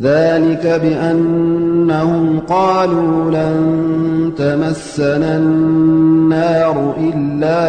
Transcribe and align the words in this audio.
ذلك 0.00 0.66
بأنهم 0.66 2.38
قالوا 2.40 3.30
لن 3.30 4.32
تمسن 4.38 5.22
النار 5.22 6.94
إلا 7.00 7.64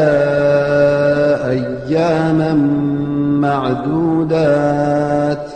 أياما 1.50 2.54
معدودات 3.42 5.48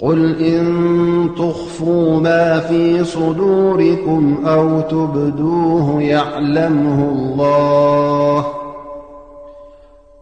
قل 0.00 0.42
إن 0.42 1.30
تخفوا 1.38 2.20
ما 2.20 2.60
في 2.60 3.04
صدوركم 3.04 4.42
أو 4.46 4.80
تبدوه 4.80 6.02
يعلمه 6.02 7.08
الله 7.12 8.46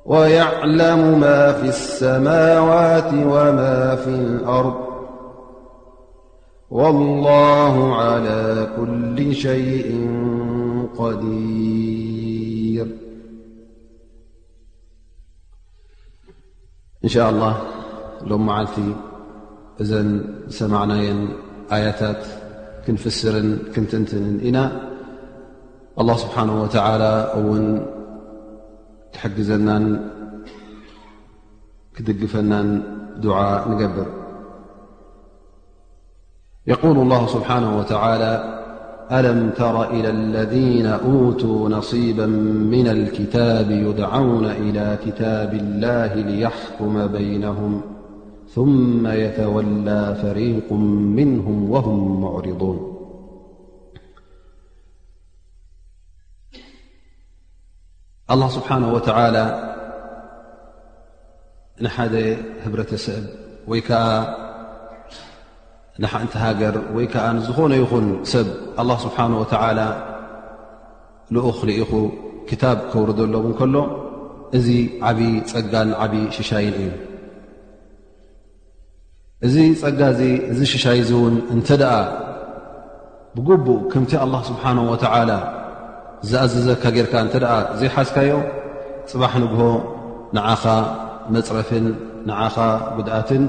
ويعلم 0.06 1.20
ما 1.20 1.52
في 1.52 1.68
السماوات 1.68 3.12
وما 3.12 3.96
في 3.96 4.08
الأرض 4.10 4.74
والله 6.70 7.94
على 7.96 8.68
كل 8.76 9.34
شيء 9.34 9.90
قدير 10.98 12.86
إن 17.04 17.08
شاء 17.08 17.30
الله 17.30 17.56
لمعفيم 18.26 18.96
إذ 19.80 20.04
سمعناين 20.48 21.28
آيتات 21.72 22.24
كنفسر 22.86 23.56
كنتنتنن 23.74 24.40
إنا 24.40 24.72
الله 26.00 26.16
سبحانه 26.16 26.62
وتعالى 26.62 27.32
ون 27.36 27.86
تحجزنان 29.12 30.00
كدجفنان 31.94 32.82
دعاء 33.22 33.68
نجبر 33.70 34.06
يقول 36.66 36.96
الله 36.98 37.26
سبحانه 37.26 37.78
وتعالى 37.78 38.56
ألم 39.12 39.50
تر 39.50 39.90
إلى 39.90 40.08
الذين 40.10 40.86
أوتوا 40.86 41.68
نصيبا 41.68 42.26
من 42.74 42.86
الكتاب 42.88 43.70
يدعون 43.70 44.44
إلى 44.46 44.98
كتاب 45.06 45.54
الله 45.54 46.14
ليحكم 46.14 47.06
بينهم 47.06 47.80
ث 48.54 48.58
يተወلى 49.24 50.00
ፈሪق 50.22 50.68
نه 51.16 51.46
ه 51.72 52.42
ሪضو 52.46 52.72
الله 58.32 58.48
ስብሓنه 58.56 58.86
ንሓደ 61.84 62.14
ህብረተሰብ 62.64 63.22
ወይ 63.70 63.80
ዓ 63.94 63.94
እንቲ 66.24 66.32
ሃገር 66.44 66.74
ወይ 66.96 67.06
ዓ 67.24 67.26
ንዝኾነ 67.38 67.72
ይኹን 67.82 68.06
ሰብ 68.32 68.46
ስብሓه 69.06 69.58
ልኡኽ 71.34 71.58
ልኢኹ 71.68 71.90
ክታብ 72.48 72.78
ከውርዘለዉ 72.90 73.46
ከሎ 73.58 73.74
እዚ 74.56 74.68
ዓብዪ 75.08 75.30
ፀጋን 75.52 75.90
ዓብዪ 76.02 76.14
ሽሻይን 76.36 76.74
እዩ 76.80 76.88
እዚ 79.44 79.56
ፀጋ 79.80 79.98
እዚ 80.12 80.20
እዚ 80.52 80.58
ሽሻይ 80.70 81.00
ዙ 81.08 81.10
እውን 81.18 81.34
እንተ 81.54 81.68
ደኣ 81.80 81.92
ብጉቡእ 83.36 83.80
ከምቲ 83.92 84.12
ኣላ 84.24 84.34
ስብሓን 84.48 84.78
ወተዓላ 84.90 85.32
ዝኣዘዘካ 86.28 86.82
ጌርካ 86.96 87.14
እንተ 87.24 87.34
ደኣ 87.42 87.52
ዘይሓስካዮ 87.80 88.30
ፅባሕ 89.10 89.32
ንግሆ 89.42 89.62
ንዓኻ 90.36 90.64
መፅረፍን 91.34 91.86
ንዓኻ 92.28 92.56
ጉድኣትን 92.96 93.42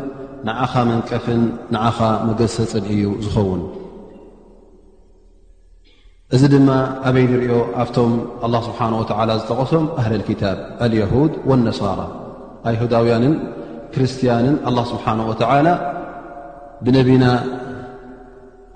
ንዓኻ 0.48 0.74
መንቀፍን 0.90 1.42
ንዓኻ 1.76 2.00
መገሰፅን 2.30 2.84
እዩ 2.94 3.04
ዝኸውን 3.26 3.62
እዚ 6.36 6.42
ድማ 6.54 6.70
ኣበይ 7.10 7.26
ንሪኦ 7.32 7.54
ኣብቶም 7.84 8.12
ኣላ 8.46 8.54
ስብሓን 8.68 8.94
ወዓላ 9.00 9.30
ዝጠቐሶም 9.42 9.86
ኣህልልኪታብ 10.02 10.58
ኣልያሁድ 10.86 11.34
ወነሳራ 11.52 12.00
ኣሁዳውያንን 12.72 13.36
ክርስትያንን 13.94 14.56
ኣ 14.70 14.84
ስብሓንه 14.92 15.24
ወተላ 15.32 15.68
ብነቢና 16.86 17.26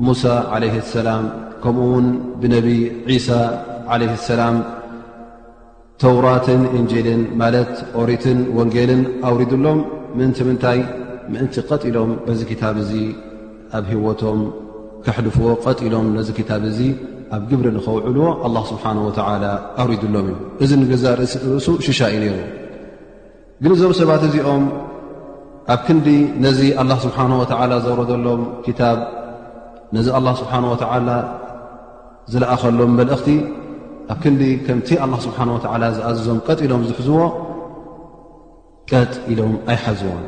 ሙሳ 0.07 0.21
ዓለይ 0.53 0.71
ሰላም 0.95 1.23
ከምኡ 1.63 1.83
ውን 1.95 2.05
ብነቢ 2.41 2.67
ዒሳ 3.09 3.27
ዓለ 3.93 4.01
ሰላም 4.29 4.55
ተውራትን 6.01 6.61
እንጅልን 6.77 7.21
ማለት 7.41 7.71
ኦሪትን 8.01 8.39
ወንጌልን 8.57 9.01
ኣውሪድሎም 9.29 9.79
ምእንቲ 10.17 10.37
ምንታይ 10.47 10.79
ምእንቲ 11.33 11.55
ቀጢሎም 11.69 12.11
በዚ 12.25 12.39
ክታብ 12.51 12.77
እዚ 12.83 12.91
ኣብ 13.79 13.85
ህወቶም 13.91 14.39
ካሕልፍዎ 15.05 15.49
ቐጢሎም 15.65 16.07
ነዚ 16.17 16.29
ክታብ 16.39 16.63
እዚ 16.71 16.79
ኣብ 17.35 17.43
ግብሪ 17.51 17.67
ንኸውዕልዎ 17.75 18.25
ስብሓንه 18.71 19.01
ወ 19.09 19.11
ኣውሪዱሎም 19.81 20.25
እዩ 20.33 20.37
እዚ 20.63 20.71
ንገዛ 20.81 21.03
ርእሱ 21.19 21.67
ሽሻ 21.87 21.99
ዩ 22.15 22.19
ይዎ 22.27 22.35
ግን 23.63 23.71
እዞም 23.75 23.93
ሰባት 24.01 24.21
እዚኦም 24.29 24.63
ኣብ 25.73 25.81
ክንዲ 25.87 26.07
ነዚ 26.43 26.59
ኣላ 26.81 26.91
ስብሓን 27.03 27.31
ወተዓላ 27.41 27.73
ዘውረደሎም 27.85 28.41
ክታብ 28.65 28.99
ነዚ 29.95 30.07
ኣላ 30.17 30.27
ስብሓን 30.41 30.65
ወተዓላ 30.73 31.09
ዝለኣኸሎም 32.31 32.91
መልእኽቲ 32.99 33.27
ኣብ 34.13 34.17
ክንዲ 34.23 34.41
ከምቲ 34.67 34.89
ኣላ 35.03 35.13
ስብሓን 35.25 35.49
ወዓላ 35.55 35.83
ዝኣዝዞም 35.97 36.39
ቀጥ 36.47 36.59
ኢሎም 36.67 36.81
ዝሕዝዎ 36.89 37.19
ቀጥ 38.91 39.11
ኢሎም 39.33 39.53
ኣይሓዝዎም 39.73 40.21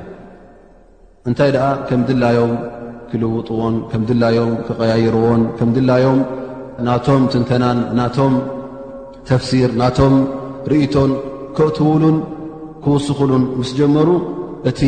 እንታይ 1.30 1.50
ደኣ 1.56 1.66
ከም 1.90 2.02
ድላዮም 2.10 2.54
ክልውጥዎን 3.10 3.76
ከም 3.92 4.04
ድላዮም 4.10 4.52
ክቐያይርዎን 4.70 5.42
ከም 5.58 5.70
ድላዮም 5.78 6.20
ናቶም 6.90 7.24
ትንተናን 7.34 7.80
ናቶም 8.00 8.34
ተፍሲር 9.30 9.72
ናቶም 9.82 10.16
ርእቶን 10.74 11.12
ክእትውሉን 11.58 12.18
ክውስኽሉን 12.86 13.44
ምስ 13.60 13.70
ጀመሩ 13.80 14.10
እቲ 14.70 14.82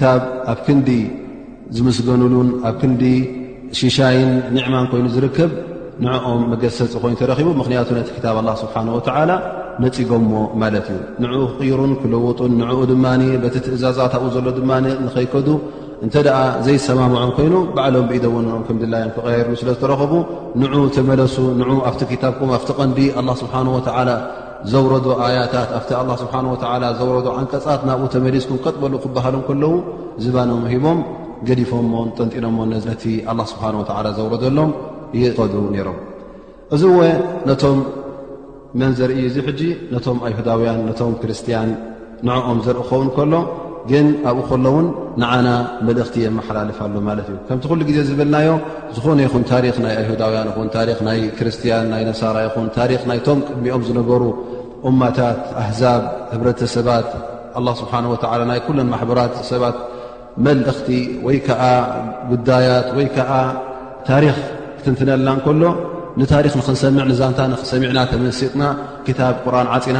ታብ 0.00 0.20
ኣብ 0.52 0.58
ክንዲ 0.66 0.88
ዝምስገኑሉን 1.76 2.48
ኣብ 2.68 2.74
ክንዲ 2.80 3.02
ሽሻይን 3.78 4.30
ኒዕማን 4.56 4.86
ኮይኑ 4.92 5.06
ዝርከብ 5.14 5.50
ንኦም 6.04 6.42
መገሰፂ 6.52 6.92
ኮይኑ 7.02 7.14
ተረኪቡ 7.20 7.48
ምክንያቱ 7.60 7.88
ነቲ 7.98 8.08
ታብ 8.24 8.36
ላ 8.48 8.50
ስብሓን 8.62 8.88
ወላ 8.96 9.30
ነፂጎዎ 9.82 10.20
ማለት 10.62 10.86
እዩ 10.94 11.00
ንኡ 11.22 11.34
ክቅሩን 11.58 11.92
ክለውጡን 12.00 12.52
ንኡ 12.60 12.76
ድማ 12.90 13.04
በቲ 13.42 13.54
ትእዛዛት 13.66 14.14
ኡ 14.22 14.22
ዘሎ 14.36 14.46
ድማ 14.58 14.70
ንኸይከዱ 15.04 15.48
እንተ 16.04 16.14
ደኣ 16.26 16.36
ዘይሰማምዖም 16.66 17.30
ኮይኑ 17.38 17.54
ባዕሎም 17.76 18.06
ብኢደወም 18.10 18.46
ምላእዮ 18.80 19.08
ክቀያሩ 19.16 19.48
ስለዝተረኽቡ 19.62 20.12
ን 20.60 20.64
ተመለሱ 20.98 21.36
ን 21.60 21.62
ኣብቲ 21.90 22.10
ታብኩም 22.26 22.50
ኣብቲ 22.58 22.70
ቀንዲ 22.80 22.98
ስብሓወላ 23.42 24.08
ዘውረዶ 24.72 25.06
ኣያታት 25.26 25.70
ኣብቲ 25.78 25.90
ኣ 26.00 26.16
ስብሓን 26.22 26.46
ወላ 26.52 26.84
ዘውረዶ 26.98 27.26
ኣንቀፃት 27.38 27.80
ናብኡ 27.88 28.06
ተመሊስኩም 28.14 28.58
ቀጥበሉ 28.64 28.92
ክበሃሎም 29.04 29.42
ከለዉ 29.48 29.72
ዝባኖም 30.24 30.64
ሂቦም 30.72 30.98
ገሊፎሞም 31.48 32.08
ጠንጢኖሞ 32.16 32.58
ነቲ 32.88 33.04
ኣላ 33.32 33.40
ስብሓን 33.52 33.76
ወላ 33.80 34.06
ዘውረዶሎም 34.18 34.70
ይኸዱ 35.18 35.54
ነይሮም 35.74 35.98
እዚ 36.74 36.82
ወ 36.98 37.00
ነቶም 37.48 37.78
መን 38.80 38.92
ዘርኢ 38.98 39.18
እዙ 39.30 39.36
ሕጂ 39.46 39.60
ነቶም 39.94 40.18
ኣይሁዳውያን 40.26 40.80
ነቶም 40.88 41.14
ክርስቲያን 41.22 41.70
ንዕኦም 42.26 42.58
ዘርእ 42.66 42.82
ኸውን 42.90 43.08
ከሎ 43.16 43.32
ግን 43.90 44.06
ኣብኡ 44.30 44.38
ከሎ 44.48 44.66
ውን 44.74 44.86
ንዓና 45.22 45.48
መልእኽቲ 45.86 46.14
የመሓላልፍሎ 46.24 46.94
ማለት 47.08 47.26
እዩ 47.32 47.36
ከምቲ 47.48 47.64
ኩሉ 47.70 47.80
ግዜ 47.88 47.98
ዝብልናዮ 48.08 48.48
ዝኾነ 48.96 49.18
ይኹን 49.26 49.44
ታሪኽ 49.52 49.76
ናይ 49.84 49.94
ኣይሁዳውያን 50.00 50.48
ይኹን 50.50 50.68
ታሪክ 50.76 50.98
ናይ 51.08 51.18
ክርስትያን 51.38 51.86
ናይ 51.92 52.02
ነሳራ 52.10 52.36
ይኹን 52.46 52.66
ታሪኽ 52.78 53.00
ናይቶም 53.10 53.38
ቅድሚኦም 53.48 53.82
ዝነበሩ 53.88 54.22
እማታት 54.90 55.40
ኣህዛብ 55.62 56.02
ህብረተሰባት 56.32 57.08
ኣላ 57.58 57.66
ስብሓን 57.82 58.04
ወተዓላ 58.12 58.40
ናይ 58.50 58.60
ኩለን 58.68 58.88
ማሕበራት 58.94 59.34
ሰባት 59.50 59.76
መልእኽቲ 60.46 60.88
ወይ 61.26 61.38
ከዓ 61.46 61.62
ጉዳያት 62.32 62.88
ወይ 62.98 63.08
ከዓ 63.16 63.32
ታሪክ 64.10 64.36
ክትንትነልና 64.78 65.28
ንከሎ 65.38 65.62
ንታሪክ 66.20 66.52
ንኽንሰምዕ 66.60 67.04
ንዛንታ 67.10 67.40
ንክሰሚዕና 67.52 67.98
ተመሲጥና 68.12 68.62
ክታብ 69.06 69.34
ቁርን 69.44 69.68
ዓፂና 69.74 69.98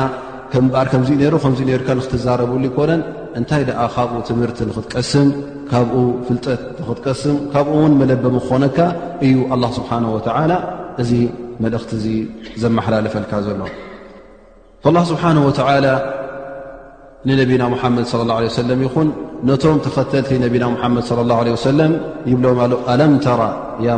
ከም 0.52 0.64
በር 0.74 0.86
ከምዚ 0.92 1.08
ነሩ 1.22 1.34
ከምዚኡ 1.42 1.66
ነሩ 1.76 1.80
ንክትዛረብሉ 1.98 2.62
ይኮነን 2.68 3.00
እንታይ 3.38 3.62
ደኣ 3.68 3.80
ካብኡ 3.94 4.16
ትምህርቲ 4.28 4.58
ንኽትቀስም 4.68 5.28
ካብኡ 5.70 5.94
ፍልጠት 6.26 6.62
ንኽትቀስም 6.80 7.36
ካብኡ 7.52 7.74
እውን 7.80 7.92
መለበም 8.00 8.36
ክኾነካ 8.44 8.78
እዩ 9.26 9.36
ኣላ 9.54 9.64
ስብሓን 9.78 10.04
ወላ 10.14 10.52
እዚ 11.02 11.12
መልእኽቲ 11.64 11.90
እዙ 11.98 12.06
ዘመሓላለፈልካ 12.62 13.32
ዘሎ 13.46 13.60
ላ 14.96 15.04
ስብሓን 15.12 15.38
ወላ 15.48 15.86
ንነብና 17.28 17.62
ሙሓመድ 17.74 18.04
ص 18.10 18.14
ላه 18.28 18.36
ه 18.52 18.52
ሰለም 18.60 18.78
ይኹን 18.84 19.08
ነቶም 19.48 19.78
ተኸተልቲ 19.84 20.30
ነቢና 20.44 20.64
ሙሓመድ 20.74 21.04
ላه 21.30 21.38
ሰለም 21.68 21.92
ይብሎ 22.30 22.44
ኣለምተራ 22.92 23.40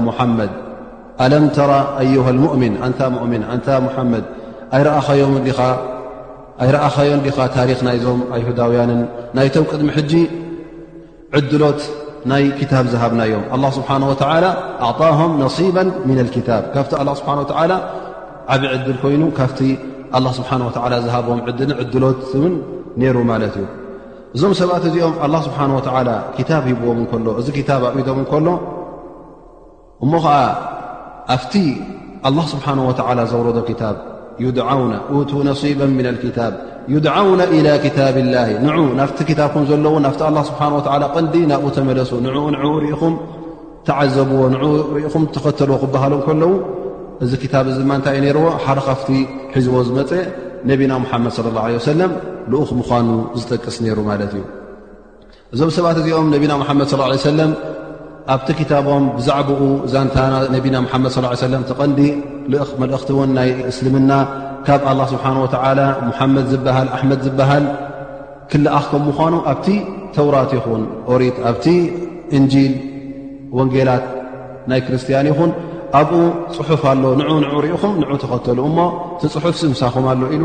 ሙሓመድ 0.08 0.52
ኣምተራ 1.26 1.70
ኣሃ 2.02 2.26
እሚን 2.56 2.74
ንታ 2.90 3.00
ን 3.32 3.42
ንታ 3.52 3.68
ሙሓመድ 3.86 4.24
ኣይረእኸዮምን 4.76 5.44
ኻ 5.58 5.60
ኣይረአኻዮም 6.62 7.20
ዲኻ 7.26 7.36
ታሪክ 7.56 7.78
ናይ 7.86 7.96
ዞም 8.04 8.20
ኣይሁዳውያንን 8.36 9.00
ናይቶው 9.36 9.64
ቅድሚ 9.70 9.88
ሕጂ 9.96 10.12
ዕድሎት 11.38 11.80
ናይ 12.30 12.44
ክታብ 12.58 12.84
ዝሃብናዮም 12.92 13.44
ስብሓه 13.76 14.00
ኣዕطهም 14.80 15.32
ነصባ 15.42 15.76
ምና 16.08 16.18
ክታብ 16.36 16.62
ካብቲ 16.74 16.92
ه 17.08 17.14
ስብሓን 17.20 17.38
ዓብ 18.54 18.62
ዕድል 18.74 18.96
ኮይኑ 19.04 19.22
ካብቲ 19.38 19.60
ه 20.24 20.28
ስብሓه 20.38 20.58
ዝሃቦም 21.06 21.38
ል 21.70 21.72
ዕድሎት 21.84 22.20
ውን 22.42 22.54
ነይሩ 23.00 23.16
ማለት 23.32 23.54
እዩ 23.60 23.66
እዞም 24.36 24.52
ሰብት 24.60 24.82
እዚኦም 24.90 25.14
ላه 25.34 25.40
ስብሓه 25.46 25.68
ታብ 26.50 26.62
ሂብዎም 26.70 26.98
እከሎ 27.06 27.26
እዚ 27.40 27.46
ታብ 27.70 27.82
ኣብቶም 27.90 28.20
እከሎ 28.24 28.46
እሞ 30.04 30.12
ኸዓ 30.26 30.36
ኣብቲ 31.36 31.54
ላه 32.38 32.46
ስብሓነه 32.54 32.82
ዘውረዶ 33.32 33.58
ታብ 33.82 33.96
ዩድዓውና 34.44 34.94
ቱ 35.30 35.42
ነصባ 35.48 35.80
ምና 35.98 36.08
ክታብ 36.24 36.52
ዩድዓውና 36.92 37.42
ኢላ 37.56 37.68
ክታብ 37.84 38.16
ላ 38.34 38.44
ን 38.64 38.66
ናብቲ 39.00 39.18
ታብኩም 39.40 39.64
ዘለዉ 39.70 39.94
ናብቲ 40.06 40.20
ኣ 40.28 40.44
ስብሓንወላ 40.50 41.02
ቀንዲ 41.16 41.34
ናብኡ 41.52 41.68
ተመለሱ 41.76 42.12
ንኡ 42.26 42.36
ንኡ 42.54 42.64
ርኢኹም 42.84 43.14
ተዓዘብዎ 43.88 44.40
ንኡ 44.54 44.62
ርኢኹም 44.96 45.24
ተኸተልዎ 45.34 45.76
ክበሃሉ 45.82 46.14
ከለዉ 46.26 46.52
እዚ 47.24 47.32
ክታብ 47.42 47.66
እዚ 47.72 47.78
ማንታይኢ 47.90 48.18
ነይርዎ 48.24 48.46
ሓደ 48.64 48.78
ካፍቲ 48.88 49.08
ሒዝቦ 49.56 49.74
ዝመፀ 49.88 50.10
ነቢና 50.70 50.92
ሙሓመድ 51.04 51.32
صለ 51.36 51.46
ه 51.64 51.66
ለ 51.74 51.78
ሰለም 51.92 52.12
ልኡኹ 52.52 52.68
ምኳኑ 52.80 53.06
ዝጠቅስ 53.38 53.76
ነይሩ 53.84 53.98
ማለት 54.10 54.32
እዩ 54.36 54.42
እዞም 55.54 55.70
ሰባት 55.78 55.96
እዚኦም 56.02 56.28
ነቢና 56.34 56.52
ሓመድ 56.68 56.86
ص 56.92 57.24
ሰለም 57.30 57.50
ኣብቲ 58.34 58.48
ታቦም 58.70 59.04
ብዛዕባኡ 59.18 59.60
ዛንታና 59.94 60.34
ነና 60.54 60.80
ሓመድ 60.92 61.10
ሰለም 61.44 61.62
ቐንዲ 61.80 62.00
መልእኽቲ 62.82 63.10
ውን 63.18 63.30
ናይ 63.38 63.48
እስልምና 63.70 64.12
ካብ 64.66 64.80
ኣላ 64.90 65.00
ስብሓን 65.12 65.36
ወተዓላ 65.44 65.80
ሙሓመድ 66.08 66.44
ዝበሃል 66.52 66.88
ኣሕመድ 66.96 67.20
ዝበሃል 67.26 67.64
ክልኣኽከም 68.50 69.02
ምኳኑ 69.08 69.34
ኣብቲ 69.52 69.66
ተውራት 70.16 70.50
ይኹን 70.58 70.82
ኦሪት 71.12 71.36
ኣብቲ 71.50 71.66
እንጂል 72.38 72.72
ወንጌላት 73.58 74.04
ናይ 74.70 74.80
ክርስትያን 74.86 75.26
ይኹን 75.32 75.50
ኣብኡ 75.98 76.20
ፅሑፍ 76.56 76.82
ኣሎ 76.90 77.04
ን 77.20 77.22
ንዑ 77.44 77.56
ርኢኹም 77.64 77.94
ንዑ 78.02 78.10
ተኸተሉ 78.22 78.58
እሞ 78.70 78.78
እቲ 79.14 79.22
ፅሑፍ 79.34 79.56
ስምሳኹም 79.62 80.04
ኣሎ 80.12 80.22
ኢሉ 80.36 80.44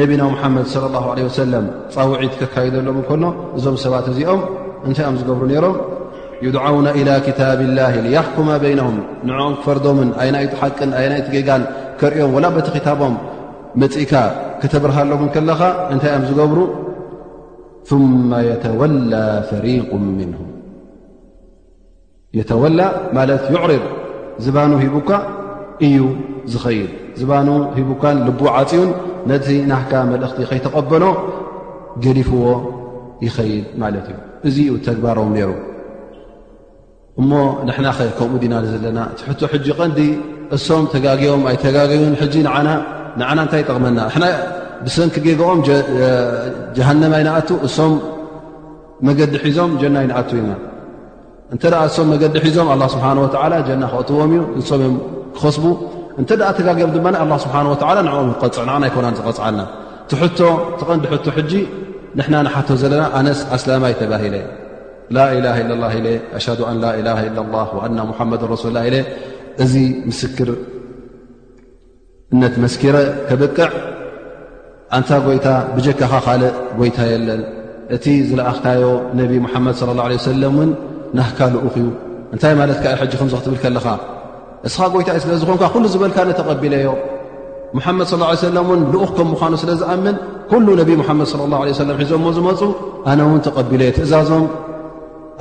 ነቢና 0.00 0.22
ሙሓመድ 0.34 0.66
ስለ 0.74 0.84
ላ 0.94 1.02
ለ 1.18 1.26
ወሰለም 1.28 1.66
ፃውዒት 1.96 2.34
ክካይደሎም 2.40 2.96
ንከኖ 3.02 3.24
እዞም 3.58 3.76
ሰባት 3.84 4.06
እዚኦም 4.12 4.42
እንታይ 4.86 5.04
እኦም 5.06 5.18
ዝገብሩ 5.20 5.42
ነይሮም 5.52 5.76
ዩድዓውና 6.44 6.88
ኢላ 7.00 7.10
ክታብ 7.26 7.60
ላህ 7.78 7.92
ንያሕኩመ 8.06 8.48
በይነሁም 8.62 8.96
ንዕኦም 9.28 9.54
ክፈርዶምን 9.60 10.08
ኣይናይቱ 10.22 10.52
ሓቅን 10.62 10.90
ኣይናይት 11.00 11.26
ጌጋን 11.34 11.62
ከርዮም 12.00 12.32
ወላ 12.36 12.46
በቲ 12.56 12.66
ኽታቦም 12.74 13.14
መፅኢካ 13.82 14.12
ከተብርሃሎምን 14.60 15.28
ከለኻ 15.34 15.60
እንታይ 15.92 16.12
ዮም 16.14 16.24
ዝገብሩ 16.30 16.58
ثመ 17.90 18.30
የተወላ 18.50 19.12
ፈሪቁ 19.50 19.90
ምንሁም 20.18 20.50
የተወላ 22.38 22.80
ማለት 23.18 23.44
ይዕሪድ 23.54 23.84
ዝባኑ 24.46 24.72
ሂቡኳ 24.84 25.10
እዩ 25.88 26.00
ዝኸይድ 26.54 26.90
ዝባኑ 27.20 27.48
ሂቡካን 27.76 28.18
ልቡ 28.26 28.40
ዓፂኡን 28.58 28.90
ነቲ 29.30 29.48
ናህካ 29.70 29.92
መልእኽቲ 30.12 30.40
ከይተቐበሎ 30.50 31.04
ገሊፍዎ 32.04 32.44
ይኸይድ 33.28 33.66
ማለት 33.84 34.08
እዩ 34.12 34.18
እዙ 34.50 34.56
ዩ 34.68 34.72
ተግባሮም 34.88 35.30
ነይሩ 35.38 35.50
እሞ 37.20 37.30
ንና 37.68 37.88
ከምኡ 38.16 38.32
ዲና 38.42 38.54
ዘለና 38.72 38.98
እቲ 39.16 39.28
ሕቶ 39.40 39.42
ጂ 39.66 39.74
ቀንዲ 39.78 39.98
እሶም 40.56 40.82
ተጋቦም 40.94 41.42
ኣይተጋብን 41.50 42.02
ንና 42.20 43.38
እታይ 43.46 43.60
ይጠቕመና 43.62 43.98
ብሰንኪ 44.84 45.14
ገግኦም 45.26 45.60
ጀሃንማ 46.76 47.12
ይ 47.22 47.28
ኣ 47.36 47.38
እሶም 47.68 47.92
መገዲ 49.06 49.32
ሒዞም 49.44 49.70
ጀና 49.82 49.96
ይንኣ 50.04 50.18
ኢና 50.40 50.50
እንተ 51.54 51.62
እሶም 51.88 52.06
መገዲ 52.14 52.34
ሒዞም 52.46 52.68
ስብሓ 52.94 53.06
ና 53.18 53.24
ክእትዎም 53.68 54.30
እዩ 54.36 54.42
እሶም 54.60 54.82
እም 54.88 54.94
ክኸስቡ 55.38 55.64
እተ 56.22 56.30
ተጋጊኦም 56.58 56.92
ድማ 56.96 57.38
ስብሓ 57.46 57.56
ንኦም 58.08 58.28
ፅዕ 58.44 58.60
ናይ 58.84 58.92
ኮና 58.96 59.06
ዝቀፅዓና 59.22 59.60
ቀንዲ 61.34 61.52
ንና 62.18 62.34
ንሓቶ 62.48 62.68
ዘለና 62.82 63.02
ኣነስ 63.18 63.40
ኣስላማ 63.56 63.84
ይተባሂለ 63.92 64.34
ላኢላ 65.14 65.46
ኢ 65.58 65.64
ኢለ 65.96 66.06
ኣሽሃ 66.38 66.54
ኣን 66.70 66.78
ላላ 66.84 67.08
ኢ 67.24 67.28
ላ 67.34 67.58
ኣና 67.86 67.98
ሙሓመድ 68.10 68.40
ረሱልላ 68.54 68.78
እለ 68.88 68.96
እዚ 69.64 69.74
ምስክር 70.08 70.48
እነት 72.34 72.54
መስኪረ 72.64 72.94
ከብቅዕ 73.28 73.70
ኣንታ 74.96 75.10
ጐይታ 75.26 75.48
ብጀካኻ 75.76 76.12
ካልእ 76.26 76.52
ጎይታ 76.78 76.98
የለን 77.12 77.42
እቲ 77.96 78.04
ዝለኣኽታዮ 78.28 78.82
ነቢ 79.20 79.32
ሙሓመድ 79.46 79.74
صለ 79.80 79.90
ላه 79.98 80.04
ለه 80.10 80.18
ሰለም 80.32 80.54
እውን 80.58 80.70
ናህካ 81.18 81.38
ልኡኽ 81.54 81.74
እዩ 81.82 81.88
እንታይ 82.34 82.52
ማለት 82.60 82.78
ካ 82.82 82.84
ሕጂ 83.00 83.12
ከምዚ 83.20 83.34
ክትብል 83.40 83.58
ከለኻ 83.64 83.86
እስኻ 84.68 84.80
ጐይታ 84.94 85.08
እዩ 85.16 85.20
ስለ 85.24 85.32
ዝኾንካ 85.42 85.64
ኩሉ 85.74 85.84
ዝበልካነ 85.94 86.30
ተቐቢለዮ 86.40 86.90
ሙሓመድ 87.78 88.06
ص 88.12 88.42
ሰለ 88.48 88.56
እን 88.76 88.80
ልኡኽ 88.92 89.10
ከምዃኑ 89.18 89.52
ስለ 89.62 89.70
ዝኣምን 89.80 90.16
ኩሉ 90.50 90.66
ነቢ 90.80 90.90
ሙሓመድ 91.02 91.26
ላه 91.52 91.60
ለም 91.88 91.90
ሒዞ 92.02 92.12
ሞ 92.24 92.26
ዝመፁ 92.38 92.60
ኣነ 93.10 93.20
ውን 93.30 93.40
ተቐቢለ 93.48 93.82
የ 93.88 93.92
ትእዛዞም 93.96 94.44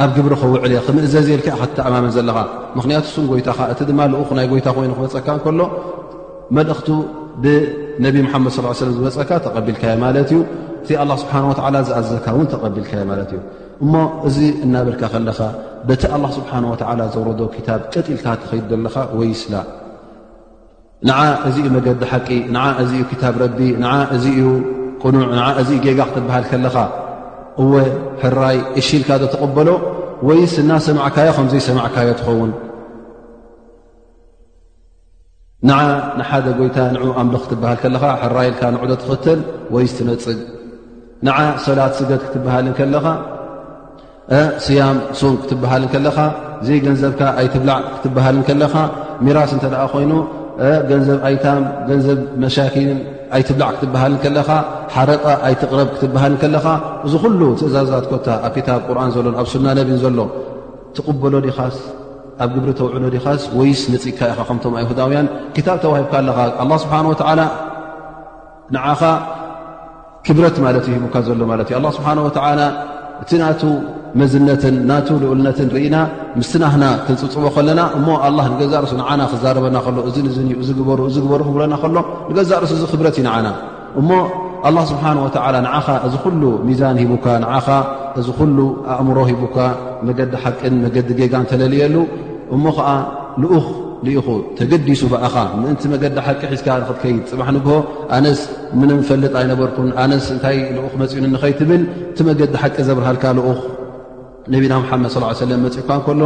ኣብ 0.03 0.09
ግብሪ 0.15 0.33
ክውዕል 0.41 0.71
እየ 0.75 0.77
ክምእዘዘየኢልካ 0.85 1.47
ክትኣማመ 1.59 2.05
ዘለኻ 2.15 2.37
ምኽንያቱ 2.77 3.05
ስን 3.15 3.25
ጎይታኻ 3.31 3.59
እቲ 3.73 3.79
ድማ 3.89 3.99
ልኡኽ 4.11 4.29
ናይ 4.37 4.45
ጎይታ 4.51 4.67
ኮይኑ 4.75 4.91
ክመፀካ 4.97 5.27
እከሎ 5.39 5.61
መልእኽቱ 6.55 6.89
ብነቢ 7.43 8.15
ምሓመድ 8.25 8.53
ለ 8.87 8.89
ዝመፀካ 8.97 9.31
ተቐቢልካዮ 9.45 9.93
ማለት 10.05 10.27
እዩ 10.31 10.37
እቲ 10.81 10.89
ላ 11.09 11.13
ስብሓን 11.21 11.45
ወላ 11.49 11.75
ዝኣዘካ 11.87 12.25
እውን 12.35 12.47
ተቐቢልካዮ 12.53 13.01
ማለት 13.11 13.29
እዩ 13.33 13.39
እሞ 13.83 13.93
እዚ 14.27 14.37
እናበልካ 14.65 15.03
ከለኻ 15.13 15.39
በቲ 15.87 16.01
ኣላ 16.17 16.25
ስብሓን 16.37 16.65
ወላ 16.71 17.01
ዘውረዶ 17.15 17.41
ታብ 17.69 17.81
ቅጢልታ 17.93 18.25
ተከይድ 18.43 18.65
ዘለኻ 18.73 18.95
ወይስላ 19.19 19.55
ንዓ 21.07 21.17
እዚኡ 21.47 21.65
መገዲ 21.77 22.01
ሓቂ 22.11 22.29
ንዓ 22.55 22.63
እዚኡ 22.83 23.01
ክታብ 23.11 23.33
ረቢ 23.43 23.59
ን 23.83 23.85
እዚዩ 24.15 24.41
ቅኑዕ 25.03 25.23
ን 25.37 25.41
እዚኡ 25.61 25.79
ገጋ 25.85 25.99
ክትበሃል 26.09 26.45
ከለኻ 26.51 26.75
እወ 27.63 27.73
ሕራይ 28.21 28.57
እሺኢልካ 28.79 29.09
ዶ 29.21 29.25
ተቐበሎ 29.33 29.69
ወይስ 30.27 30.53
እናሰማዕካዮ 30.63 31.27
ከምዘይ 31.35 31.61
ሰማዕካዮ 31.67 32.09
ትኸውን 32.19 32.51
ንዓ 35.69 35.77
ንሓደ 36.19 36.45
ጎይታ 36.57 36.77
ንዑ 36.95 37.03
ኣምዶ 37.21 37.35
ክትበሃል 37.43 37.77
ከለኻ 37.83 38.03
ሕራይኢልካ 38.21 38.61
ንዕ 38.75 38.81
ዶ 38.91 38.93
ትኽተል 39.03 39.39
ወይስ 39.75 39.93
ትነፅግ 39.97 40.37
ንዓ 41.27 41.37
ሰላት 41.65 41.93
ስደት 41.99 42.21
ክትበሃልን 42.27 42.73
ከለኻ 42.79 43.05
ስያም 44.65 44.97
ሱም 45.19 45.33
ክትበሃልን 45.43 45.89
ከለኻ 45.93 46.17
ዘይ 46.67 46.79
ገንዘብካ 46.85 47.21
ኣይትብላዕ 47.41 47.79
ክትበሃልን 47.95 48.43
ከለኻ 48.49 48.73
ሚራስ 49.25 49.51
እንተ 49.55 49.65
ደኣ 49.73 49.83
ኮይኑ 49.93 50.11
ገንዘብ 50.89 51.17
ኣይታም 51.27 51.61
ገንዘብ 51.89 52.19
መሻኪን 52.43 52.89
ኣይትብላዕ 53.35 53.69
ክትበሃል 53.77 54.13
ከለኻ 54.23 54.49
ሓረጣ 54.95 55.25
ኣይትቕረብ 55.47 55.87
ክትበሃል 55.95 56.33
ከለኻ 56.41 56.65
እዚ 57.05 57.13
ኩሉ 57.23 57.41
ትእዛዝትኮታ 57.59 58.27
ኣብ 58.47 58.53
ክታብ 58.57 58.81
ቁርን 58.87 59.09
ዘሎ 59.15 59.25
ኣብ 59.41 59.47
ሱና 59.53 59.67
ነቢን 59.79 59.99
ዘሎ 60.03 60.19
ትቕበሎ 60.95 61.33
ዲኻስ 61.47 61.75
ኣብ 62.43 62.49
ግብሪ 62.55 62.69
ተውዕሎ 62.79 63.03
ዲኻስ 63.15 63.41
ወይስ 63.57 63.81
ንፅካ 63.93 64.19
ኢኻ 64.31 64.39
ከምቶም 64.49 64.73
ኣይሁዳውያን 64.79 65.27
ክታብ 65.55 65.77
ተዋሂብካ 65.83 66.13
ኣለኻ 66.21 66.37
ኣ 66.63 66.65
ስብሓን 66.85 67.05
ወ 67.11 67.13
ንዓኻ 68.75 69.01
ክብረት 70.25 70.55
ማለት 70.65 70.83
እዩ 70.89 70.93
ሂቡካ 71.01 71.15
ዘሎ 71.27 71.41
ማለ 71.51 71.61
እ 71.71 71.75
ኣ 71.79 71.91
ስብሓ 71.97 72.07
ወ 72.27 72.29
እቲናቱ 73.23 73.61
መዝነትን 74.19 74.75
ናቱ 74.89 75.07
ልኡልነትን 75.21 75.69
ርኢና 75.75 75.95
ምስናህና 76.39 76.83
ክንፅፅቦ 77.05 77.43
ኸለና 77.55 77.81
እሞ 77.97 78.07
ኣ 78.27 78.29
ንገዛርሱ 78.51 78.91
ንና 78.99 79.21
ክዛረበና 79.31 79.77
ሎ 79.95 79.97
እ 80.09 80.13
ዩእ 80.51 80.73
ግበሩ 80.77 80.99
እ 81.09 81.13
ግበሩ 81.23 81.39
ክብለና 81.47 81.73
ሎ 81.95 81.99
ንገዛርሱ 82.29 82.71
እዚ 82.77 82.83
ክብረት 82.91 83.17
እዩ 83.19 83.23
ንዓና 83.27 83.47
እሞ 84.01 84.09
ኣላ 84.67 84.77
ስብሓንወዓላ 84.91 85.55
ንዓኻ 85.67 85.87
እዚ 86.07 86.13
ኩሉ 86.25 86.41
ሚዛን 86.69 86.97
ሂቡካ 87.03 87.25
ንዓኻ 87.43 87.67
እዚ 88.19 88.27
ኹሉ 88.39 88.57
ኣእምሮ 88.95 89.17
ሂቡካ 89.31 89.57
መገዲ 90.07 90.33
ሓቂን 90.43 90.75
መገዲ 90.85 91.09
ጌጋን 91.19 91.45
ተለልየሉ 91.51 91.95
እሞ 92.55 92.63
ከዓ 92.79 92.89
ልኡኽ 93.43 93.67
ንኢኹ 94.05 94.27
ተገዲሱ 94.57 95.01
ብኣኻ 95.13 95.35
ምእንቲ 95.61 95.83
መገዲ 95.93 96.17
ሓቂ 96.25 96.41
ሒዝካ 96.55 96.67
ንክትከይድ 96.81 97.19
ፅባሕ 97.31 97.47
ንግሆ 97.57 97.75
ኣነስ 98.17 98.41
ምን 98.79 98.89
ፈልጥ 99.09 99.33
ኣይነበርኩን 99.41 99.89
ኣነስ 100.03 100.25
እንታይ 100.35 100.57
ልኡኽ 100.75 100.93
መፂኡን 101.03 101.27
ንኸይ 101.37 101.53
ትብል 101.61 101.83
ቲ 102.19 102.29
መገዲ 102.29 102.53
ሓቂ 102.63 102.75
ዘብርሃልካ 102.89 103.23
ልኡኽ 103.39 103.61
ነቢና 104.53 104.73
ሙሓመድ 104.81 105.09
ስ 105.13 105.17
ሰለም 105.45 105.61
መፅእካ 105.65 105.87
እንከሎ 105.99 106.21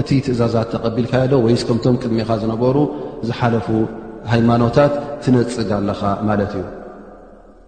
እቲ 0.00 0.08
ትእዛዛት 0.24 0.66
ተቐቢልካዶ 0.72 1.32
ወይስከምቶም 1.44 1.94
ቅድሜካ 2.02 2.30
ዝነበሩ 2.42 2.76
ዝሓለፉ 3.28 3.66
ሃይማኖታት 4.32 4.92
ትነፅግ 5.22 5.70
ኣለኻ 5.76 6.00
ማለት 6.28 6.52
እዩ 6.58 6.64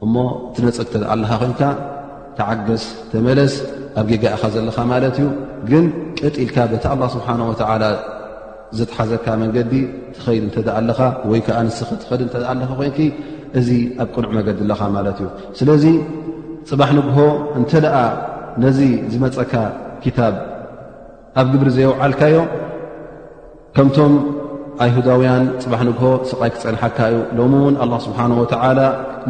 እሞ 0.07 0.15
ትነፅግ 0.57 0.87
ተ 0.95 1.01
ኣለኻ 1.15 1.31
ኮይንካ 1.43 1.63
ተዓገስ 2.39 2.85
ተመለስ 3.13 3.55
ኣብ 4.01 4.07
ጌጋእኻ 4.13 4.43
ዘለኻ 4.57 4.77
ማለት 4.93 5.17
እዩ 5.23 5.29
ግን 5.71 5.87
ቀጢልካ 6.21 6.57
ቤቲ 6.73 6.85
ኣላ 6.93 7.03
ስብሓን 7.17 7.41
ወዓላ 7.51 7.85
ዘተሓዘካ 8.79 9.27
መንገዲ 9.43 9.73
ትኸይድ 10.17 10.43
እንተኣ 10.49 10.69
ኣለኻ 10.81 11.01
ወይ 11.31 11.41
ከዓ 11.47 11.59
ንስ 11.69 11.79
ክትኸዲ 11.89 12.21
እተ 12.29 12.35
ለ 12.61 12.69
ኮይን 12.81 12.95
እዚ 13.61 13.69
ኣብ 14.03 14.09
ቅንዕ 14.17 14.29
መንገዲ 14.37 14.59
ኣለካ 14.67 14.83
ማለት 14.99 15.17
እዩ 15.23 15.29
ስለዚ 15.61 15.85
ፅባሕ 16.69 16.91
ንግሆ 17.01 17.19
እንተ 17.59 17.71
ደኣ 17.87 17.97
ነዚ 18.65 18.79
ዝመፀካ 19.15 19.53
ታ 20.19 20.29
ኣብ 21.41 21.47
ግብሪ 21.53 21.69
ዘይውዓልካዮ 21.77 22.37
ከምቶም 23.77 24.13
ኣይሁዳውያን 24.85 25.43
ፅባሕ 25.65 25.81
ንግሆ 25.89 26.05
ሰቐይ 26.31 26.51
ክፀንሓካ 26.55 26.99
ዩ 27.15 27.17
ሎም 27.39 27.53
እውን 27.59 27.75
ኣላ 27.83 27.93
ስብሓንወተዓላ 28.07 28.81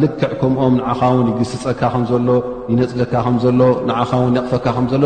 ልክዕ 0.02 0.31
ከምኦም 0.40 0.75
ንዓኻ 0.81 1.00
ውን 1.16 1.26
ይግስፀካ 1.33 1.81
ከምዘሎ 1.95 2.28
ይነፅገካ 2.73 3.14
ከምዘሎ 3.26 3.61
ንዓኻ 3.88 4.11
ውን 4.23 4.35
የቕፈካ 4.38 4.66
ከም 4.76 4.87
ዘሎ 4.93 5.04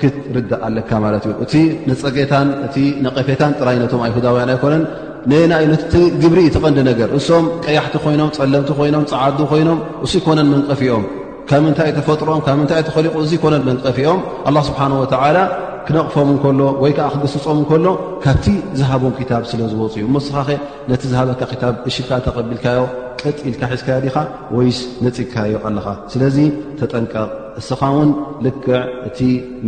ክትርዳኣለካ 0.00 0.90
ማለት 1.04 1.22
እዩ 1.28 1.32
እቲ 1.44 1.54
ነፀጌታን 1.90 2.48
እቲ 2.66 2.76
ነቐፌታን 3.06 3.52
ጥራይ 3.60 3.76
ነቶም 3.82 4.02
ኣይሁዳውያን 4.06 4.52
ኣይኮነን 4.54 4.82
ነና 5.30 5.52
እዩ 5.62 5.68
ነቲ 5.74 5.94
ግብሪ 6.22 6.38
እዩትቐንዲ 6.48 6.80
ነገር 6.90 7.08
እሶም 7.20 7.46
ቀያሕቲ 7.64 7.94
ኮይኖም 8.04 8.30
ፀለምቲ 8.40 8.70
ኮይኖም 8.80 9.06
ፀዓዱ 9.12 9.38
ኮይኖም 9.52 9.78
እሱ 10.04 10.12
ይኮነን 10.20 10.46
መንቐፊኦም 10.52 11.04
ካብ 11.50 11.60
ምንታይ 11.64 11.90
ተፈጥሮም 11.96 12.40
ካብ 12.46 12.56
ምንታይ 12.60 12.80
ተኸሊቑ 12.86 13.14
እዙኮነ 13.24 13.54
መንቀፊኦም 13.68 14.20
ኣላ 14.48 14.56
ስብሓን 14.68 14.92
ወተዓላ 15.02 15.38
ክነቕፎም 15.86 16.28
እንከሎ 16.32 16.60
ወይ 16.82 16.92
ከዓ 16.96 17.06
ክገስፆም 17.14 17.58
እንከሎ 17.60 17.86
ካብቲ 18.24 18.46
ዝሃቦም 18.78 19.12
ክታብ 19.18 19.42
ስለ 19.50 19.60
ዝወፁ 19.72 19.94
እዩ 20.00 20.06
መስኻ 20.16 20.36
ኸ 20.48 20.56
ነቲ 20.90 21.02
ዝሃበካ 21.12 21.42
ክታብ 21.52 21.74
እሽካ 21.90 22.10
ተቐቢልካዮ 22.26 22.80
ቅጥኢልካ 23.22 23.62
ሒዝካዮ 23.72 23.98
ዲኻ 24.06 24.16
ወይስ 24.56 24.80
ነፅግካዮ 25.06 25.54
ቀለኻ 25.64 25.86
ስለዚ 26.14 26.36
ተጠንቀቕ 26.80 27.30
እስኻ 27.62 27.80
እውን 27.94 28.10
ልክዕ 28.46 28.74
እቲ 29.10 29.18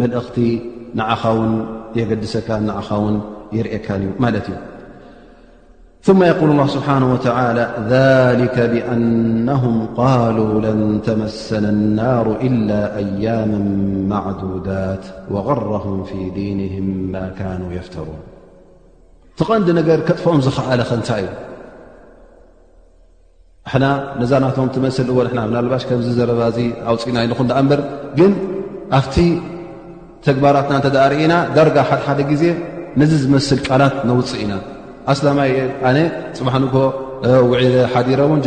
መልእኽቲ 0.02 0.36
ንዓኻ 1.00 1.22
ውን 1.38 1.54
የገድሰካን 2.00 2.62
ንዓኻ 2.70 2.88
ውን 3.04 3.16
የርእካን 3.58 4.02
እዩ 4.06 4.10
ማለት 4.26 4.46
እዩ 4.52 4.56
ثم 6.06 6.18
يقول 6.30 6.48
الله 6.54 6.66
سبሓنه 6.76 7.08
وعلى 7.26 7.66
ذلك 7.96 8.56
بأنهم 8.72 9.74
قالوا 10.00 10.52
لن 10.66 10.80
تمሰن 11.08 11.64
النار 11.74 12.26
إل 12.46 12.70
أيام 13.02 13.52
معدودت 14.14 15.04
وغرهم 15.32 15.98
في 16.10 16.20
دينهم 16.38 16.82
ما 17.14 17.24
كانوا 17.40 17.70
يفترون 17.78 18.18
ቲቐንዲ 19.40 19.68
ነገር 19.80 19.98
ከጥفኦም 20.08 20.40
ዝክዓለኸ 20.46 20.88
ንታይ 21.00 21.22
እዩ 23.68 23.76
ና 23.82 23.84
ነዛ 24.20 24.32
ናቶ 24.44 24.56
ትመስل 24.74 25.06
ልባ 25.66 25.76
ዘረባ 26.18 26.40
أውፅና 26.90 27.16
ር 27.78 27.80
ግን 28.18 28.32
ኣብቲ 28.98 29.16
ተግባራትና 30.26 30.74
ተ 30.86 30.88
ርእና 31.12 31.32
ዳጋ 31.56 31.76
ሓድሓደ 31.90 32.20
ዜ 32.42 32.44
ነዚ 33.00 33.12
ዝመስل 33.24 33.58
ቃላት 33.66 33.94
ነውፅ 34.10 34.30
ኢና 34.42 34.52
ኣ 35.10 35.12
ፅ 35.18 35.20
ና 35.36 35.38
ክኣ 36.38 36.70
ብል 38.32 38.42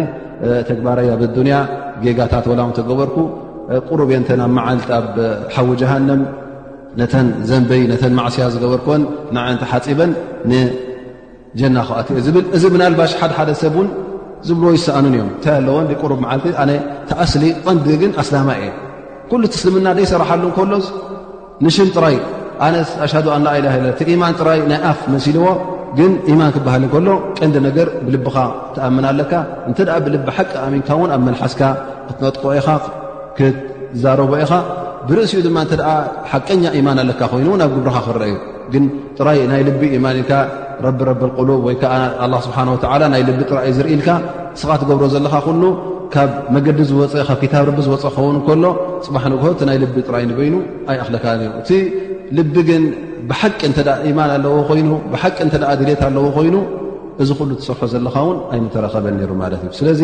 ተግባረያ 0.69 1.09
ብዱንያ 1.21 1.55
ጌጋታት 2.03 2.45
ወላውተገበርኩ 2.51 3.17
ቁሩብ 3.89 4.09
የንተ 4.15 4.29
ናብ 4.39 4.51
መዓልቲ 4.57 4.85
ኣብ 4.99 5.07
ሓዊ 5.55 5.67
ጀሃንም 5.81 6.21
ነተን 6.99 7.27
ዘንበይ 7.49 7.81
ነተ 7.91 8.03
ማዕስያ 8.17 8.45
ዝገበርክን 8.53 9.01
ንዓንተ 9.35 9.61
ሓፂበን 9.71 10.11
ንጀና 10.51 11.77
ክኣትዮ 11.89 12.15
ዝብል 12.27 12.45
እዚ 12.55 12.63
ብናልባሽ 12.73 13.11
ሓደሓደ 13.19 13.51
ሰብ 13.63 13.75
እን 13.83 13.89
ዝብልዎ 14.47 14.69
ይሰኣኑን 14.77 15.13
እዮም 15.15 15.29
እንታ 15.35 15.45
ኣለዎ 15.59 15.75
ሩ 16.09 16.11
መዓልቲ 16.23 16.45
ኣነ 16.63 16.71
ተኣስሊ 17.09 17.43
ፀንዲግን 17.65 18.11
ኣስላማ 18.21 18.49
እየ 18.61 18.69
ኩሉ 19.31 19.43
ትስልምና 19.53 19.87
ደ 19.97 19.99
ይሰራሓሉ 20.05 20.43
ከሎስ 20.57 20.87
ንሽም 21.65 21.89
ጥራይ 21.95 22.15
ኣነ 22.65 22.75
ኣሽ 23.05 23.13
ላላ 23.27 23.47
ቲኢማን 23.99 24.33
ጥራይ 24.41 24.59
ናይ 24.71 24.79
ኣፍ 24.91 24.99
መሲልዎ 25.15 25.45
ግን 25.97 26.11
ኢማን 26.31 26.49
ክበሃል 26.55 26.83
እከሎ 26.87 27.07
ቀንዲ 27.37 27.55
ነገር 27.67 27.87
ብልኻ 28.07 28.35
ትኣምን 28.75 29.05
ኣለካ 29.11 29.31
እንተ 29.69 29.77
ብልቢ 30.05 30.27
ሓቂ 30.37 30.51
ኣሚንካውን 30.65 31.09
ኣብ 31.15 31.21
መልሓስካ 31.27 31.61
ክትነጥቀ 32.07 32.43
ኢኻ 32.59 32.67
ክትዘረበ 33.37 34.31
ኢኻ 34.43 34.53
ብርእሲኡ 35.07 35.39
ድማ 35.47 35.57
ተ 35.71 35.81
ሓቀኛ 36.31 36.63
ኢማን 36.79 36.97
ኣለካ 37.03 37.21
ኮይኑን 37.33 37.61
ኣብ 37.65 37.71
ግብርኻ 37.77 37.97
ክረአዩ 38.07 38.35
ግ 38.73 38.75
ይናይ 39.41 39.63
ልቢ 39.69 39.81
ማን 40.05 40.17
ኢ 40.21 40.25
ረቢረብ 40.85 41.21
ቁሉብ 41.37 41.59
ወይዓ 41.67 41.93
ስብሓ 42.45 42.57
ናይ 43.13 43.23
ልቢ 43.29 43.39
ጥራይ 43.49 43.67
ዝርኢልካ 43.77 44.09
ንስኻ 44.55 44.71
ትገብሮ 44.83 45.05
ዘለካ 45.15 45.35
ካብ 46.13 46.31
መገዲ 46.53 46.79
ብ 46.95 47.01
ታብ 47.51 47.67
ቢ 47.75 47.79
ዝፀ 47.87 47.93
ክኸውን 48.03 48.37
ከሎ 48.47 48.63
ፅባ 49.05 49.15
ንግ 49.33 49.43
ይ 49.75 49.79
ልቢ 49.83 49.95
ጥራይ 50.07 50.23
ንበይኑ 50.29 50.55
ኣይ 50.91 50.97
ኣክለካዩእ 51.03 51.85
ል 52.37 52.41
ግን 52.69 52.83
ብሓቂ 53.29 53.59
እ 53.67 53.71
ኢማን 54.09 54.29
ኣለዎ 54.37 54.55
ይኑ 54.81 54.89
ብሓቂ 55.13 55.37
እ 55.47 55.75
ድሌት 55.79 56.01
ኣለዎ 56.09 56.23
ኮይኑ 56.37 56.55
እዚ 57.21 57.29
ኩሉ 57.39 57.49
ትሰሑ 57.59 57.81
ዘለካ 57.93 58.15
ውን 58.27 58.37
ኣይተረከበን 58.53 59.15
ነሩ 59.21 59.31
ማለት 59.43 59.61
እዩ 59.65 59.71
ስለዚ 59.79 60.01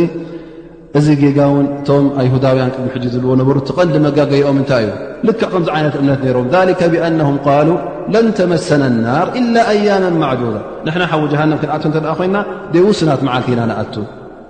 እዚ 0.97 1.07
ጌጋ 1.21 1.39
ውን 1.53 1.65
እቶም 1.77 2.05
ኣይሁዳውያን 2.21 2.69
ቅድም 2.75 2.89
ሕ 2.93 2.99
ዝልዎ 3.13 3.31
ነበሩ 3.41 3.55
ትቐን 3.67 3.89
መጋገይኦም 4.05 4.57
እንታይ 4.61 4.83
እዩ 4.87 4.93
ልክዕ 5.27 5.47
ከምዚ 5.53 5.67
ዓይነት 5.77 5.95
እምነት 6.01 6.21
ነሮም 6.27 6.47
ከ 6.79 6.89
ብኣهም 6.93 7.37
ሉ 7.67 7.69
ለን 8.13 8.27
ተመሰና 8.37 8.83
ናር 9.05 9.27
እላ 9.39 9.55
ኣያም 9.73 10.03
ማዕዱዳ 10.21 10.57
ንና 10.87 11.03
ሓዊ 11.13 11.23
ጀሃንም 11.33 11.57
ክንኣቶ 11.63 11.83
እተ 11.91 11.99
ኮይና 12.19 12.37
ደ 12.73 12.85
ውስናት 12.89 13.21
መዓልቲ 13.27 13.49
ኢና 13.55 13.61
ንኣቱ 13.71 13.95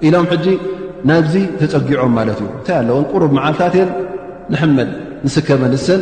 ኢሎም 0.08 0.28
ጂ 0.44 0.46
ናብዚ 1.10 1.34
ተፀጊዖም 1.60 2.14
ማለት 2.20 2.38
እዩ 2.44 2.48
እንታይ 2.60 2.76
ኣለዎን 2.82 3.06
ቅሩብ 3.12 3.32
መዓልታት 3.40 3.76
ን 3.88 3.90
ንሕመድ 4.54 4.90
ንስከመልስን 5.26 6.02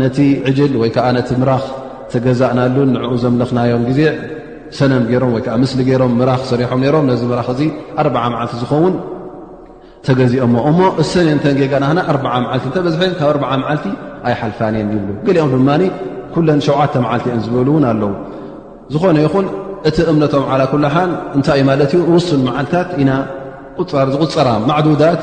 ነቲ 0.00 0.18
ዕጅል 0.48 0.74
ወይከዓ 0.82 1.06
ነቲ 1.16 1.30
ምራኽ 1.40 1.64
ተገዛእናሉን 2.12 2.88
ንዕኡ 2.96 3.12
ዘምለኽናዮም 3.22 3.82
ግዜ 3.88 4.00
ሰነም 4.78 5.02
ገይሮም 5.10 5.32
ወይከዓ 5.36 5.54
ምስሊ 5.62 5.80
ገይሮም 5.88 6.12
ምራኽ 6.20 6.42
ሰሪሖም 6.50 6.80
ሮም 6.94 7.04
ነዚ 7.10 7.22
ምራኽ 7.32 7.46
እዚ 7.54 7.62
4 8.04 8.20
መዓልቲ 8.34 8.52
ዝኾውን 8.62 8.94
ተገዚኦሞ 10.06 10.54
እሞ 10.70 10.78
እሰነ 11.02 11.28
ተንጌጋናና 11.44 11.98
ኣ 12.12 12.14
መዓልቲ 12.36 12.64
እተበዝሐ 12.70 13.02
ካብ 13.18 13.28
4 13.50 13.60
መዓልቲ 13.64 13.84
ኣይሓልፋንየን 14.30 14.88
ይብሉ 14.94 15.10
ገሊኦም 15.26 15.52
ድማ 15.54 15.70
ኩለን 16.36 16.60
ሸዓተ 16.68 16.94
መዓልቲ 17.04 17.26
እዮን 17.32 17.42
ዝብልእውን 17.46 17.84
ኣለዉ 17.90 18.12
ዝኾነ 18.94 19.16
ይኹን 19.26 19.46
እቲ 19.88 19.96
እምነቶም 20.12 20.44
ኩልሓል 20.72 21.10
እንታይ 21.36 21.60
እዩ 21.62 21.68
ማለት 21.70 21.92
ዩ 21.96 22.00
ውሱን 22.14 22.42
መዓልታት 22.48 22.88
ኢና 23.02 23.10
ዝቁፀራ 24.16 24.48
ማዳት 24.70 25.20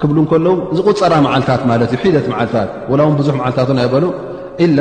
ክብ 0.00 0.10
ከለዉ 0.30 0.52
ዝቁፀራ 0.78 1.14
መዓልታት 1.26 1.62
ማለት 1.70 1.90
ዩ 1.94 1.98
ሒደት 2.06 2.26
መዓልታት 2.32 2.68
ላውን 2.98 3.14
ብዙሕ 3.20 3.34
መዓልታት 3.40 3.68
እን 3.72 3.78
ኣይበሉ 3.84 4.04
ኢላ 4.64 4.78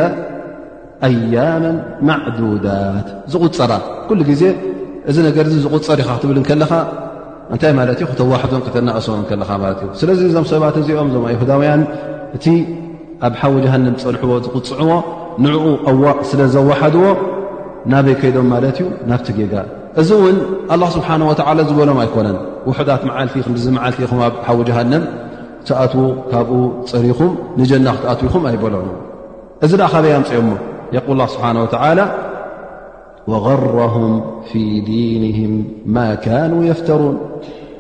ኣያመ 1.08 1.64
ማዕዱዳት 2.08 3.08
ዝቁፀራ 3.34 3.72
ኩሉ 4.10 4.20
ግዜ 4.30 4.44
እዚ 5.10 5.18
ነገርዚ 5.28 5.54
ዝቁፀር 5.64 6.00
ኢኻ 6.04 6.10
ክትብልከለኻ 6.18 6.72
እንታይ 7.54 7.74
ማለት 7.80 7.98
ዩ 8.04 8.08
ክተዋሕዶም 8.12 8.62
ክተናእሶ 8.68 9.08
ከለኻ 9.30 9.50
ትእ 9.80 9.90
ስለዚ 10.02 10.20
እዞም 10.30 10.46
ሰባት 10.52 10.76
እዚኦም 10.82 11.10
ዞም 11.14 11.26
ኣሁዳውያን 11.32 11.82
እቲ 12.38 12.46
ኣብ 13.28 13.34
ሓዊ 13.42 13.54
ጃሃንም 13.66 13.96
ፀልሕዎ 14.04 14.34
ዝቕፅዕዎ 14.48 14.92
ንኡ 15.44 15.64
ዋቅ 16.04 16.18
ስለዘዋሓድዎ 16.32 17.06
ናበይ 17.94 18.16
ከይዶም 18.22 18.48
ማለት 18.56 18.78
እዩ 18.82 18.88
ናብቲ 19.12 19.28
ጌጋ 19.40 19.54
እዚ 20.02 20.10
እውን 20.20 20.38
ስብሓን 20.98 21.22
ወ 21.30 21.34
ዝበሎም 21.72 22.00
ኣይኮነን 22.04 22.38
ውሕዳት 22.70 23.02
መዓልቲ 23.10 23.36
መዓልቲ 23.78 24.00
ኢኹም 24.06 24.20
ኣብ 24.28 24.34
ሓዊ 24.48 24.60
ጀሃንም 24.70 25.04
ቲኣትዉ 25.68 26.02
ካብኡ 26.32 26.54
ፀሪኹም 26.92 27.32
ንጀና 27.60 27.88
ክትኣትኹም 27.98 28.44
ኣይበል 28.50 28.76
እዚ 29.66 29.72
ካበ 29.94 30.06
ያምፅኦ 30.16 30.40
ሞ 30.48 30.50
የقል 30.96 31.20
ስብሓه 31.34 32.00
غረهም 33.46 34.14
ፊ 34.50 34.52
ዲንهም 34.90 35.54
ማ 35.96 35.98
ካኑ 36.26 36.54
የፍተሩን 36.70 37.16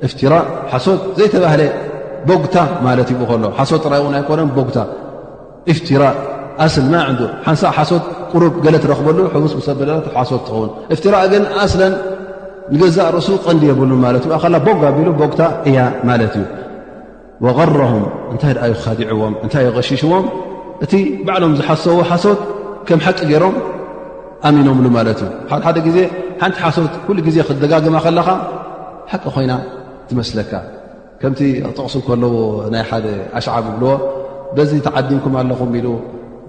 እፍትራእ 0.05 0.45
ሓሶት 0.71 0.99
ዘይተባህለ 1.17 1.61
ቦጉታ 2.29 2.55
ማለት 2.85 3.09
ከሎ 3.29 3.43
ሓሶት 3.59 3.81
ጥራይን 3.85 4.15
ኣይኮነ 4.19 4.39
ቦጉታ 4.57 4.77
ፍትራእ 5.77 6.15
ል 6.81 6.85
ና 6.93 6.95
ን 7.13 7.17
ሓንሳቅ 7.45 7.73
ሓሶት 7.77 8.03
ቅሩብ 8.31 8.53
ገለ 8.65 8.75
ትረክበሉ 8.83 9.17
ቡስ 9.45 9.53
ሰ 9.67 9.73
ሓሶት 10.19 10.41
ትኸውን 10.47 10.69
ፍትራእ 10.99 11.25
ግን 11.33 11.43
ንገዛእ 12.75 13.07
ርእሱ 13.15 13.27
ጠንዲ 13.43 13.63
የብሉ 13.69 13.91
ማለት 14.05 14.23
እዩ 14.27 14.33
ኣላ 14.45 14.55
ቦጉ 14.67 14.79
ኣቢሉ 14.91 15.07
ቦጉታ 15.19 15.41
እያ 15.69 15.77
ማለት 16.09 16.33
እዩ 16.39 16.45
غረም 17.57 18.05
እንታይ 18.33 18.53
ዩ 18.71 18.75
ኸዲዕዎም 18.85 19.33
እታይ 19.45 19.63
ይغሺሽዎም 19.69 20.25
እቲ 20.85 20.93
ባዕሎም 21.27 21.53
ዝሓሰዎ 21.59 21.99
ሓሶት 22.09 22.41
ከም 22.87 22.99
ሓቂ 23.05 23.19
ገይሮም 23.31 23.55
ኣሚኖምሉ 24.47 24.85
ማለት 24.97 25.19
እዩ 25.27 25.31
ሓደ 25.67 25.77
ግዜ 25.87 25.97
ሓንቲ 26.41 26.57
ሓሶት 26.65 26.93
ኩሉ 27.05 27.17
ግዜ 27.27 27.37
ክደጋግማ 27.49 27.95
ከለኻ 28.05 28.27
ሓቂ 29.11 29.23
ኮይና 29.35 29.53
ትመስለካ 30.09 30.51
ከምቲ 31.21 31.39
ጥቕሱ 31.77 31.95
ከለዎ 32.07 32.33
ናይ 32.73 32.83
ሓደ 32.89 33.05
ኣሽዓብ 33.37 33.65
ይብልዎ 33.69 33.91
በዚ 34.55 34.71
ተዓዲምኩም 34.87 35.33
ኣለኹም 35.41 35.71
ኢሉ 35.79 35.87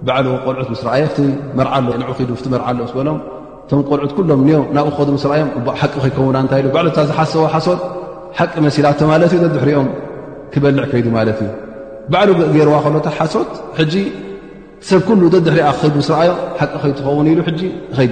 ባዕሉ 0.07 0.27
ቆልዑት 0.45 0.67
ምስራእየ 0.73 1.03
ርዓን 1.65 1.83
መርዓ 2.09 2.71
ሎ 2.79 2.83
ስበሎም 2.89 3.17
እቶም 3.69 3.81
ቆልዑት 3.89 4.11
ኩሎም 4.17 4.39
ናብኡ 4.75 4.89
ኸዱም 4.99 5.15
ስርኣዮም 5.23 5.49
ሓቂ 5.79 5.93
ከይከውና 6.03 6.37
እንታይ 6.43 6.61
ኢ 6.61 6.71
ዝሓሰዎ 7.09 7.43
ሓሶት 7.53 7.81
ሓቂ 8.37 8.53
መሲላቶ 8.65 8.99
ማለት 9.11 9.31
ደድሕሪኦም 9.43 9.87
ክበልዕ 10.53 10.83
ከይዱ 10.91 11.07
ማለት 11.17 11.37
እዩ 11.45 11.49
ባዕሉ 12.13 12.29
ገይርዋ 12.55 12.75
ከሎታ 12.85 13.07
ሓሶት 13.17 13.51
ሰብ 14.89 15.07
ሉ 15.21 15.23
ደድሕሪ 15.35 15.59
ክከዱ 15.75 15.95
ስርኣዮም 16.07 16.37
ሓቂ 16.59 16.71
ከይትኸውን 16.83 17.27
ኢሉ 17.33 17.39
ኸ 17.47 17.49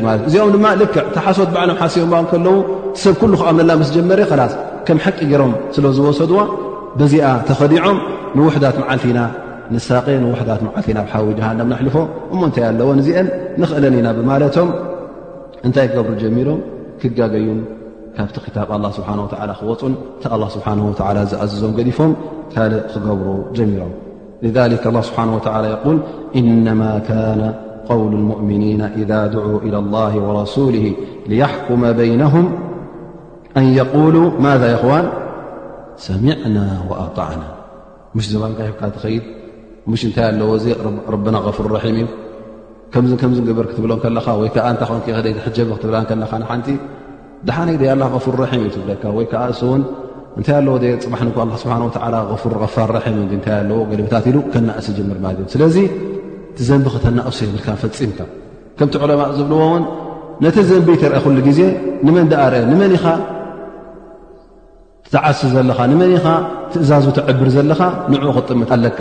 ለት 0.07 0.21
እዚኦም 0.27 0.49
ድማ 0.55 0.65
ልክዕ 0.81 1.01
ቲሓሶት 1.15 1.49
በዕሎም 1.55 1.77
ሓስቦ 1.81 2.11
ከለዉ 2.33 2.55
ሰብ 3.03 3.15
ኩሉ 3.21 3.31
ክኣምላ 3.41 3.69
ምስ 3.81 3.91
ጀመረ 3.95 4.21
ላስ 4.41 4.53
ከም 4.89 4.99
ሓቂ 5.05 5.17
ገይሮም 5.31 5.53
ስለዝወሰድዎ 5.77 6.39
በዚኣ 6.99 7.25
ተኸዲዖም 7.49 7.97
ንውሕዳት 8.39 8.75
መዓልቲና 8.83 9.19
ንሳቀ 9.75 10.05
ንውሕዳት 10.25 10.59
መዓልቲና 10.67 10.99
ኣብ 11.05 11.09
ሓዊ 11.15 11.27
ጃሃንም 11.39 11.67
ንሕልፎ 11.73 11.97
እሞእንታይ 12.33 12.65
ኣለዎ 12.69 12.89
ንዚአን 12.99 13.27
ንኽእለን 13.63 13.95
ኢና 14.01 14.07
ማቶም 14.29 14.69
أنت 15.65 15.79
قبر 15.79 16.13
جميلم 16.13 16.59
كجي 17.01 17.61
كبت 18.17 18.37
ختب 18.43 18.69
الله 18.75 18.91
سبحانه 18.97 19.23
وتعلى 19.23 19.53
خوፁن 19.59 19.93
الله 20.35 20.47
سبحانه 20.55 20.83
وتعلى 20.89 21.19
أم 21.19 21.71
دفم 21.89 22.11
ل 22.57 22.61
قبر 22.95 23.27
جميلم 23.57 23.91
لذلك 24.43 24.83
الله 24.89 25.01
سبحانه 25.09 25.33
وتعالى 25.37 25.67
يقول 25.75 25.97
إنما 26.39 26.91
كان 27.09 27.41
قول 27.89 28.11
المؤمنين 28.19 28.81
إذا 29.01 29.19
دعو 29.27 29.57
إلى 29.65 29.77
الله 29.83 30.13
ورسوله 30.25 30.87
ليحكم 31.31 31.81
بينهم 32.01 32.45
أن 33.57 33.63
يقولوا 33.79 34.27
ماذا 34.45 34.67
يخوان 34.75 35.05
سمعنا 35.95 36.65
وأطعنا 36.89 37.47
مش 38.15 38.25
بب 38.35 38.89
تخيد 38.95 39.21
مش 39.91 40.01
ن 40.05 40.09
الو 40.29 40.49
ربنا 41.13 41.37
غفر 41.45 41.65
ارحيم 41.75 42.07
ከም 42.93 43.05
ግበር 43.47 43.65
ክትብሎም 43.69 43.99
ከለኻ 44.03 44.27
ወይዓ 44.41 44.55
እ 44.71 44.73
ን 45.35 45.51
ጀብ 45.55 45.69
ክትብ 45.79 45.93
ሓንቲ 46.49 46.67
ድሓነ 47.47 47.69
ፉር 48.25 48.35
ሒም 48.51 48.61
እዩ 48.65 48.69
ትብለካ 48.75 49.03
ወይ 49.17 49.25
ዓ 49.43 49.45
እ 49.51 49.55
እውን 49.65 49.81
እንታይ 50.39 50.55
ኣለዎ 50.61 50.73
ፅባ 51.13 51.51
ስብሓ 51.63 51.75
ፉር 52.43 52.53
ፋር 52.75 52.91
ታይ 53.05 53.53
ኣለዎ 53.61 53.79
ገልብታት 53.91 54.25
ኢሉ 54.31 54.37
ከና 54.53 54.69
እ 54.79 54.83
ር 55.43 55.47
ስለዚ 55.53 55.75
ቲዘንቢ 56.59 56.85
ክተና 56.95 57.17
እሱ 57.29 57.39
የብልካ 57.45 57.67
ፈፂምካ 57.81 58.19
ከምቲ 58.77 58.93
ዕለማ 59.05 59.21
ዝብልዎውን 59.37 59.83
ነተ 60.43 60.57
ዘንቢ 60.69 60.89
ተርአ 61.01 61.19
ሉ 61.35 61.37
ግዜ 61.47 61.59
ንመን 62.05 62.27
ርአ 62.53 62.59
ንመን 62.71 62.93
ኻ 63.03 63.05
ተዓስ 65.13 65.39
ዘለኻ 65.55 65.79
መን 66.01 66.11
ኻ 66.23 66.25
ትእዛዙ 66.71 67.05
ትዕብር 67.17 67.49
ዘለኻ 67.55 67.79
ንኡ 68.11 68.23
ክጥምት 68.37 68.69
ኣለካ 68.75 68.99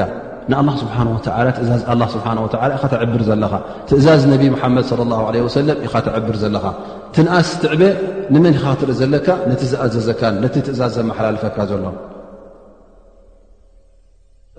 ን 0.52 0.54
ስሓ 0.80 0.98
ስሓ 2.12 2.26
ኢኻ 2.74 2.82
ተዕብር 2.92 3.22
ዘለኻ 3.28 3.52
ትእዛዝ 3.88 4.22
ነብ 4.32 4.42
ሓመድ 4.61 4.85
ወሰለም 5.46 5.78
ኢኻ 5.87 5.94
ተዕብር 6.06 6.37
ዘለኻ 6.42 6.64
ትንኣስ 7.14 7.48
ትዕበ 7.62 7.82
ንመን 8.35 8.54
ኻ 8.61 8.62
ክትርኢ 8.74 8.94
ዘለካ 9.00 9.26
ነቲ 9.50 9.62
ዝኣዘዘካ 9.70 10.22
ነቲ 10.42 10.54
ትእዛዝ 10.66 10.92
ዘመሓላልፈካ 10.98 11.59
ዘሎ 11.70 11.85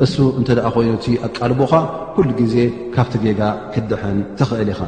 እሱ 0.06 0.16
እንተ 0.40 0.50
ኣ 0.68 0.70
ኮይኑእቲ 0.76 1.06
ኣቃልቦኻ 1.28 1.74
ኩሉ 2.16 2.28
ግዜ 2.42 2.56
ካብቲ 2.96 3.14
ጌጋ 3.26 3.42
ክድሐን 3.74 4.18
ትኽእል 4.40 4.70
ኢኻ 4.74 4.82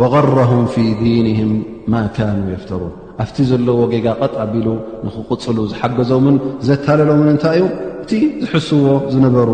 ወغረም 0.00 0.52
ፊ 0.74 0.76
ዲንህም 1.00 1.52
ማ 1.92 1.94
ካኑ 2.16 2.40
የፍተሩን 2.54 2.94
ኣብቲ 3.24 3.36
ዘለዎ 3.50 3.80
ጌጋ 3.94 4.06
ቐጥ 4.22 4.34
ኣቢሉ 4.44 4.66
ንክቕፅሉ 5.06 5.58
ዝሓገዞምን 5.72 6.36
ዘታለሎምን 6.68 7.28
እንታይ 7.34 7.58
እዩ 7.62 7.66
እቲ 8.04 8.10
ዝሕስዎ 8.46 8.86
ዝነበሩ 9.12 9.50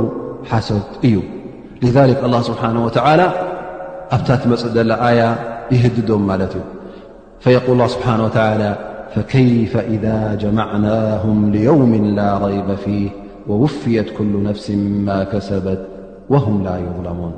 لذلك 1.82 2.24
الله 2.24 2.42
سبحانه 2.42 2.84
وتعلى 2.84 3.28
ኣ 4.12 4.16
تم 4.22 4.52
آي 5.10 5.16
يهدم 5.74 6.26
فيقول 7.40 7.72
الله 7.76 7.88
سبحانه 7.96 8.24
وعالى 8.36 8.70
فكيف 9.14 9.72
إذا 9.76 10.16
جمعناهم 10.40 11.50
ليوم 11.50 11.92
لا 12.18 12.28
ريب 12.38 12.68
فيه 12.84 13.08
ووفيت 13.48 14.08
كل 14.18 14.32
نفس 14.46 14.70
ما 15.10 15.18
كسبت 15.32 15.80
وهم 16.30 16.56
لا 16.66 16.74
يظلمون 16.84 17.32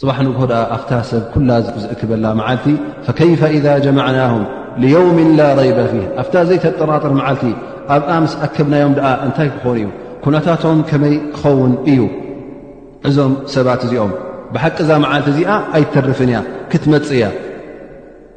صبح 0.00 0.16
ف 0.22 0.92
س 1.10 1.12
كل 1.34 1.48
ك 2.00 2.02
ت 2.64 2.66
فكيف 3.06 3.40
إذا 3.58 3.72
جمعناه 3.86 4.32
ليوم 4.84 5.16
لا 5.40 5.48
يب 5.68 5.78
فه 5.92 6.04
ف 6.26 6.30
ዘي 6.48 6.56
رطر 6.66 6.88
ت 7.42 8.26
س 8.32 8.34
كبي 8.56 9.86
ኩነታቶም 10.24 10.78
ከመይ 10.88 11.14
ክኸውን 11.34 11.72
እዩ 11.90 12.00
እዞም 13.08 13.32
ሰባት 13.54 13.80
እዚኦም 13.86 14.10
ብሓቂ 14.54 14.76
እዛ 14.84 14.90
መዓልቲ 15.04 15.26
እዚኣ 15.34 15.50
ኣይተርፍን 15.76 16.30
እያ 16.32 16.38
ክትመጽ 16.70 17.06
እያ 17.16 17.24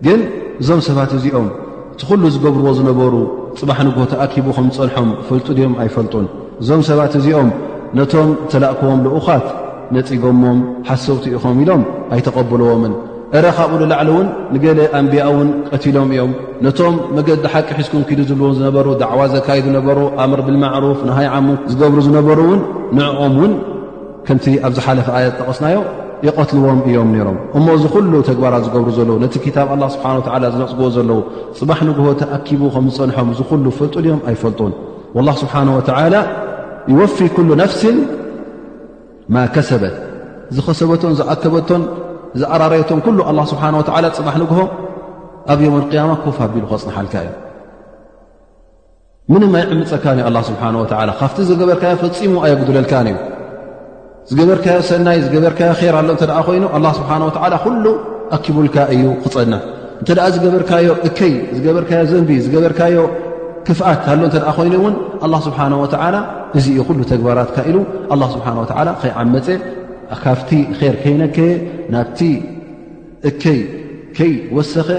ግን 0.06 0.20
እዞም 0.62 0.82
ሰባት 0.88 1.12
እዚኦም 1.18 1.48
እቲ 1.94 2.02
ኩሉ 2.10 2.24
ዝገብርዎ 2.36 2.68
ዝነበሩ 2.80 3.14
ፅባሕ 3.60 3.80
ንግተኣኪቡኹም 3.88 4.68
ዝፀንሖም 4.76 5.10
ፈልጡ 5.30 5.48
ድኦም 5.58 5.74
ኣይፈልጡን 5.84 6.26
እዞም 6.64 6.82
ሰባት 6.90 7.14
እዚኦም 7.22 7.50
ነቶም 8.00 8.30
ተላእክቦም 8.52 9.00
ልኡኻት 9.08 9.48
ነፂጎሞም 9.96 10.60
ሓሰውቲ 10.90 11.26
ኢኹም 11.38 11.58
ኢሎም 11.64 11.82
ኣይተቐብልዎምን 12.16 12.94
ረኻብኡ 13.46 13.78
ንላዕሊ 13.82 14.08
እውን 14.14 14.28
ንገለ 14.54 14.80
ኣንብያ 14.98 15.22
እውን 15.32 15.48
ቀቲሎም 15.72 16.10
እዮም 16.16 16.32
ነቶም 16.66 16.96
መገሓቂ 17.18 17.68
ሒዝኩም 17.78 18.02
ክዱ 18.10 18.20
ዝብልዎ 18.30 18.50
ዝነበሩ 18.58 18.88
ዳዕዋ 19.02 19.22
ዘካይ 19.36 19.60
ነበሩ 19.78 20.00
ኣምር 20.24 20.42
ብልማዕሩፍ 20.48 21.00
ንሃይ 21.10 21.28
ዓሙ 21.36 21.48
ዝገብሩ 21.72 21.98
ዝነበሩ 22.08 22.38
እውን 22.48 22.62
ንዕኦም 22.98 23.34
እውን 23.38 23.54
ከምቲ 24.28 24.46
ኣብዝሓለፈ 24.68 25.08
ኣያት 25.18 25.34
ዝጠቐስናዮም 25.38 25.88
ይቐትልዎም 26.28 26.80
እዮም 26.90 27.10
ነሮም 27.16 27.38
እሞ 27.58 27.66
እዚ 27.78 27.84
ኩሉ 27.96 28.14
ተግባራት 28.30 28.64
ዝገብሩ 28.68 28.88
ዘለዉ 29.00 29.16
ነቲ 29.24 29.36
ክታብ 29.46 29.70
ላ 29.82 29.86
ስብሓ 29.96 30.06
ላ 30.44 30.54
ዝነፅግዎ 30.54 30.88
ዘለዉ 30.98 31.20
ፅባሕ 31.62 31.80
ንግሆተኣኪቡ 31.90 32.62
ከም 32.76 32.86
ዝፀንሖም 32.94 33.28
እዚ 33.34 33.40
ሉ 33.66 33.68
ፈልጡ 33.82 33.96
ዮም 34.10 34.20
ኣይፈልጡን 34.32 34.72
ላ 35.28 35.38
ስብሓን 35.44 35.70
ወላ 35.80 36.16
ይወፊ 36.92 37.18
ኩሉ 37.36 37.50
ነፍሲን 37.64 37.98
ማ 39.34 39.42
ከሰበት 39.56 39.98
ዝኸሰበቶን 40.56 41.14
ዝኣከበቶን 41.20 41.82
ዝዓራርየቶም 42.42 43.00
ኣ 43.30 43.46
ስብሓ 43.52 43.64
ፅማሕ 44.18 44.36
ንግሆ 44.44 44.60
ኣብዮም 45.54 45.76
ያማ 45.98 46.12
ኮፍ 46.24 46.38
ኣቢሉ 46.46 46.64
ክፅንሓልካ 46.72 47.16
እዩ 47.26 47.34
ምንም 49.34 49.52
ኣይዕምፀካ 49.60 50.06
ኣ 50.30 50.42
ስብሓ 50.50 50.62
ካብቲ 51.20 51.38
ዝገበርካዮ 51.50 51.94
ፈፂሙ 52.04 52.34
ኣየጉድለልካ 52.46 52.94
እዩ 53.10 53.16
ዝገበርካዮ 54.32 54.80
ሰናይ 54.90 55.18
ዝገበርካዮ 55.26 55.72
ር 55.94 55.96
ኣሎ 56.02 56.10
ኮይኑ 56.48 56.66
ስብሓ 57.00 57.10
ኩሉ 57.66 57.86
ኣኪቡልካ 58.38 58.76
እዩ 58.96 59.04
ክፀና 59.24 59.54
እንተ 60.02 60.10
ኣ 60.26 60.30
ዝገበርካዮ 60.38 60.90
እከይ 61.10 61.34
ዝገበርካዮ 61.56 62.02
ዘንቢ 62.12 62.32
ዝገበርካዮ 62.46 62.98
ክፍኣት 63.68 64.02
ኣሎ 64.12 64.22
እተ 64.30 64.36
ኮይኑ 64.58 64.74
እውን 64.82 64.96
ስብሓ 65.48 65.60
ላ 66.16 66.18
እዚዩ 66.60 66.78
ኩሉ 66.90 67.00
ተግባራትካ 67.14 67.58
ኢሉ 67.70 67.78
ስብሓላ 68.36 68.90
ከይዓመፀ 69.02 69.48
ካብቲ 70.24 70.50
ር 70.92 70.94
ከይነከየ 71.04 71.50
ናብቲ 71.94 72.20
እከይ 73.30 73.60
ከይ 74.18 74.34
ወሰኸ 74.58 74.90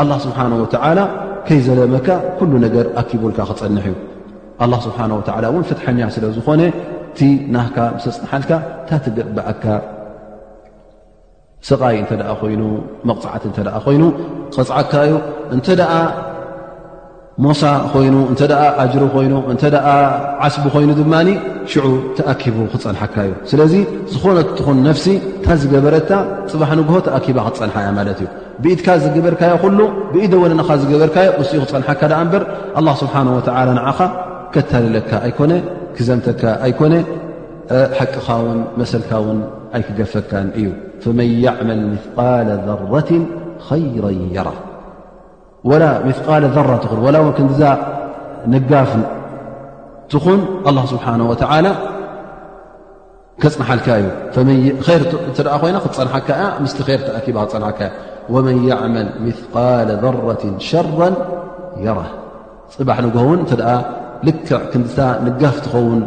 ኣላ 0.00 0.10
ስብሓን 0.26 0.52
ወተዓላ 0.62 1.00
ከይዘለመካ 1.46 2.08
ኩሉ 2.38 2.52
ነገር 2.66 2.84
ኣኪቡልካ 3.00 3.38
ክፀንሐ 3.50 3.84
እዩ 3.90 3.94
ኣላ 4.64 4.72
ስብሓ 4.86 4.98
ወላ 5.18 5.44
እውን 5.50 5.64
ፍትሐኛ 5.70 6.00
ስለ 6.14 6.24
ዝኾነ 6.36 6.62
እቲ 7.08 7.20
ናህካ 7.54 7.76
ምስ 7.96 8.04
ኣፅንሓልካ 8.12 8.50
ታተደበኣካ 8.88 9.64
ሰቓይ 11.70 11.94
እንተ 12.02 12.10
ኮይኑ 12.40 12.62
መቕፃዓት 13.08 13.42
እተ 13.50 13.58
ኮይኑ 13.86 14.02
ቐፅዓካ 14.54 14.92
እዩ 15.08 15.12
እንተ 15.54 15.66
ሞሳ 17.42 17.62
ኮይኑ 17.92 18.14
እንተኣ 18.30 18.52
ኣጅሪ 18.82 19.02
ኮይኑ 19.14 19.34
እንተኣ 19.52 19.74
ዓስቢ 20.46 20.64
ኮይኑ 20.74 20.90
ድማ 20.98 21.14
ሽዑ 21.70 21.86
ተኣኪቡ 22.16 22.56
ክትፀንሐካ 22.72 23.14
እዩ 23.26 23.32
ስለዚ 23.50 23.72
ዝኾነ 24.12 24.36
ትኹን 24.58 24.76
ነፍሲ 24.88 25.06
እንታ 25.14 25.46
ዝገበረታ 25.62 26.10
ፅባሕ 26.50 26.70
ንግሆ 26.80 26.96
ተኣኪባ 27.06 27.36
ክትፀንሓ 27.46 27.74
እያ 27.82 27.88
ማለት 27.98 28.18
እዩ 28.22 28.28
ብኢትካ 28.64 28.86
ዝገበርካዮ 29.04 29.52
ኩሉ 29.64 29.78
ብኢደወነካ 30.12 30.70
ዝገበርካዮ 30.82 31.28
ስኡ 31.48 31.62
ክፀንሓካ 31.70 32.00
ድኣ 32.12 32.20
እምበር 32.24 32.42
ስብሓን 33.02 33.28
ወ 33.36 33.40
ንዓኻ 33.78 33.98
ከታልለካ 34.56 35.10
ኣኮ 35.28 35.38
ክዘምተካ 35.96 36.42
ኣይ 36.66 36.72
ኮነ 36.78 36.94
ሓቂኻ 37.98 38.26
ውን 38.46 38.58
መሰልካ 38.80 39.10
ውን 39.26 39.38
ኣይክገፈካን 39.76 40.46
እዩ 40.58 40.66
ፈመን 41.06 41.30
የዕመል 41.46 41.82
ምቓል 41.94 42.48
ዘረት 42.66 43.10
ኸይረ 43.66 44.04
የራ 44.36 44.48
ምثቃل 45.64 46.42
ذራ 46.54 46.70
ት 46.82 46.84
ክ 46.92 46.94
ጋፍ 48.70 48.90
ትኹን 50.12 50.40
لل 50.66 50.78
ስብሓه 50.92 51.18
ከፅንሓልካ 53.42 53.86
እዩ 53.98 54.64
ክካ 57.26 57.80
መን 58.44 58.56
يعል 58.70 58.94
ምثقل 59.26 59.88
ذرة 60.02 60.42
ሸራ 60.68 60.88
የራ 61.84 62.00
ፅባ 62.74 62.90
ንሆ 63.04 63.28
ተ 63.50 63.52
ክ 64.70 64.86
ጋፍ 65.42 65.56
ትኸውን 65.64 66.00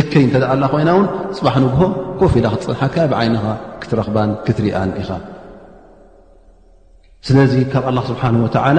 እከይ 0.00 0.24
እተ 0.38 0.44
ኮይናን 0.72 1.04
ፅ 1.38 1.40
ንግሆ 1.64 1.80
ኮፍ 2.20 2.32
ኢ 2.38 2.40
ክትካ 2.64 2.94
ዓይኻ 3.20 3.36
ክትረክ 3.80 4.08
ክትርአ 4.46 4.82
ኢኻ 5.00 5.10
ስለዚ 7.26 7.54
ካብ 7.72 7.84
ኣላ 7.90 7.98
ስብሓን 8.10 8.34
ወተዓላ 8.44 8.78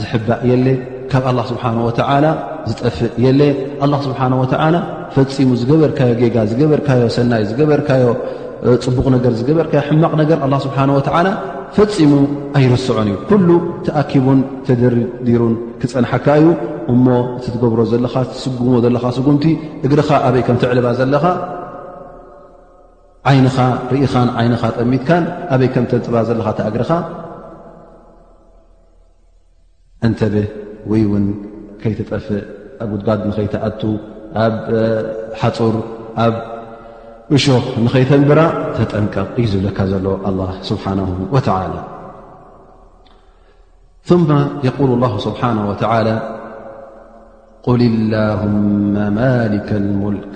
ዝሕባእ 0.00 0.40
የለ 0.50 0.66
ካብ 1.12 1.24
ኣላ 1.30 1.38
ስብሓን 1.50 1.76
ወዓላ 1.86 2.26
ዝጠፍእ 2.70 3.12
የለ 3.24 3.40
ኣላ 3.84 3.92
ስብሓን 4.06 4.32
ወዓላ 4.42 4.76
ፈፂሙ 5.14 5.48
ዝገበርካዮ 5.60 6.12
ጌጋ 6.20 6.36
ዝገበርካዮ 6.50 7.00
ሰናይ 7.16 7.42
ዝገበርካዮ 7.50 8.04
ፅቡቕ 8.86 9.06
ነገር 9.16 9.32
ዝገበርካዮ 9.40 9.80
ሕማቕ 9.88 10.12
ነገር 10.22 10.38
ኣላ 10.44 10.54
ስብሓን 10.66 10.90
ወዓላ 10.98 11.28
ፈፂሙ 11.76 12.12
ኣይርስዑን 12.60 13.08
እዩ 13.12 13.16
ኩሉ 13.32 13.48
ተኣኪቡን 13.86 14.38
ተደርዲሩን 14.70 15.54
ክፀንሓካ 15.82 16.26
እዩ 16.42 16.46
እሞ 16.92 17.06
እቲ 17.38 17.44
ትገብሮ 17.56 17.80
ዘለካ 17.92 18.14
ስጉሞ 18.44 18.72
ዘለካ 18.86 19.04
ስጉምቲ 19.18 19.44
እግርኻ 19.86 20.10
ኣበይ 20.26 20.42
ከም 20.48 20.56
ትዕልባ 20.62 20.88
ዘለኻ 21.02 21.24
ዓይንኻ 23.30 23.56
ርኢኻን 23.92 24.28
ዓይንኻ 24.40 24.62
ጠሚትካን 24.78 25.24
ኣበይ 25.54 25.68
ከም 25.74 25.84
ተንፅባ 25.92 26.16
ዘለኻ 26.28 26.46
እታ 26.54 26.60
እግርኻ 26.70 26.92
نه 30.08 30.44
وي 30.90 31.02
ن 31.18 31.24
كيتጠفئ 31.82 32.40
ت 33.06 33.08
نيتأت 33.38 33.82
ب 34.64 34.66
حፁر 35.40 35.74
شخ 37.44 37.66
نيتنبر 37.84 38.40
تጠن 38.76 39.06
እዩ 39.40 39.54
بك 39.66 39.80
ل 39.90 40.06
الله 40.28 40.50
سبحانه 40.70 41.08
وتعالى 41.34 41.82
ثم 44.10 44.28
يقول 44.68 44.90
الله 44.96 45.12
سبحانه 45.26 45.62
وتعالى 45.70 46.16
قل 47.66 47.80
الهم 47.96 48.94
مالك 49.20 49.68
الملك 49.82 50.32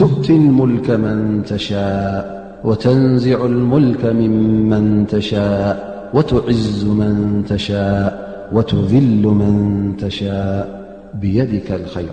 تؤت 0.00 0.26
الملك 0.42 0.86
من 1.04 1.18
تشاء 1.52 2.22
وتنزع 2.68 3.38
الملك 3.52 4.02
ممن 4.20 4.84
تشاء 5.14 5.68
وتعز 6.14 6.80
من 7.00 7.16
تشاء 7.52 8.14
وتذل 8.54 9.22
من 9.26 9.56
تشاء 9.96 10.84
بيدك 11.14 11.72
الخير 11.72 12.12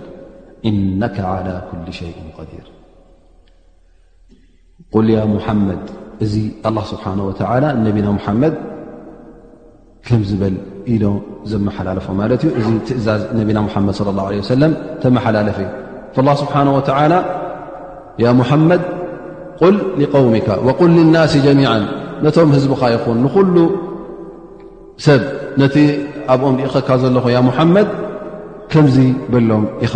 إنك 0.64 1.20
على 1.20 1.62
كل 1.70 1.92
شيء 1.92 2.14
قدير 2.38 2.64
قل 4.92 5.10
يا 5.10 5.24
محمد 5.24 5.78
الله 6.66 6.84
سبحانه 6.84 7.26
وتعالى 7.26 7.72
نبنا 7.72 8.10
محمد 8.10 8.54
كم 10.06 10.22
بل 10.40 10.54
ل 10.88 11.04
محللف 11.68 12.10
از 13.08 13.22
نبنا 13.38 13.60
محمد 13.68 13.94
صلى 13.98 14.10
الله 14.10 14.26
عليه 14.26 14.38
وسلم 14.44 14.72
تمحللف 15.02 15.56
فالله 16.14 16.34
سبحانه 16.42 16.72
وتعالى 16.78 17.18
يا 18.24 18.30
محمد 18.40 18.80
قل 19.62 19.74
لقومك 20.00 20.48
وقل 20.66 20.90
للناس 20.98 21.32
جميعا 21.36 21.78
نم 22.24 22.54
هب 22.56 23.10
ين 23.12 23.20
نل 23.58 23.68
س 25.06 25.08
ኣብኦም 26.32 26.54
ኢኸካ 26.66 26.88
ዘለኹ 27.02 27.24
ሙሓመድ 27.48 27.88
ከምዚ 28.72 28.96
ብሎም 29.32 29.64
ኢኻ 29.86 29.94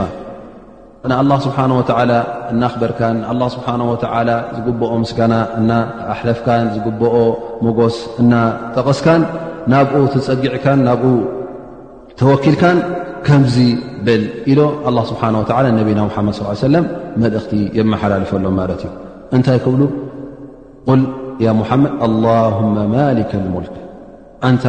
ንኣላ 1.11 1.31
ስብሓን 1.47 1.71
ወላ 1.79 2.13
እናኣኽበርካን 2.53 3.17
ኣ 3.33 3.35
ስብሓ 3.55 3.67
ወ 3.89 3.93
ዝግብኦ 4.57 4.91
ምስጋና 5.03 5.35
እና 5.59 5.71
ኣሕለፍካን 6.15 6.65
ዝግበኦ 6.75 7.17
መጎስ 7.65 7.97
እና 8.23 8.33
ጠቐስካን 8.75 9.23
ናብኡ 9.73 10.01
ተፀጊዕካን 10.15 10.79
ናብኡ 10.89 11.09
ተወኪልካን 12.21 12.79
ከምዚ 13.29 13.57
ብል 14.09 14.25
ኢሎ 14.53 14.61
ስብሓ 15.11 15.23
ወላ 15.43 15.67
ነቢና 15.79 16.01
ሙሓመድ 16.11 16.35
ሰለም 16.67 16.87
መልእክቲ 17.25 17.53
የመሓላልፈሎም 17.81 18.57
ማለት 18.61 18.83
እዩ 18.89 18.93
እንታይ 19.39 19.61
ክብሉ 19.67 19.83
ል 20.99 21.03
ያ 21.47 21.55
ሙሓመድ 21.61 21.95
ኣላሁመ 22.09 22.77
ማሊክ 22.97 23.31
ሙልክ 23.55 23.77
ንተ 24.55 24.65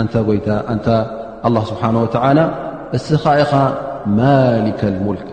እንታ 0.00 0.14
ጎይታ 0.28 0.48
እንታ 0.72 0.88
ኣ 1.48 1.50
ስብሓን 1.70 1.96
ወተላ 2.04 2.38
እስ 2.96 3.06
ኻ 3.22 3.34
ኢኻ 3.42 3.52
ማሊክ 4.20 4.80
ልሙልክ 4.94 5.28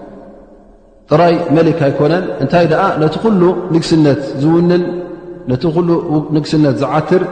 ጥራይ 1.10 1.34
መሊክ 1.56 1.80
ኣይኮነን 1.88 2.23
እንታይ 2.43 2.65
ደኣ 2.71 2.84
ነቲ 3.02 3.15
ኩሉ 3.23 3.41
ንግስነት 3.76 4.21
ዝውንን 4.41 4.84
ነቲ 5.52 5.63
ኩሉ 5.78 5.89
ንግስነት 6.36 6.76
ዝዓትር 6.82 7.23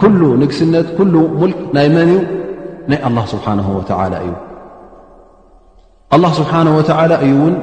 ኩሉ 0.00 0.20
ንግስነት 0.42 0.86
ኩሉ 0.98 1.14
ሙልክ 1.40 1.58
ናይ 1.76 1.86
መን 1.94 2.08
እዩ 2.16 2.20
ናይ 2.90 2.98
ኣላ 3.08 3.18
ስብሓነ 3.32 3.60
ወተላ 3.78 4.14
እዩ 4.26 4.32
ኣላ 6.14 6.24
ስብሓን 6.40 6.68
ወተላ 6.78 7.12
እዩ 7.26 7.32
እውን 7.38 7.54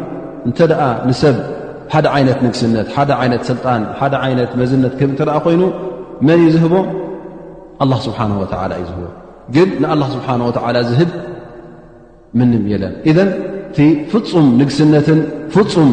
እንተ 0.47 0.57
ደኣ 0.71 0.83
ንሰብ 1.09 1.35
ሓደ 1.93 2.05
ዓይነት 2.15 2.39
ንግስነት 2.45 2.87
ሓደ 2.95 3.11
ዓይነት 3.21 3.43
ስልጣን 3.49 3.81
ሓደ 3.99 4.13
ዓይነት 4.25 4.51
መዝነት 4.61 4.93
ክብ 4.99 5.09
እተ 5.15 5.21
ኣ 5.37 5.39
ኮይኑ 5.45 5.61
መን 6.27 6.37
እዩ 6.43 6.47
ዝህቦም 6.55 6.87
اله 7.83 7.97
سሓنه 8.07 8.35
و 8.43 8.45
እዩ 8.81 8.83
ዝ 8.89 8.91
ግን 9.55 9.69
ንالله 9.83 10.07
سبሓنه 10.15 10.43
ول 10.49 10.77
ዝብ 10.97 11.11
ምን 12.37 12.49
የለ 12.71 12.83
ذ 13.17 13.19
ቲ 13.75 13.77
ፍፁም 14.11 14.45
ንግስነትን 14.59 15.19
ፍፁም 15.53 15.91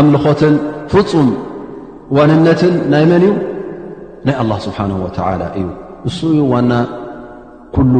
ኣምلኾትን 0.00 0.54
ፍፁም 0.92 1.28
ዋንነትን 2.16 2.74
ናይ 2.92 3.04
መን 3.10 3.22
እዩ 3.26 3.32
ናይ 4.26 4.34
الله 4.42 4.58
سبሓنه 4.66 4.96
ولى 5.04 5.46
እዩ 5.58 5.68
እሱ 6.08 6.20
ዋና 6.52 6.72
كل 7.76 7.94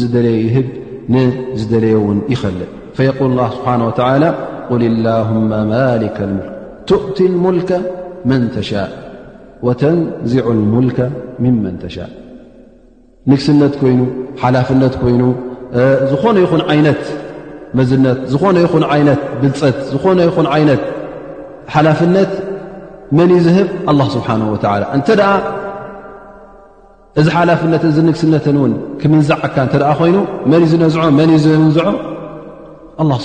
ዝደለየ 0.00 0.40
يهب 0.46 0.66
ንዝደለየ 1.12 1.94
ውን 2.06 2.18
ይል 2.32 2.58
فيقل 2.96 3.30
اله 3.34 3.48
سبنه 3.56 3.84
وى 3.90 4.28
قل 4.68 4.80
الهم 4.92 5.48
ማلك 5.74 6.16
اللክ 6.28 6.90
ؤቲ 6.98 7.16
الملك 7.30 7.70
من 8.28 8.40
شاእ 8.70 8.90
ተንዚዑ 9.80 10.46
ሙልከ 10.72 10.98
መን 11.42 11.76
ተሻእ 11.82 12.10
ንግስነት 13.30 13.74
ኮይኑ 13.82 14.00
ሓላፍነት 14.42 14.94
ኮይኑ 15.02 15.22
ዝኾነ 16.12 16.36
ይኹን 16.44 16.62
ዓይነት 16.72 17.02
መዝነት 17.78 18.18
ዝኾነ 18.32 18.56
ይኹን 18.64 18.82
ይነት 19.00 19.22
ብልፀት 19.42 19.78
ዝኾነ 19.92 20.18
ይን 20.60 20.70
ሓላፍነት 21.74 22.32
መን 23.18 23.30
ዩ 23.36 23.38
ዝህብ 23.46 23.68
ስብሓ 24.16 24.28
እተ 24.96 25.14
እዚ 27.20 27.26
ሓላፍነት 27.34 27.82
ዚ 27.96 27.98
ንግስነትን 28.06 28.56
ውን 28.62 28.72
ክምንዝዕካ 29.00 29.56
እተ 29.68 29.74
ኮይኑ 30.00 30.16
መን 30.50 30.60
እዩ 30.60 30.68
ዝነዝዖ 30.72 30.98
መን 31.18 31.30
ዩ 31.34 31.36
ዝንዝዖ 31.44 31.80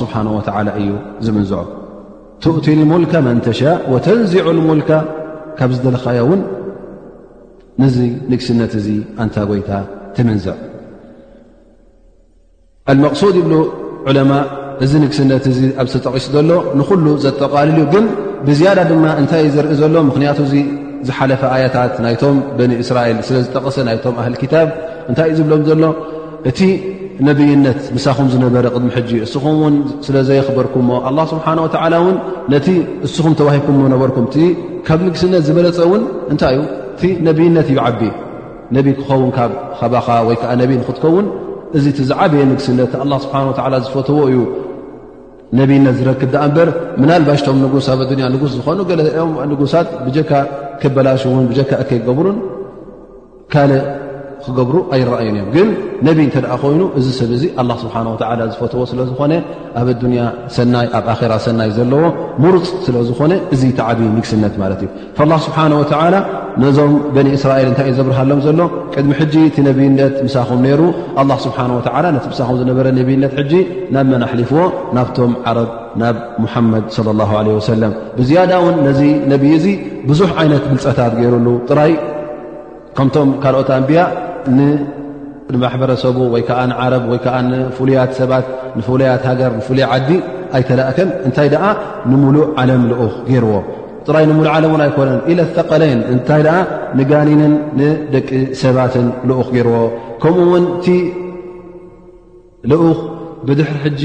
ስብሓ 0.02 0.16
እዩ 0.82 0.90
ዝምዝዖ 1.26 1.56
ቲ 2.66 2.76
ሙ 2.92 2.98
ን 3.02 3.42
ተን 3.46 4.20
ካብ 5.60 5.72
ዝደለካዮ 5.78 6.18
እውን 6.26 6.42
ንዚ 7.82 7.96
ንግስነት 8.32 8.74
እዚ 8.80 8.88
ኣንታ 9.24 9.36
ጎይታ 9.50 9.72
ትምንዝዕ 10.16 10.56
ኣልመቕሱድ 12.92 13.36
ይብሉ 13.40 13.54
ዑለማ 14.10 14.32
እዚ 14.86 14.92
ንግስነት 15.04 15.44
እዚ 15.52 15.60
ኣብዝተጠቂሱ 15.84 16.26
ዘሎ 16.36 16.52
ንኩሉ 16.80 17.06
ዘጠቃልልዩ 17.26 17.84
ግን 17.94 18.06
ብዝያዳ 18.48 18.80
ድማ 18.92 19.06
እንታይ 19.22 19.42
ዩ 19.46 19.50
ዝርኢ 19.56 19.76
ዘሎ 19.82 19.96
ምክንያቱ 20.10 20.40
ዚ 20.52 20.64
ዝሓለፈ 21.10 21.42
ኣያታት 21.56 21.94
ናይቶም 22.06 22.38
በኒ 22.60 22.72
እስራኤል 22.84 23.20
ስለ 23.30 23.38
ዝጠቐሰ 23.48 23.76
ናይቶም 23.90 24.16
ኣህል 24.22 24.34
ክታብ 24.44 24.70
እንታይ 25.12 25.30
እዩ 25.34 25.38
ዝብሎም 25.42 25.62
ዘሎእ 25.70 26.74
ነብይነት 27.28 27.80
ንሳኹም 27.96 28.28
ዝነበረ 28.34 28.66
ቅድሚ 28.76 28.90
ሕጂ 28.98 29.10
እስኹም 29.26 29.56
ውን 29.64 29.74
ስለ 30.06 30.16
ዘይክበርኩምሞ 30.28 30.90
ስብሓ 31.32 31.46
ላ 31.94 31.98
እን 32.12 32.18
ነቲ 32.54 32.68
እስኹም 33.08 33.34
ተባሂኩምነበርኩም 33.40 34.26
ካብ 34.88 35.00
ንግስነት 35.08 35.44
ዝበለፀ 35.48 35.80
ውን 35.92 36.04
እንታይ 36.34 36.56
እዩ 36.60 36.64
እቲ 36.96 37.02
ነብይነት 37.28 37.68
እዩዓቢ 37.74 38.00
ነብይ 38.76 38.94
ክኸውን 39.00 39.32
ካብ 39.38 39.52
ከባኻ 39.80 40.08
ወይ 40.28 40.36
ከዓ 40.42 40.52
ነብይ 40.62 40.76
ንክትከውን 40.82 41.26
እዚ 41.78 41.86
ቲ 41.98 42.00
ዝዓበየ 42.10 42.42
ንግስነት 42.52 42.92
ስብሓን 43.26 43.48
ላ 43.74 43.80
ዝፈትዎ 43.86 44.20
እዩ 44.32 44.38
ነብይነት 45.60 45.96
ዝረክብ 46.00 46.34
ኣ 46.44 46.46
እበር 46.50 46.70
ምናልባሽቶም 47.02 47.58
ንጉስ 47.66 47.86
ኣብ 47.94 48.00
ኣድያ 48.10 48.26
ንጉስ 48.36 48.52
ዝኾኑ 48.58 48.80
ንጉሳት 49.52 49.88
ብጀካ 50.06 50.32
ክበላሽውን 50.82 51.44
ብጀካ 51.52 51.72
ከይገብሩን 51.90 52.38
ካእ 53.54 53.72
ክገብሩ 54.46 54.76
ኣይረኣየን 54.96 55.36
እዮም 55.40 55.48
ግን 55.56 55.68
ነብይ 56.08 56.24
እንተ 56.28 56.36
ደኣ 56.44 56.54
ኮይኑ 56.64 56.82
እዚ 57.00 57.08
ሰብ 57.20 57.30
እዚ 57.38 57.44
ኣላ 57.62 57.70
ስብሓ 57.84 57.96
ላ 58.40 58.48
ዝፈትዎ 58.54 58.82
ስለ 58.92 59.00
ዝኾነ 59.10 59.34
ኣብ 59.80 59.88
ዱንያ 60.02 60.22
ሰናይ 60.58 60.88
ኣብ 60.98 61.06
ኣራ 61.14 61.34
ሰናይ 61.46 61.70
ዘለዎ 61.78 62.04
ሙሩፅ 62.44 62.64
ስለ 62.86 62.96
ዝኾነ 63.10 63.32
እዚ 63.56 63.64
ተዓቢ 63.80 64.00
ንግስነት 64.18 64.54
ማለት 64.64 64.80
እዩ 64.86 65.26
ላ 65.32 65.38
ስብሓን 65.48 65.74
ወላ 65.80 66.16
ነዞም 66.64 66.94
በኒ 67.16 67.28
እስራኤል 67.40 67.68
እንታይእ 67.72 67.96
ዘብርሃሎም 67.98 68.40
ዘሎ 68.48 68.62
ቅድሚ 68.94 69.12
ሕጂ 69.22 69.36
እቲ 69.50 69.58
ነብይነት 69.70 70.16
ምሳኹም 70.28 70.64
ሩ 70.80 70.84
ኣላ 71.24 71.32
ስብሓወ 71.46 71.78
ነቲ 72.18 72.26
ምሳኹም 72.34 72.56
ዝነበረ 72.62 72.86
ነብይነት 73.00 73.34
ሕጂ 73.40 73.54
ናብ 73.96 74.06
መን 74.14 74.24
ኣሕሊፍዎ 74.28 74.62
ናብቶም 74.98 75.34
ዓረብ 75.50 75.70
ናብ 76.04 76.18
ሙሓመድ 76.46 76.86
ለ 77.08 77.18
ላ 77.22 77.32
ለ 77.48 77.50
ወሰለም 77.60 77.94
ብዝያዳ 78.20 78.52
ውን 78.66 78.76
ነዚ 78.88 79.02
ነብይ 79.34 79.54
እዚ 79.60 79.68
ብዙሕ 80.12 80.32
ዓይነት 80.44 80.64
ግልፀታት 80.72 81.14
ገይሩሉ 81.22 81.48
ጥራይ 81.70 81.94
ከምቶም 83.00 83.30
ካልኦት 83.44 83.70
ኣንብያ 83.76 84.00
ማሕበረሰቡ 85.62 86.18
ወይ 86.34 86.42
ከዓ 86.48 86.58
ንዓረብ 86.72 87.04
ወይ 87.12 87.20
ከዓ 87.26 87.36
ንፍሉያት 87.52 88.12
ሰባት 88.20 88.46
ንፍሉያት 88.80 89.22
ሃገር 89.30 89.52
ንፍሉይ 89.60 89.84
ዓዲ 89.98 90.10
ኣይተላእከን 90.58 91.10
እንታይ 91.28 91.48
ደኣ 91.54 91.64
ንሙሉእ 92.12 92.44
ዓለም 92.62 92.82
ልኡኽ 92.92 93.14
ገይርዎ 93.30 93.54
ጥራይ 94.08 94.26
ንሙሉእ 94.32 94.52
ዓለምእን 94.56 94.84
ኣይኮነን 94.88 95.20
ኢለ 95.32 95.40
ተቀለይን 95.60 96.02
እንታይ 96.14 96.42
ደኣ 96.48 96.58
ንጋኒንን 97.00 97.54
ንደቂ 97.80 98.30
ሰባትን 98.64 99.08
ልኡኽ 99.32 99.48
ገርዎ 99.56 99.76
ከምኡውን 100.24 100.66
እቲ 100.76 100.88
ልኡኽ 102.72 103.00
ብድሕር 103.48 103.80
ሕጂ 103.88 104.04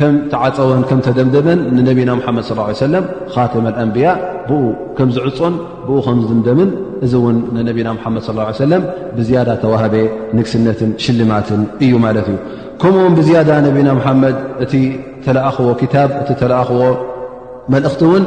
ከም 0.00 0.14
ተዓፀወን 0.32 0.82
ከም 0.88 0.98
ተደምደመን 1.08 1.60
ንነቢና 1.76 2.10
ሓመድ 2.26 2.44
ص 2.50 2.82
ሰለም 2.86 3.04
ካትመ 3.34 3.66
ኣንብያ 3.84 4.06
ብኡ 4.50 4.62
ከምዝዕፆን 4.98 5.54
ብኡ 5.86 5.96
ከም 6.08 6.18
ዝድምደምን 6.28 6.68
እዚ 7.04 7.12
እውን 7.20 7.36
ነቢና 7.68 7.88
ሓመድ 8.04 8.22
ص 8.26 8.30
ሰለም 8.64 8.82
ብዝያዳ 9.16 9.50
ተዋህበ 9.62 9.94
ንግስነትን 10.36 10.90
ሽልማትን 11.04 11.62
እዩ 11.84 11.92
ማለት 12.06 12.26
እዩ 12.30 12.36
ከምኡዎን 12.80 13.14
ብዝያዳ 13.18 13.50
ነብና 13.66 13.88
ሓመድ 14.06 14.36
እቲ 14.64 14.72
ተላኣኽዎ 15.26 15.68
ታ 15.94 16.04
እቲ 16.22 16.30
ተላኣኽዎ 16.40 16.80
መልእኽቲ 17.74 18.02
እውን 18.08 18.24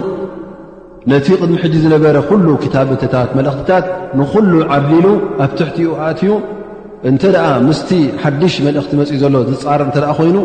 ነቲ 1.12 1.28
ቅድሚ 1.42 1.58
ሕጂ 1.64 1.76
ዝነበረ 1.84 2.16
ኩሉ 2.30 2.46
ታብታት 2.76 3.30
መልእኽትታት 3.38 3.86
ንኩሉ 4.20 4.52
ዓብሊሉ 4.78 5.06
ኣብ 5.44 5.52
ትሕቲኡ 5.60 5.90
ኣትዩ 6.08 6.32
እንተ 7.10 7.22
ደኣ 7.36 7.48
ምስቲ 7.68 7.90
ሓድሽ 8.24 8.54
መልእኽቲ 8.68 8.92
መፅኡ 9.02 9.16
ዘሎ 9.24 9.36
ዝፃር 9.62 9.82
እተኣ 9.90 10.08
ኮይኑ 10.18 10.36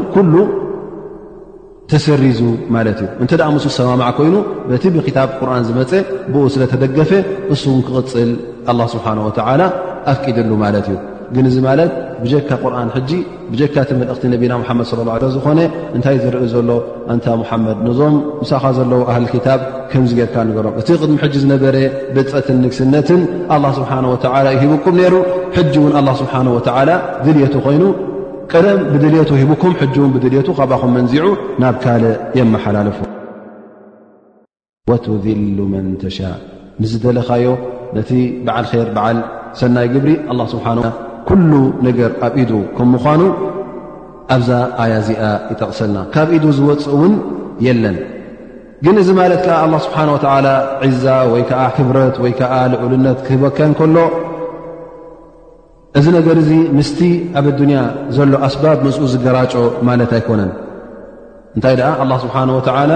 ተሰሪዙ 1.95 2.39
ማለት 2.75 2.99
እዩ 3.03 3.07
እንተ 3.23 3.33
ደኣ 3.41 3.49
ምስ 3.57 3.65
ሰማማዕ 3.79 4.11
ኮይኑ 4.19 4.35
በቲ 4.71 4.85
ብክታብ 4.95 5.29
ቁርን 5.41 5.65
ዝመፀ 5.69 5.91
ብኡ 6.33 6.43
ስለተደገፈ 6.55 7.11
እሱውን 7.55 7.81
ክቕፅል 7.87 8.31
ኣላ 8.71 8.81
ስብሓን 8.95 9.19
ወላ 9.27 9.63
ኣፍቂድሉ 10.13 10.51
ማለት 10.65 10.87
እዩ 10.93 10.97
ግን 11.35 11.45
እዚ 11.51 11.57
ማለት 11.67 11.93
ብጀካ 12.23 12.49
ቁርን 12.63 12.89
ሕጂ 12.97 13.11
ብጀካ 13.53 13.77
ቲ 13.89 13.93
መልእኽቲ 14.01 14.25
ነቢና 14.35 14.55
ሓመድ 14.69 14.91
ለ 15.23 15.29
ዝኾነ 15.35 15.61
እንታይ 15.97 16.17
ዝርኢ 16.25 16.49
ዘሎ 16.55 16.71
ኣንታ 17.13 17.27
ሙሓመድ 17.43 17.79
ነዞም 17.87 18.15
ምሳኻ 18.43 18.65
ዘለዉ 18.79 19.01
ኣህል 19.13 19.27
ክታብ 19.35 19.61
ከምዚ 19.93 20.13
ጌርካ 20.21 20.37
ንገሮም 20.49 20.75
እቲ 20.83 20.89
ቅድሚ 21.01 21.17
ሕጂ 21.25 21.35
ዝነበረ 21.45 21.77
በፀትን 22.17 22.59
ንግስነትን 22.65 23.23
ኣላ 23.57 23.65
ስብሓነ 23.81 24.05
ወላ 24.15 24.47
ይሂብኩም 24.57 24.97
ነይሩ 25.03 25.15
ሕጂ 25.59 25.75
እውን 25.83 25.95
ኣላ 26.01 26.09
ስብሓ 26.23 26.35
ወላ 26.57 26.91
ድልየቱ 27.27 27.55
ኮይኑ 27.69 27.83
ቀደም 28.53 28.79
ብድልቱ 28.93 29.31
ሂቡኩም 29.41 29.73
ሕጁን 29.81 30.11
ብድልቱ 30.15 30.49
ካብኣኹም 30.59 30.91
መንዚዑ 30.97 31.27
ናብ 31.63 31.77
ካል 31.85 32.03
የመሓላለፉ 32.39 32.99
ወትذሉ 34.91 35.59
መን 35.73 35.87
ተሻእ 36.03 36.37
ንዝ 36.83 36.93
ደለኻዮ 37.05 37.47
ነቲ 37.97 38.11
በዓል 38.47 38.67
ይር 38.79 38.89
በዓል 38.97 39.19
ሰናይ 39.61 39.87
ግብሪ 39.95 40.11
ስሓ 40.55 40.67
ኩሉ 41.29 41.53
ነገር 41.87 42.11
ኣብ 42.27 42.33
ኢዱ 42.43 42.53
ከም 42.77 42.89
ምዃኑ 42.95 43.21
ኣብዛ 44.35 44.51
ኣያ 44.83 44.93
እዚኣ 45.03 45.23
ይጠቕሰልና 45.53 45.99
ካብ 46.15 46.29
ኢዱ 46.37 46.45
ዝወፅእ 46.59 46.95
ውን 47.01 47.15
የለን 47.67 47.97
ግን 48.85 48.97
እዚ 49.03 49.09
ማለት 49.21 49.41
ከዓ 49.47 49.57
ኣላ 49.67 49.75
ስብሓነ 49.87 50.09
ወተላ 50.17 50.47
ዒዛ 50.91 51.05
ወይ 51.33 51.43
ከዓ 51.51 51.63
ክብረት 51.77 52.17
ወይ 52.25 52.33
ከዓ 52.41 52.53
ልዑልነት 52.73 53.19
ክህበከን 53.27 53.73
ከሎ 53.79 53.97
እዚ 55.99 56.07
ነገር 56.17 56.37
እዚ 56.43 56.51
ምስቲ 56.77 57.01
ኣብ 57.39 57.47
ኣዱንያ 57.51 57.81
ዘሎ 58.15 58.33
ኣስባብ 58.47 58.79
መኡ 58.87 58.97
ዝገራጮ 59.13 59.55
ማለት 59.89 60.11
ኣይኮነን 60.17 60.51
እንታይ 61.57 61.75
ደኣ 61.81 61.89
ኣላ 62.03 62.13
ስብሓንወተዓላ 62.25 62.93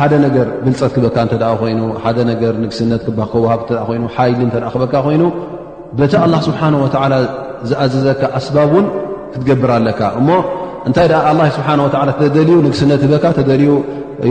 ሓደ 0.00 0.12
ነገር 0.26 0.46
ብልፀት 0.64 0.92
ክበካ 0.96 1.16
እተደ 1.28 1.44
ኮይኑ 1.62 1.80
ሓደ 2.04 2.18
ነገር 2.30 2.52
ንግስነት 2.64 3.02
ክዋሃብ 3.32 3.60
እ 3.82 3.82
ይኑ 3.96 4.04
ሓይሊ 4.16 4.40
እተ 4.50 4.56
ክበካ 4.74 4.94
ኮይኑ 5.06 5.24
በቲ 6.00 6.12
ኣላ 6.24 6.34
ስብሓን 6.48 6.74
ወተዓላ 6.84 7.14
ዝኣዘዘካ 7.70 8.22
ኣስባብ 8.38 8.70
እውን 8.74 8.86
ክትገብር 9.32 9.70
ኣለካ 9.80 10.00
እሞ 10.20 10.28
እንታይ 10.88 11.08
ኣ 11.30 11.34
ስብሓ 11.58 11.68
ወ 11.84 11.88
ተደልዩ 12.22 12.56
ንግስነት 12.66 13.02
ሂበካ 13.06 13.24
ተደልዩ 13.38 13.70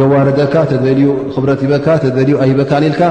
የዋረደካ 0.02 0.54
ተደልዩ 0.74 1.08
ክብረት 1.34 1.60
ሂበካ 1.68 1.88
ተደልዩ 2.06 2.32
ኣሂበካልካ 2.44 3.02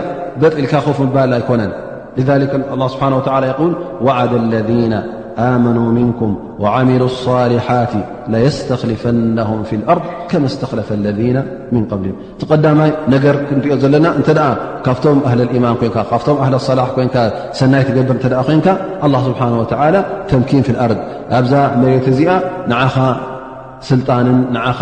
በጥ 0.42 0.54
ኢልካ 0.62 0.72
ከፍ 0.86 0.98
መባል 1.08 1.32
ኣይኮነን 1.40 1.72
لذلك 2.18 2.64
الله 2.72 2.88
سبحانه 2.88 3.16
وتعالى 3.16 3.46
يقول 3.46 3.74
وعد 4.02 4.34
الذين 4.34 4.92
آمنوا 5.38 5.92
منكم 5.92 6.36
وعملوا 6.58 7.06
الصالحات 7.06 7.88
ليستخلفنهم 8.28 9.62
في 9.62 9.76
الأرض 9.76 10.02
كما 10.28 10.46
استخلف 10.46 10.92
الذين 10.92 11.42
من 11.72 11.84
قبله 11.84 12.12
تقدم 12.38 12.90
نر 13.08 13.36
نኦ 13.56 13.86
ن 13.86 14.92
فم 15.02 15.20
أهل 15.26 15.40
الإيمان 15.42 15.74
ف 15.80 16.28
أهل 16.44 16.54
الصلح 16.60 16.86
سني 17.60 17.82
تجبر 17.88 18.14
ن 18.14 18.60
الله 19.04 19.20
سبحانه 19.28 19.56
وتعالى 19.62 20.00
تمكين 20.30 20.62
في 20.62 20.70
الأرض 20.70 20.96
ስልጣንን 23.90 24.38
ንዓኻ 24.54 24.80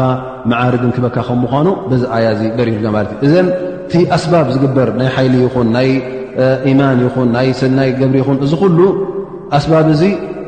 መዓርግን 0.50 0.90
ክበካ 0.96 1.16
ከምኳኑ 1.28 1.68
በዚ 1.90 2.02
ኣያ 2.16 2.26
ዚ 2.40 2.42
በሪርና 2.58 2.88
ማለት 2.96 3.10
እዩ 3.14 3.22
እዘን 3.28 3.48
ቲ 3.92 4.02
ኣስባብ 4.16 4.46
ዝግበር 4.54 4.88
ናይ 5.00 5.08
ሓይሊ 5.16 5.34
ይኹን 5.46 5.68
ናይ 5.76 5.88
ኢማን 6.72 6.98
ይኹን 7.06 7.28
ናይ 7.36 7.48
ሰናይ 7.60 7.90
ገብሪ 8.00 8.16
ይኹን 8.22 8.36
እዚ 8.44 8.52
ኩሉ 8.62 8.78
ኣስባብ 9.58 9.88
እዚ 9.94 10.02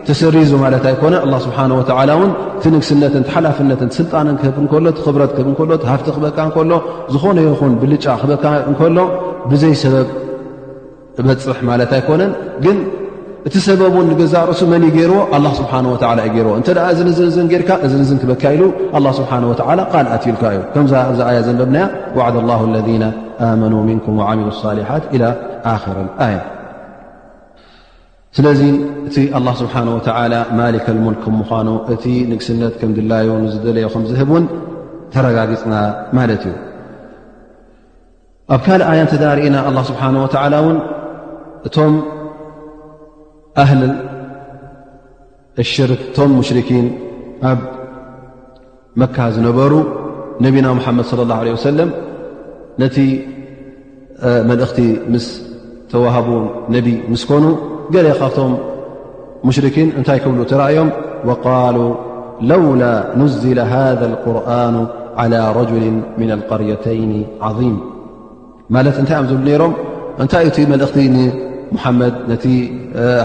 ተሰሪዙ 0.09 0.51
ማለት 0.65 0.85
ኣይኮነ 0.91 1.15
ስብሓ 1.47 1.59
ወላእውን 1.99 2.31
ቲ 2.63 2.73
ንግስነትን 2.75 3.23
ሓላፍነትን 3.35 3.91
ስልጣንን 3.99 4.37
ክህ 4.41 4.73
ሎ 4.87 4.93
ክብረት 5.05 5.33
ሎ 5.71 5.79
ሃፍቲ 5.93 6.09
ክበካ 6.17 6.39
ከሎ 6.57 6.73
ዝኾነ 7.15 7.37
ይኹን 7.49 7.73
ብልጫ 7.83 8.05
ክበካ 8.23 8.45
እከሎ 8.73 8.99
ብዘይ 9.53 9.75
ሰበብ 9.85 10.11
በፅሕ 11.27 11.59
ማለት 11.71 11.91
ኣይኮነን 12.01 12.33
እቲ 13.49 13.57
ሰበብ 13.67 13.95
ንገዛርእሱ 14.11 14.61
መንይ 14.73 14.91
ገይርዎ 14.97 15.19
ስብሓ 15.59 15.73
ገይርዎ 16.35 16.53
እተ 16.61 16.69
እ 16.93 16.95
ንን 17.47 17.49
ርካ 17.63 17.71
እንዝን 17.87 18.19
ክበካ 18.23 18.43
ኢሉ 18.57 18.63
ስብሓ 19.19 19.31
ቃልኣትልካ 19.93 20.43
እዩ 20.55 20.61
ከዚ 20.75 20.93
ኣ 21.29 21.35
ዘንበብና 21.49 21.77
ድ 22.35 22.37
ለذ 22.77 22.89
ኣመኑ 23.49 23.75
ንኩም 23.89 24.17
ሉ 24.45 24.51
ሊሓት 24.79 25.05
ያ 25.21 26.31
ስለዚ 28.37 28.63
እቲ 29.09 29.17
ስብሓ 29.61 29.75
ማሊክ 30.61 30.87
ሙልክ 31.05 31.25
ምኳኑ 31.41 31.69
እቲ 31.95 32.05
ንግስነት 32.33 32.75
ከም 32.81 32.91
ድላዩ 32.97 33.29
ዝደለዮ 33.55 33.87
ከምዝህብ 33.95 34.31
ውን 34.35 34.45
ተረጋግፅና 35.13 35.75
ማለት 36.17 36.43
እዩ 36.49 36.55
ኣብ 38.55 38.61
ካልእ 38.67 38.87
ኣያ 38.93 39.03
እተዳሪእና 39.09 39.57
ስብሓ 39.91 40.03
ን 40.17 40.77
እቶም 41.69 41.93
أهل 43.59 43.97
الشرك 45.59 45.99
تم 46.15 46.39
مشركين 46.39 46.99
عب 47.43 47.59
مكة 48.97 49.31
زنبروا 49.31 49.85
نبينا 50.41 50.73
محمد 50.73 51.05
صلى 51.05 51.23
الله 51.23 51.35
عليه 51.35 51.53
وسلم 51.53 51.91
نت 52.81 52.99
ملأخت 54.25 54.81
مس 55.09 55.43
توهبا 55.91 56.49
نبي 56.69 57.03
مس 57.09 57.25
كونو 57.25 57.57
جل 57.91 58.13
فتم 58.13 58.59
مشركين 59.45 59.93
نتي 59.99 60.19
كبلو 60.19 60.43
ترأيم 60.45 60.91
وقالوا 61.25 61.95
لولا 62.41 63.13
نزل 63.19 63.59
هذا 63.59 64.07
القرآن 64.07 64.87
على 65.17 65.53
رجل 65.53 66.01
من 66.19 66.31
القريتين 66.31 67.27
عظيم 67.43 67.81
ملت 68.71 69.01
نتي 69.01 69.19
أمز 69.19 69.33
نرم 69.33 69.73
ن 70.21 70.25
ملأت 70.71 70.99
ሙሓመድ 71.75 72.15
ነቲ 72.31 72.45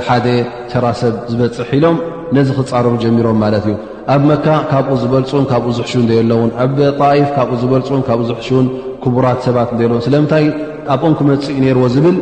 ሓደ 0.08 0.25
ሰራ 0.71 0.86
ሰብ 1.02 1.15
ዝበፅሕ 1.32 1.69
ኢሎም 1.78 1.97
ነዚ 2.36 2.49
ክፃረሩ 2.58 2.93
ጀሚሮም 3.04 3.38
ማለት 3.43 3.65
እዩ 3.69 3.75
ኣብ 4.13 4.21
መካ 4.30 4.45
ካብኡ 4.71 4.93
ዝበልፁን 5.04 5.43
ካብኡ 5.52 5.69
ዝሕሹ 5.78 5.93
ኣለውን 6.21 6.49
ኣብ 6.63 6.78
ጣኢፍ 6.99 7.28
ካብኡ 7.38 7.56
ዝበልፁን 7.62 8.02
ካብኡ 8.08 8.23
ዝሕሹን 8.30 8.65
ክቡራት 9.04 9.39
ሰባት 9.47 9.69
እን 9.73 9.80
ለን 9.91 10.02
ስለምንታይ 10.08 10.45
ኣብ 10.95 11.02
ኦንክመፅኡ 11.10 11.56
ነይርዎ 11.63 11.84
ዝብል 11.95 12.17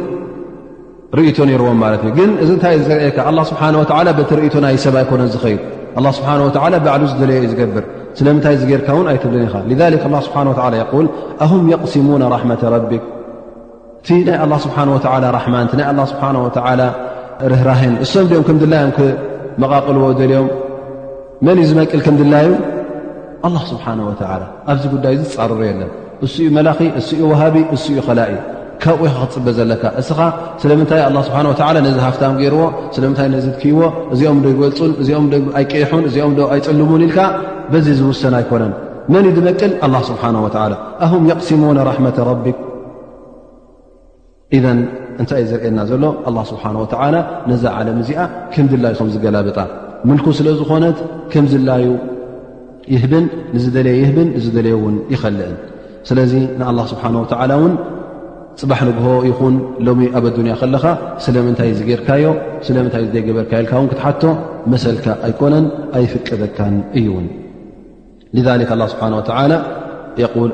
ርእቶ 1.18 1.38
ነይርዎም 1.50 1.78
ማለት 1.86 2.02
እዩ 2.06 2.12
ግን 2.20 2.30
እዚ 2.44 2.50
ንታይእ 2.58 2.82
ዘርአካ 2.88 3.18
ስብሓ 3.52 3.62
ወላ 4.00 4.08
በቲ 4.20 4.30
ርእቶ 4.40 4.56
ናይ 4.66 4.76
ሰብ 4.86 4.96
ኣይኮነ 5.02 5.22
ዝኸይድ 5.36 5.62
ስብሓን 6.18 6.40
ወላ 6.66 6.76
ባዕሉ 6.86 7.04
ዝድልየ 7.12 7.38
እዩ 7.42 7.46
ዝገብር 7.52 7.86
ስለምንታይ 8.20 8.54
እዚጌርካ 8.60 8.90
ውን 8.98 9.08
ኣይትብልን 9.12 9.46
ኢኻ 10.00 10.20
ስብሓን 10.30 10.48
ወ 10.54 10.56
የል 10.80 11.08
ኣሁም 11.46 11.62
የቕስሙን 11.74 12.22
ራሕመ 12.34 12.52
ረቢክ 12.76 13.04
ቲ 14.06 14.18
ናይ 14.28 14.38
ኣላ 14.46 14.54
ስብሓ 14.66 14.78
ወ 14.96 15.00
ራሕማን 15.38 15.64
እቲ 15.68 15.74
ናይ 15.80 15.86
ኣ 15.92 16.06
ስብሓ 16.12 16.24
ወላ 16.46 16.82
ርህራህን 17.52 17.94
እሶኦም 18.06 18.30
ኦም 18.40 18.44
ከም 18.48 18.58
ድላዮም 18.62 18.92
መቓቕልዎ 19.62 20.06
ዘልኦም 20.20 20.48
መን 21.46 21.58
እዩ 21.64 21.68
ዝመቅል 21.72 22.02
ከምድላዩ 22.06 22.48
ኣላ 23.48 23.58
ስብሓን 23.72 24.00
ወላ 24.10 24.44
ኣብዚ 24.72 24.84
ጉዳይ 24.94 25.16
ዝፃርሩ 25.24 25.60
የለን 25.70 25.92
እሱኡ 26.26 26.46
መላኺ 26.58 26.80
እሱኡ 27.00 27.20
ወሃቢ 27.32 27.56
እሱኡ 27.76 27.96
ኸላኢ 28.08 28.34
ካብኡ 28.84 29.04
ኻ 29.12 29.14
ክትፅበ 29.22 29.48
ዘለካ 29.58 29.84
እስኻ 30.02 30.20
ስለምንታይ 30.62 31.02
ኣ 31.08 31.24
ስብሓ 31.28 31.40
ነዚ 31.88 31.96
ሃፍታም 32.08 32.36
ገይርዎ 32.42 32.64
ስለምንታይ 32.98 33.30
ነዚ 33.36 33.46
ትክይዎ 33.56 33.80
እዚኦም 34.16 34.40
ዶ 34.44 34.48
ይገልፁን 34.58 34.92
እዚኦምዶ 35.02 35.40
ኣይቀየሑን 35.62 36.04
እዚኦም 36.12 36.34
ዶ 36.40 36.50
ኣይፅልሙን 36.56 37.04
ኢልካ 37.08 37.20
በዚ 37.74 37.88
ዝውሰን 38.00 38.36
ኣይኮነን 38.42 38.74
መን 39.16 39.26
እዩ 39.30 39.36
ዝመቅል 39.40 39.72
ኣ 39.88 40.04
ስብሓን 40.12 40.38
ወላ 40.48 40.74
ኣሁም 41.08 41.24
የቕሲሙን 41.32 41.80
ራሕመ 41.90 42.08
ረቢክ 42.32 42.58
እዘን 44.56 44.78
እንታይይ 45.22 45.46
ዘርኤየና 45.50 45.80
ዘሎ 45.90 46.04
ኣላ 46.28 46.38
ስብሓን 46.52 46.76
ወተዓላ 46.82 47.16
ነዛ 47.52 47.64
ዓለም 47.78 47.98
እዚኣ 48.04 48.20
ከምድላዩ 48.54 48.94
ከም 49.00 49.08
ዝገላበጣ 49.16 49.60
ምልኩ 50.10 50.26
ስለ 50.38 50.48
ዝኾነት 50.60 50.98
ከምዝላዩ 51.32 51.86
ይህብን 52.94 53.26
ንዝደለየ 53.56 53.96
ይህብን 54.04 54.28
ንዝደለየ 54.38 54.76
ውን 54.84 54.96
ይኸልእን 55.14 55.58
ስለዚ 56.10 56.32
ንኣላ 56.60 56.80
ስብሓን 56.92 57.16
ወዓላ 57.24 57.52
ውን 57.62 57.74
ፅባሕ 58.62 58.80
ንግሆ 58.90 59.08
ይኹን 59.30 59.56
ሎሚ 59.88 60.00
ኣብ 60.18 60.26
ኣዱኒያ 60.30 60.54
ከለኻ 60.62 60.86
ስለምንታይ 61.26 61.72
ዝጌርካዮ 61.80 62.26
ስለምንታይ 62.70 63.04
ዘይገበርካ 63.16 63.52
ኢልካ 63.62 63.74
እውን 63.80 63.90
ክትሓቶ 63.92 64.24
መሰልካ 64.74 65.06
ኣይኮነን 65.28 65.66
ኣይፍቀደካን 66.00 66.78
እዩ 67.02 67.08
እውን 67.14 67.28
ክ 68.70 68.80
ላ 68.82 68.86
ስብሓን 68.94 69.14
ወተላ 69.20 69.52
የል 70.22 70.54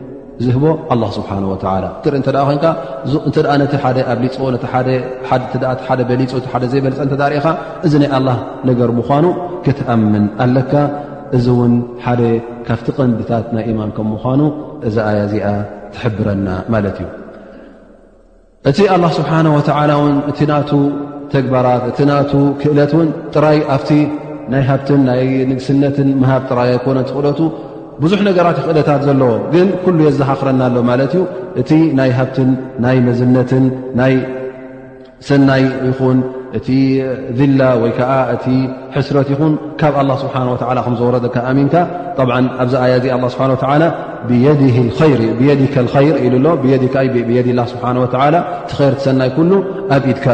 ዝ 0.45 0.47
ህቦ 0.55 0.65
ኣላ 0.93 1.03
ስብሓ 1.17 1.29
ወላ 1.51 1.65
ሪኢ 2.03 2.13
እንተ 2.19 2.29
ኮንካ 2.47 2.65
እንተ 3.27 3.37
ነቲ 3.61 3.73
ሓደ 3.83 3.97
ኣብሊፆ 4.11 4.35
ሓደ 5.87 5.99
በሊፆ 6.09 6.31
ሓደ 6.53 6.63
ዘይበለፅ 6.73 6.99
እተታርኢኻ 7.05 7.47
እዚ 7.87 7.93
ናይ 8.03 8.09
ኣላ 8.17 8.29
ነገር 8.69 8.89
ምኳኑ 8.99 9.25
ክትኣምን 9.65 10.25
ኣለካ 10.45 10.71
እዚ 11.37 11.45
እውን 11.55 11.73
ሓደ 12.05 12.21
ካብቲ 12.67 12.87
ቐንዲታት 12.97 13.45
ናይ 13.57 13.63
ኢማን 13.71 13.89
ከም 13.97 14.07
ምኳኑ 14.13 14.41
እዛ 14.87 14.95
ኣያ 15.09 15.19
እዚኣ 15.27 15.47
ትሕብረና 15.95 16.47
ማለት 16.73 16.97
እዩ 17.01 17.07
እቲ 18.69 18.79
ኣላ 18.95 19.05
ስብሓን 19.19 19.47
ወላ 19.57 19.91
ውን 20.01 20.15
እቲ 20.31 20.39
ናቱ 20.51 20.71
ተግባራት 21.33 21.83
እቲ 21.91 21.99
ናቱ 22.11 22.31
ክእለት 22.61 22.91
ውን 22.99 23.09
ጥራይ 23.33 23.59
ኣብቲ 23.75 23.89
ናይ 24.53 24.63
ሃብትን 24.69 25.01
ናይ 25.09 25.21
ንግስነትን 25.51 26.09
ምሃብ 26.21 26.41
ጥራይ 26.51 26.69
ኣይኮነ 26.75 26.97
ትክእለቱ 27.09 27.39
ብዙ 28.03 28.13
ነገራት 28.29 28.57
ክእለታት 28.65 29.01
ዘለዎ 29.07 29.31
ግን 29.83 29.95
የ 30.05 30.09
ዝሓክረና 30.17 30.61
ሎ 30.75 30.79
ማት 30.89 31.01
እዩ 31.07 31.15
እቲ 31.61 31.71
ናይ 31.99 32.11
ሃብትን 32.19 32.49
ናይ 32.83 32.97
መዝነትን 33.07 33.65
ናይ 33.99 34.13
ሰናይ 35.27 35.63
ይኹን 35.87 36.17
እቲ 36.57 36.67
ላ 37.59 37.63
ወይከዓ 37.81 38.13
እ 38.51 38.53
ሕስረት 38.95 39.27
ይኹን 39.33 39.53
ካብ 39.81 39.95
ስ 40.21 40.23
ዝወረካ 41.01 41.35
ኣሚንካ 41.51 41.75
ኣብዚ 42.63 42.73
ስ 43.41 43.69
ዲር 44.29 44.57
ኢ 45.41 45.53
ዲ 45.59 45.67
ቲ 45.75 47.53
ር 48.95 48.97
ሰናይ 49.05 49.29
ኣብ 49.33 50.01
ኢድካ 50.13 50.25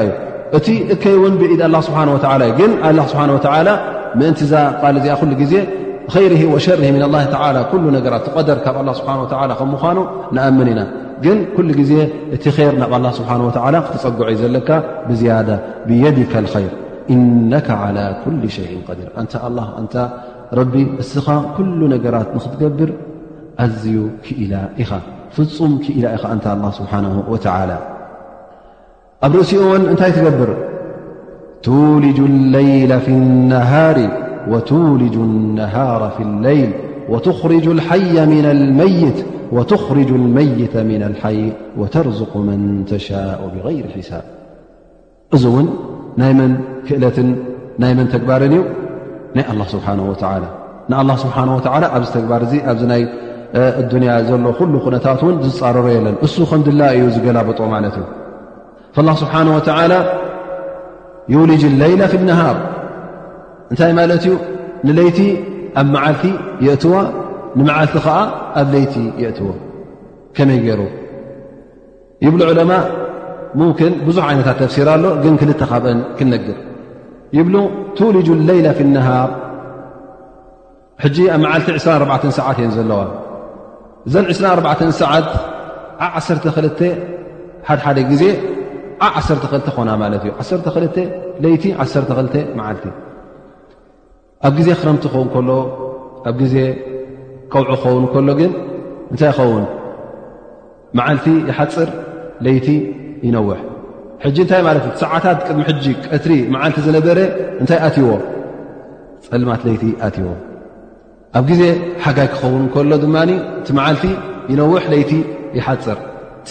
እዩ 0.57 0.67
እቲ 0.93 1.03
እን 1.27 1.33
ብኢድ 1.41 1.61
ስ 1.87 1.89
እ 2.49 2.53
ግ 2.59 2.61
እንዛ 4.29 4.53
ል 4.95 4.97
እዚ 4.99 5.39
ዜ 5.51 5.55
وشر 6.53 6.81
من 6.91 7.03
الله 7.03 7.25
لى 7.51 7.65
كل 7.71 7.83
ነገራት 7.95 8.25
ደر 8.47 8.57
ካብ 8.65 8.75
الله 8.81 8.93
سه 8.99 9.05
و 9.05 9.61
ምኑ 9.61 10.03
نኣምን 10.35 10.67
ኢና 10.73 10.81
ግን 11.23 11.37
كل 11.55 11.67
ዜ 11.89 11.91
እቲ 12.35 12.45
ር 12.69 12.71
ናብ 12.81 12.91
الله 12.97 13.11
سبه 13.17 13.31
و 13.47 13.51
ክتፀጉዐ 13.87 14.29
ዘለካ 14.41 14.69
ብزيدة 15.09 15.55
بيدك 15.87 16.33
الخير 16.43 16.71
إنك 17.13 17.67
على 17.83 18.05
كل 18.23 18.41
شيء 18.57 18.71
قዲر 18.87 19.07
الله 19.47 19.65
ረ 20.57 20.61
እስኻ 21.01 21.27
كل 21.57 21.79
ነገራት 21.93 22.27
ክትገብር 22.33 22.89
ኣዝዩ 23.63 23.97
ክኢل 24.25 24.51
ኢኻ 24.81 24.91
ፍፁም 25.35 25.71
ክل 25.85 25.93
ኢ 25.99 26.01
لله 26.15 26.71
سبحنه 26.79 27.13
ولى 27.33 27.77
ኣብ 29.25 29.31
ርእሲኡን 29.39 29.81
እንታይ 29.91 30.11
ትገብር 30.17 30.49
تلج 31.65 32.17
الليل 32.31 32.91
ف 33.05 33.07
النهር 33.23 33.97
وتولج 34.49 35.13
النهر 35.13 36.09
ف 36.09 36.21
رج 39.91 40.11
المي 40.11 40.69
من 40.75 41.03
الحي 41.03 41.51
وترزق 41.77 42.37
من 42.49 42.85
تشاء 42.93 43.39
بغير 43.55 43.85
الحساب 43.85 44.21
እዚ 45.35 45.43
ون 45.55 45.67
ክእل 46.87 47.03
ي 47.89 47.91
من 47.99 48.05
تكبر 48.13 48.41
እ 48.45 48.47
الله 49.53 49.67
سبحانه 49.75 50.03
وتعلى 50.11 50.47
الله 51.01 51.15
سبحانه 51.25 51.53
وعلى 51.65 51.85
كر 52.13 52.43
الدني 53.81 54.09
ل 54.27 54.29
ن 54.41 54.43
ዝرر 54.51 54.53
س 55.59 55.61
م 55.63 55.65
ل 56.79 56.81
ዩ 56.99 57.01
ل 57.25 57.27
ب 57.47 57.49
عل 57.77 57.85
فالله 58.95 59.15
سبحانه 59.23 59.51
وتعلى 59.57 59.99
يلج 61.35 61.63
الليل 61.71 62.01
في 62.11 62.17
النهار 62.21 62.55
እንታይ 63.71 63.93
ማለት 63.99 64.21
እዩ 64.25 64.29
ንለይቲ 64.87 65.19
ኣብ 65.79 65.87
መዓልቲ 65.95 66.23
የእትዎ 66.65 66.93
ንመዓልቲ 67.59 67.95
ኸዓ 68.05 68.17
ኣብ 68.59 68.67
ለይቲ 68.73 68.95
የእትዎ 69.23 69.47
ከመይ 70.35 70.59
ገይሩ 70.65 70.81
ይብሉ 72.25 72.39
ዕለማء 72.51 72.83
ሙምክን 73.59 73.93
ብዙሕ 74.07 74.23
ዓይነታት 74.29 74.57
ተፍሲራ 74.61 74.89
ኣሎ 74.97 75.05
ግን 75.23 75.33
ክልተ 75.41 75.61
ካብን 75.71 75.99
ክንነግር 76.17 76.57
ይብሉ 77.37 77.55
ቱልጁ 77.97 78.27
ሌይላ 78.49 78.67
ፊ 78.77 78.87
ነሃር 78.95 79.29
ሕጂ 81.03 81.17
ኣብ 81.33 81.39
መዓልቲ 81.45 81.65
24 81.77 82.27
ሰዓት 82.39 82.57
እየ 82.61 82.69
ዘለዋ 82.77 83.01
እዘን 84.07 84.25
24 84.35 84.83
ሰዓት 85.01 85.27
ዓ 86.05 86.09
1ክ 86.27 86.81
ሓድሓደ 87.67 87.97
ጊዜ 88.11 88.23
ዓ 89.07 89.09
ዓክ 89.19 89.67
ኾና 89.77 89.89
ማለት 90.03 90.23
እዩ 90.27 90.31
1ክ 90.43 90.77
ለይቲ 91.43 91.65
ዓ2 91.81 92.35
መዓልቲ 92.59 92.85
ኣብ 94.45 94.53
ጊዜ 94.57 94.69
ክረምቲ 94.79 95.03
ክኸውን 95.11 95.29
ከሎ 95.33 95.49
ኣብ 96.29 96.35
ግዜ 96.41 96.55
ቀውዑ 97.53 97.67
ክኸውን 97.81 98.03
እከሎ 98.07 98.27
ግን 98.39 98.51
እንታይ 99.11 99.31
ክኸውን 99.37 99.63
መዓልቲ 100.97 101.27
ይሓፅር 101.49 101.89
ለይቲ 102.45 102.67
ይነውሕ 103.27 103.59
ሕጂ 104.23 104.37
እንታይ 104.43 104.61
ማለት 104.67 104.83
እዩ 104.87 104.91
ሰዓታት 105.03 105.37
ቅድሚ 105.47 105.61
ሕጂ 105.69 105.85
ቀትሪ 106.11 106.31
መዓልቲ 106.55 106.77
ዝነበረ 106.87 107.19
እንታይ 107.61 107.79
ኣትይዎ 107.87 108.09
ፀልማት 109.27 109.61
ለይቲ 109.67 109.83
ኣትይዎ 110.07 110.29
ኣብ 111.37 111.45
ጊዜ 111.51 111.63
ሓጋይ 112.03 112.27
ክኸውን 112.33 112.63
እከሎ 112.67 112.91
ድማ 113.05 113.15
እቲ 113.61 113.67
መዓልቲ 113.79 114.05
ይነውሕ 114.51 114.83
ለይቲ 114.93 115.11
ይሓፅር 115.59 115.97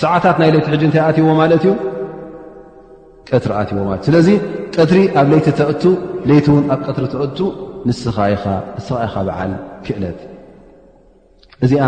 ሰዓታት 0.02 0.36
ናይ 0.42 0.50
ለይቲ 0.56 0.66
ሕጂ 0.74 0.82
እንታይ 0.90 1.04
ኣትይዎ 1.10 1.28
ማለት 1.42 1.62
እዩ 1.68 1.72
ቀትሪ 3.30 3.52
ኣትይዎ 3.62 3.78
ለትእዩ 3.92 4.02
ስለዚ 4.08 4.28
ቀትሪ 4.76 4.98
ኣብ 5.20 5.26
ለይቲ 5.34 5.46
ተእ 5.60 5.80
ለይቲ 6.30 6.46
እውን 6.54 6.64
ኣብ 6.74 6.80
ቀትሪ 6.88 7.04
ተእቱ 7.14 7.38
ንስ 7.88 7.98
ንስኻኢኻ 8.08 9.12
በዓል 9.28 9.52
ክዕለት 9.84 10.18
እዚኣ 11.64 11.82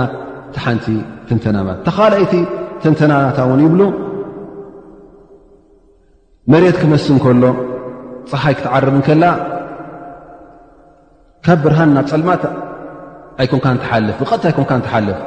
እቲ 0.50 0.56
ሓንቲ 0.64 0.86
ትንተናባት 1.28 1.78
ተኻልይቲ 1.86 2.34
ተንተናባታ 2.82 3.38
እውን 3.46 3.60
ይብሉ 3.66 3.80
መሬት 6.52 6.76
ክመስ 6.82 7.04
እከሎ 7.16 7.44
ፀሓይ 8.30 8.54
ክትዓርብ 8.58 8.94
ከላ 9.06 9.24
ካብ 11.46 11.58
ብርሃን 11.64 11.90
ናብ 11.96 12.06
ፀልማት 12.12 12.42
ኣይኮንካ 13.42 13.66
ትሓልፍ 13.84 14.16
ብቐጥታ 14.22 14.44
ኣይኮንካ 14.50 14.70
ንትሓልፍ 14.80 15.20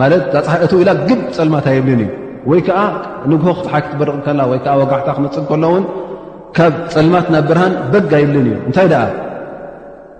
ማለት 0.00 0.24
ሓእቲ 0.52 0.72
ኢላ 0.82 0.90
ግብ 1.08 1.20
ፀልማት 1.36 1.66
ኣየብልን 1.72 2.00
እዩ 2.04 2.10
ወይ 2.50 2.60
ከዓ 2.66 2.78
ንግሆክ 3.30 3.58
ፀሓይ 3.66 3.82
ክትበርቕ 3.84 4.16
ከላ 4.26 4.40
ወይከዓ 4.52 4.72
ዋጋሕታ 4.80 5.08
ክመፅእ 5.18 5.42
እከሎ 5.44 5.64
እውን 5.72 5.84
ካብ 6.56 6.74
ፀልማት 6.94 7.26
ናብ 7.34 7.44
ብርሃን 7.50 7.74
በጋ 7.92 8.12
የብልን 8.22 8.46
እዩ 8.50 8.54
እንታይ 8.68 8.88
ደኣ 8.92 9.02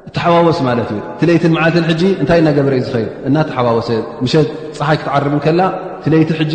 እቲ 0.08 0.16
ሓዋወስ 0.24 0.58
ማለት 0.68 0.88
እዩ 0.92 1.00
እቲ 1.14 1.20
ለይቲ 1.30 1.44
መዓልትን 1.56 1.84
ሕጂ 1.90 2.02
እንታይ 2.20 2.38
እናገበረ 2.42 2.72
እዩ 2.78 2.82
ዝኸይል 2.88 3.10
እናቲ 3.28 3.48
ሓዋወሰ 3.56 3.88
ምሸት 4.24 4.48
ፀሓይ 4.78 4.96
ክትዓርብ 5.00 5.34
ከላ 5.44 5.60
ቲ 6.04 6.12
ለይቲ 6.12 6.30
ሕጂ 6.40 6.52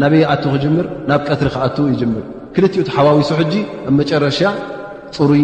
ናበይኣቱ 0.00 0.44
ክጅምር 0.54 0.86
ናብ 1.10 1.20
ቀትሪ 1.28 1.48
ክኣት 1.54 1.76
ይጅምር 1.92 2.22
ክልኡ 2.54 2.70
ቲ 2.76 2.86
ሓዋዊሱ 2.96 3.30
ሕጂ 3.40 3.54
ኣብመጨረሻ 3.88 4.40
ፅሩይ 5.16 5.42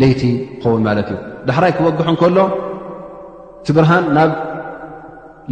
ለይቲ 0.00 0.22
ይኸውን 0.32 0.82
ማለት 0.88 1.08
እዩ 1.12 1.18
ዳሕራይ 1.48 1.72
ክወግሑ 1.78 2.08
ከሎ 2.20 2.38
እቲ 3.62 3.68
ብርሃን 3.78 4.04
ናብ 4.18 4.30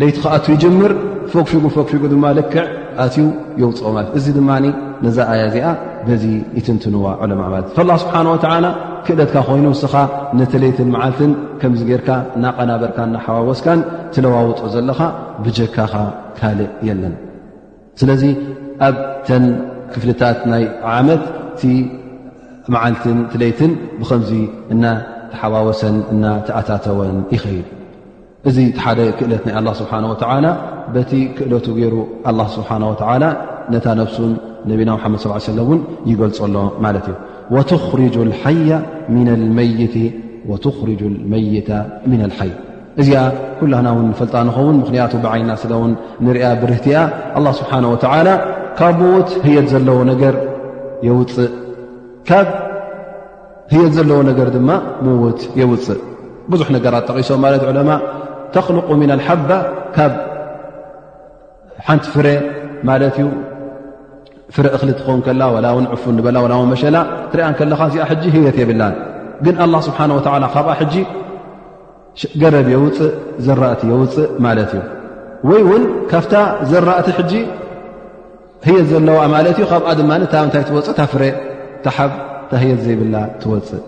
ለይቲ 0.03 0.17
ክኣት 0.25 0.45
ይጅምር 0.55 0.93
ፎግፊጉ 1.33 1.65
ፎግፊጉ 1.77 2.03
ድማ 2.13 2.25
ልክዕ 2.39 2.67
ኣትዩ 3.05 3.27
የውፅኦ 3.61 3.89
ለት 3.97 4.09
እዚ 4.19 4.27
ድማ 4.39 4.51
ነዛ 5.05 5.17
ኣያ 5.33 5.43
እዚኣ 5.49 5.67
በዚ 6.07 6.25
ይትንትንዋ 6.59 7.05
ዕለማ 7.23 7.41
ማለት 7.53 7.77
ላ 7.89 7.93
ስብሓን 8.03 8.27
ወተላ 8.35 8.67
ክእለትካ 9.07 9.37
ኮይኑ 9.49 9.67
ውስኻ 9.75 9.95
ንትለይትን 10.39 10.89
መዓልትን 10.95 11.33
ከምዚ 11.61 11.81
ጌርካ 11.91 12.09
እናቐናበርካ 12.37 12.99
እናሓዋወስካን 13.09 13.81
ትለዋውጦ 14.15 14.61
ዘለካ 14.75 15.01
ብጀካኻ 15.45 15.95
ካልእ 16.39 16.71
የለን 16.89 17.15
ስለዚ 18.01 18.25
ኣብ 18.89 18.97
ተን 19.29 19.45
ክፍልታት 19.93 20.41
ናይ 20.53 20.65
ዓመት 20.97 21.23
ቲ 21.61 21.71
መዓልትን 22.75 23.19
ትለይትን 23.33 23.73
ብከምዚ 24.01 24.33
እናተሓዋወሰን 24.75 25.97
እናተኣታተወን 26.15 27.19
ይኸይድ 27.37 27.69
እዚ 28.49 28.59
ሓደ 28.85 28.99
ክእለት 29.21 29.43
ናይ 29.49 29.55
ኣላ 29.61 29.69
ስብሓን 29.81 30.05
ወላ 30.15 30.47
በቲ 30.95 31.13
ክእለቱ 31.39 31.67
ገይሩ 31.79 31.95
ኣላ 32.31 32.41
ስብሓን 32.57 32.83
ወላ 32.91 33.25
ነታ 33.73 33.87
ነብሱን 34.01 34.31
ነብና 34.71 34.91
መድ 35.13 35.21
ص 35.25 35.27
ሰለ 35.51 35.59
ን 35.77 35.81
ይገልፀሎ 36.11 36.57
ማለት 36.85 37.07
እዩ 40.93 41.07
መይ 41.33 41.55
ና 42.23 42.31
ሓይ 42.39 42.51
እዚኣ 43.01 43.19
ኩላና 43.59 43.89
ውን 43.97 44.07
ፈልጣ 44.19 44.35
ንኸውን 44.47 44.77
ምኽንያቱ 44.79 45.13
ብዓይና 45.25 45.51
ስለ 45.63 45.73
ውን 45.81 45.93
ንሪያ 46.27 46.47
ብርህቲያ 46.61 46.97
ስብሓና 47.59 47.85
ወላ 47.93 48.29
ካብ 48.79 48.95
ምዉት 49.03 49.29
ህየት 49.47 49.67
ዘለዎ 49.73 49.99
ነገ 50.11 50.23
የውፅእ 51.09 51.49
ካብ 52.29 52.49
ህየት 53.73 53.93
ዘለዎ 53.99 54.19
ነገር 54.31 54.49
ድማ 54.57 54.71
ዉት 55.27 55.41
የውፅእ 55.61 56.01
ብዙሕ 56.53 56.69
ነገራት 56.77 57.05
ተቂሶም 57.11 57.41
ማለት 57.45 57.63
ዑለማ 57.69 57.91
ተኽልቁ 58.57 58.89
ም 59.03 59.11
ልሓባ 59.13 59.51
ካብ 59.99 60.15
ሓንቲ 61.89 62.07
ፍረ 62.17 62.27
ማለት 62.91 63.15
እዩ 63.23 63.27
ፍረ 64.55 64.67
እክሊ 64.77 64.91
ትኸውን 64.99 65.21
ከላ 65.27 65.43
ላ 65.65 65.67
ውን 65.77 65.87
ዕፉ 65.95 66.03
ንበላ 66.17 66.37
ላ 66.51 66.55
ውን 66.61 66.69
መሸላ 66.75 66.97
ትሪኣን 67.31 67.55
ከለኻ 67.59 67.81
እዚኣ 67.89 68.05
ሕጂ 68.11 68.23
ህየት 68.35 68.57
የብላን 68.63 68.95
ግን 69.45 69.57
ኣላ 69.65 69.75
ስብሓን 69.89 70.11
ወላ 70.17 70.45
ካብኣ 70.55 70.73
ሕጂ 70.81 70.95
ገረብ 72.41 72.69
የውፅእ 72.75 73.13
ዘራእቲ 73.47 73.83
የውፅእ 73.91 74.29
ማለት 74.47 74.71
እዩ 74.79 74.85
ወይ 75.49 75.61
እውን 75.67 75.85
ካብታ 76.11 76.35
ዘራእቲ 76.71 77.09
ሕጂ 77.19 77.33
ህየት 78.67 78.87
ዘለዋ 78.93 79.19
ማለት 79.35 79.57
እዩ 79.61 79.67
ካብኣ 79.73 79.89
ድማታብ 80.01 80.45
ንታይ 80.47 80.63
ትወፅእ 80.69 80.95
ታ 80.99 81.03
ፍረ 81.13 81.23
ታሓብ 81.85 82.11
እታ 82.45 82.53
ህየት 82.63 82.81
ዘይብላ 82.87 83.15
ትወፅእ 83.43 83.85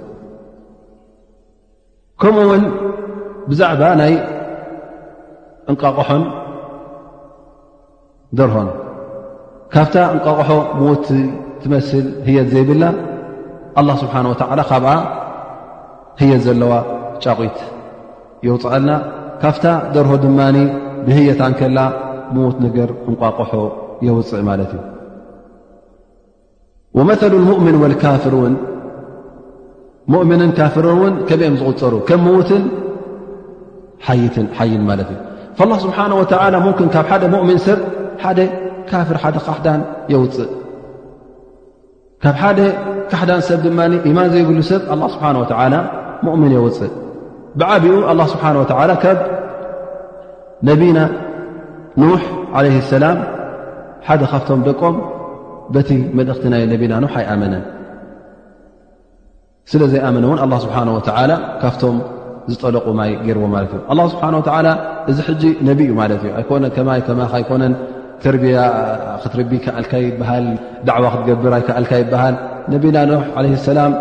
ከምኡ 2.21 2.45
ውን 2.51 2.65
ብዛዕባ 3.51 3.83
ናይ 4.03 4.15
እንቃቆሖን 5.71 6.23
ደርሆን 8.39 8.69
ካብታ 9.75 9.97
እንቋቑሖ 10.13 10.49
ምዉት 10.79 11.07
ትመስል 11.63 12.07
ህየት 12.27 12.49
ዘይብላ 12.55 12.83
ስብሓ 14.03 14.15
ወ 14.31 14.35
ካብኣ 14.71 14.91
ህየት 16.21 16.41
ዘለዋ 16.47 16.73
ጫቑት 17.25 17.59
የውፅዕልና 18.47 18.91
ካብታ 19.43 19.65
ደርሆ 19.95 20.13
ድማ 20.25 20.41
ብህየታ 21.07 21.41
ንከላ 21.53 21.79
ምዉት 22.35 22.57
ነገር 22.67 22.89
እንቋቑሖ 23.11 23.53
የውፅዕ 24.07 24.41
ማለት 24.51 24.71
እዩ 24.79 24.87
ወመ 26.99 27.11
ሙؤምን 27.49 27.95
ካ 28.05 28.15
ን 28.53 28.55
ؤምንን 30.21 30.51
ካፍር 30.59 30.87
እውን 30.93 31.15
ከመይ 31.29 31.47
እኦም 31.49 31.57
ዝቁፅሩ 31.61 31.95
ከም 32.09 32.21
ምዉትን 32.27 32.63
ሓይን 34.59 34.83
ማለት 34.89 35.09
እዩ 35.65 35.73
ስብሓ 35.85 35.99
ምን 36.65 36.89
ካብ 36.95 37.05
ሓደ 37.11 37.25
ምን 37.35 37.59
ሰብ 37.67 37.79
ካፍር 38.93 39.17
ሓደ 39.23 39.37
ካሕዳን 39.47 39.81
የውፅእ 40.13 40.51
ካብ 42.23 42.37
ሓደ 42.43 42.61
ካሕዳን 43.11 43.41
ሰብ 43.49 43.61
ድማ 43.67 43.81
ኢማን 44.11 44.29
ዘይብሉ 44.35 44.59
ሰብ 44.71 44.83
ስብሓ 45.15 45.25
ሙእምን 46.27 46.53
የውፅእ 46.57 46.93
ብዓቢኡ 47.61 47.95
ስብሓه 48.33 48.55
ካብ 49.05 49.19
ነቢና 50.71 50.99
ኖ 52.03 52.09
ለይ 52.65 52.75
ሰላም 52.95 53.19
ሓደ 54.07 54.21
ካብቶም 54.33 54.61
ደቆም 54.69 54.97
በቲ 55.75 55.91
መድእክቲ 56.19 56.45
ናይ 56.53 56.63
ነቢና 56.73 56.93
ኑ 57.03 57.07
ኣይኣመነን 57.19 57.65
ስለ 59.71 59.83
ዘይኣመነ 59.93 60.25
እውን 60.29 60.39
ስብሓ 60.65 60.77
ካብቶም 61.63 61.97
ዝጠለቁ 62.53 62.87
ማይ 62.99 63.11
ገርዎ 63.27 63.43
ማት 63.55 63.73
እዩ 63.95 63.99
ስብሓ 64.13 64.55
እዚ 65.11 65.19
ሕጂ 65.27 65.43
ነቢ 65.69 65.81
እዩ 65.89 65.93
ማለት 66.01 66.23
እነይኮነ 66.43 67.65
ተርያ 68.25 68.57
ክትርቢ 69.23 69.51
ካኣልካ 69.65 69.93
ይ 70.05 70.09
ዕዋ 70.99 71.05
ክትገብራይአልካ 71.13 71.93
ይበሃል 72.03 72.35
ነቢና 72.73 72.97
ኖሕ 73.11 73.23
ዓለ 73.39 73.47
ሰላም 73.69 73.93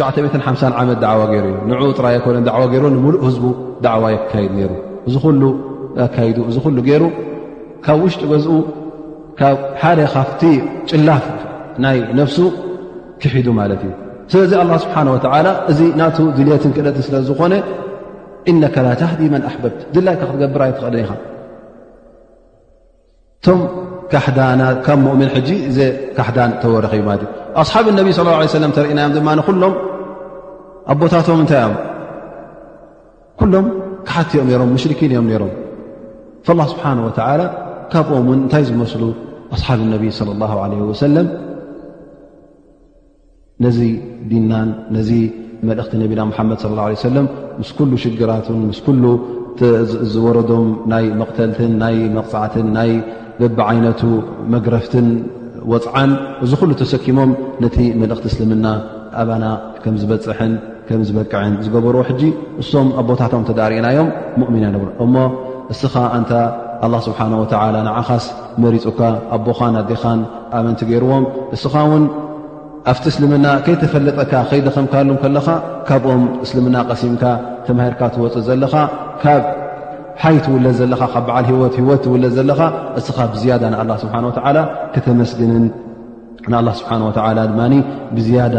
95 0.00 0.64
ዓመት 0.80 0.98
ዳዕዋ 1.04 1.22
ገይሩ 1.32 1.46
እዩ 1.52 1.58
ንዑ 1.70 1.88
ጥራያ 1.98 2.16
ኮ 2.24 2.26
ዕዋ 2.56 2.64
ገይሩ 2.72 2.84
ንሙሉእ 2.96 3.22
ህዝቡ 3.28 3.44
ዳዕዋ 3.86 4.04
የካድ 4.14 4.52
ነይሩ 4.58 4.72
እ 5.08 5.10
ኣካ 6.06 6.16
እዚ 6.50 6.56
ሉ 6.76 6.78
ገይሩ 6.88 7.02
ካብ 7.84 7.98
ውሽጢ 8.06 8.22
በዝኡ 8.32 8.56
ካብ 9.38 9.56
ሓደ 9.80 10.00
ካፍቲ 10.14 10.42
ጭላፍ 10.90 11.24
ናይ 11.84 11.98
ነፍሱ 12.18 12.38
ክሒዱ 13.22 13.46
ማለት 13.60 13.80
እዩ 13.86 13.92
ስለዚ 14.32 14.52
ኣه 14.62 14.78
ስብሓን 14.84 15.08
ወላ 15.14 15.46
እዚ 15.70 15.80
ናቱ 16.00 16.18
ድልትን 16.36 16.72
ክደቲ 16.76 16.98
ስለ 17.08 17.16
ዝኾነ 17.28 17.54
እነካ 18.50 18.76
ላተህዲመ 18.86 19.34
ኣሕበብቲ 19.50 19.80
ድላይካ 19.96 20.22
ክትገብር 20.28 20.62
ይትኽእለን 20.68 21.00
ኢኻ 21.04 21.12
እቶም 23.44 23.62
ካሕዳና 24.10 24.62
ካብ 24.86 24.98
ሙؤምን 25.04 25.30
ጂ 25.46 25.50
ዘ 25.76 25.78
ካሕዳን 26.16 26.50
ተወረክዩማለ 26.62 27.22
ኣصሓብ 27.62 27.86
ነብ 27.96 28.06
صى 28.18 28.24
ለ 28.62 28.64
ተርእናዮም 28.76 29.12
ድማ 29.16 29.28
ኩሎም 29.46 29.72
ኣቦታቶም 30.92 31.40
እንታይ 31.42 31.58
እዮም 31.64 31.74
ኩሎም 33.40 33.66
ካሓቲ 34.08 34.30
ዮም 34.40 34.48
ሮም 34.62 34.70
ሙሽርኪን 34.74 35.10
እዮም 35.14 35.26
ሮም 35.42 35.50
ال 36.52 36.60
ስብሓ 36.72 36.84
ወላ 37.06 37.40
ካብኦምን 37.94 38.38
እንታይ 38.44 38.64
ዝመስሉ 38.68 39.02
ኣصሓብ 39.56 39.80
ነብ 39.92 40.04
صለ 40.18 40.28
اله 40.46 40.50
ወሰለም 40.90 41.26
ነዚ 43.66 43.80
ዲናን 44.32 44.68
ነዚ 44.98 45.10
መልእኽቲ 45.68 45.92
ነቢና 46.02 46.20
ሓመድ 46.36 46.58
ص 46.62 46.66
ه 47.04 47.10
ለ 47.16 47.18
ምስ 47.62 47.70
ኩሉ 47.78 47.90
ሽግራትን 48.04 48.60
ምስ 48.70 48.78
ዝወረዶም 50.12 50.68
ናይ 50.92 51.04
መተልትን 51.22 51.72
ናይ 51.82 51.96
መቕፃዕትን 52.14 52.68
እብዓይነቱ 53.50 54.00
መግረፍትን 54.54 55.06
ወፅዓን 55.72 56.10
እዚ 56.44 56.50
ኩሉ 56.60 56.70
ተሰኪሞም 56.82 57.30
ነቲ 57.64 57.76
መልእኽቲ 58.00 58.24
እስልምና 58.32 58.66
ኣባና 59.22 59.44
ከም 59.84 59.94
ዝበፅሐን 60.00 60.52
ከም 60.88 61.02
ዝበቅዕን 61.08 61.52
ዝገበሮ 61.64 61.96
ሕጂ 62.08 62.22
እሶም 62.62 62.88
ኣቦታቶም 63.02 63.42
ተዳርእናዮም 63.50 64.08
ሙእሚን 64.40 64.64
ኣያነብር 64.66 64.90
እሞ 65.04 65.14
እስኻ 65.74 65.94
እንታ 66.18 66.32
ኣላ 66.86 66.94
ስብሓን 67.06 67.32
ወላ 67.42 67.76
ንዓኻስ 67.88 68.24
መሪፁካ 68.64 69.00
ኣቦኻን 69.38 69.74
ኣዴኻን 69.82 70.20
ኣመንቲ 70.58 70.82
ገይርዎም 70.90 71.24
እስኻ 71.56 71.74
ውን 71.92 72.04
ኣብቲ 72.90 73.04
እስልምና 73.14 73.46
ከይተፈለጠካ 73.64 74.32
ከይደ 74.50 74.66
ከምካሉም 74.76 75.18
ከለካ 75.24 75.48
ካብኦም 75.90 76.24
እስልምና 76.44 76.76
ቀሲምካ 76.90 77.22
ተማሂርካ 77.66 78.00
ትወፅእ 78.14 78.44
ዘለካ 78.48 78.74
ሓይ 80.20 80.36
ትውለድ 80.44 80.74
ዘለኻ 80.80 81.00
ካብ 81.12 81.22
በዓል 81.28 81.46
ወት 81.62 81.74
ሂወት 81.82 81.98
ትውለ 82.04 82.24
ዘለኻ 82.36 82.60
እስኻ 83.00 83.16
ብዝያዳ 83.32 83.62
ን 83.72 83.74
ስብሓ 84.04 84.14
ላ 84.56 84.58
ከተመስግንን 84.94 85.64
ን 86.52 86.54
ስብሓ 86.80 86.90
ላ 87.38 87.38
ድማ 87.52 87.60
ብዝያዳ 88.16 88.56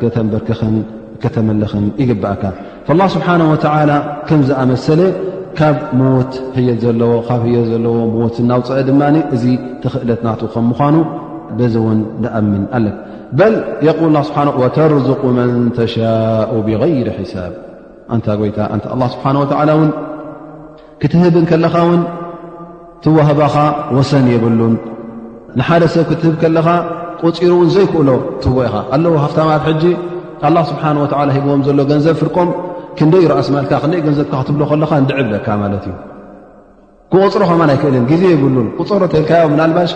ከተንበርክኽን 0.00 0.76
ከተመለኽን 1.22 1.84
ይግባእካ 2.02 2.42
ላ 3.00 3.02
ስብሓ 3.16 3.28
ወ 3.52 3.56
ከም 4.28 4.40
ዝኣመሰለ 4.48 5.00
ካብ 5.58 5.76
ሞት 5.98 6.32
ህየ 6.56 6.68
ዘዎካብ 6.82 7.40
ህየ 7.48 7.56
ዘለዎ 7.72 7.96
ሞት 8.16 8.32
ዝናውፅአ 8.38 8.78
ድማ 8.88 9.02
እዚ 9.34 9.44
ትኽእለት 9.82 10.20
ናት 10.26 10.40
ከምምዃኑ 10.54 10.96
በዚ 11.58 11.74
እውን 11.82 11.98
ንኣምን 12.22 12.64
ኣለ 12.76 12.86
በ 13.38 13.40
ተርቁ 14.76 15.22
መን 15.36 15.52
ተሻء 15.78 16.48
ብغይር 16.66 17.06
ሒሳብ 17.18 17.52
ንታ 18.18 18.28
ይታ 18.50 18.58
ን 18.78 19.10
ስብሓ 19.14 19.24
ላ 19.70 19.72
ክትህብን 21.02 21.44
ከለኻ 21.50 21.74
እውን 21.84 22.02
ትዋህባኻ 23.04 23.56
ወሰን 23.96 24.26
የብሉን 24.34 24.74
ንሓደ 25.58 25.82
ሰብ 25.94 26.04
ክትህብ 26.10 26.34
ከለኻ 26.42 26.68
ቆፂሩ 27.22 27.50
እውን 27.56 27.68
ዘይክእሎ 27.74 28.10
ትቦ 28.42 28.56
ኢኻ 28.68 28.74
ኣለዉ 28.94 29.14
ሃፍታማር 29.24 29.60
ሕጂ 29.66 29.82
ኣላ 30.46 30.56
ስብሓንወዓላ 30.70 31.28
ሂቦዎም 31.36 31.62
ዘሎ 31.66 31.78
ገንዘብ 31.90 32.16
ፍድቆም 32.20 32.48
ክንደይ 32.98 33.22
ዩረኣስማልካ 33.26 33.72
ክንደይ 33.82 34.00
ገንዘብካ 34.06 34.32
ክትብሎ 34.42 34.62
ከለካ 34.70 34.92
እንድዕብለካ 35.02 35.46
ማለት 35.62 35.84
እዩ 35.88 35.94
ክቆፅሮ 37.12 37.42
ኸማ 37.50 37.60
ኣይክእልን 37.74 38.04
ግዜ 38.10 38.22
የብሉን 38.34 38.68
ቁፀሮ 38.80 39.02
ተልካዮ 39.14 39.44
ምናልባሽ 39.54 39.90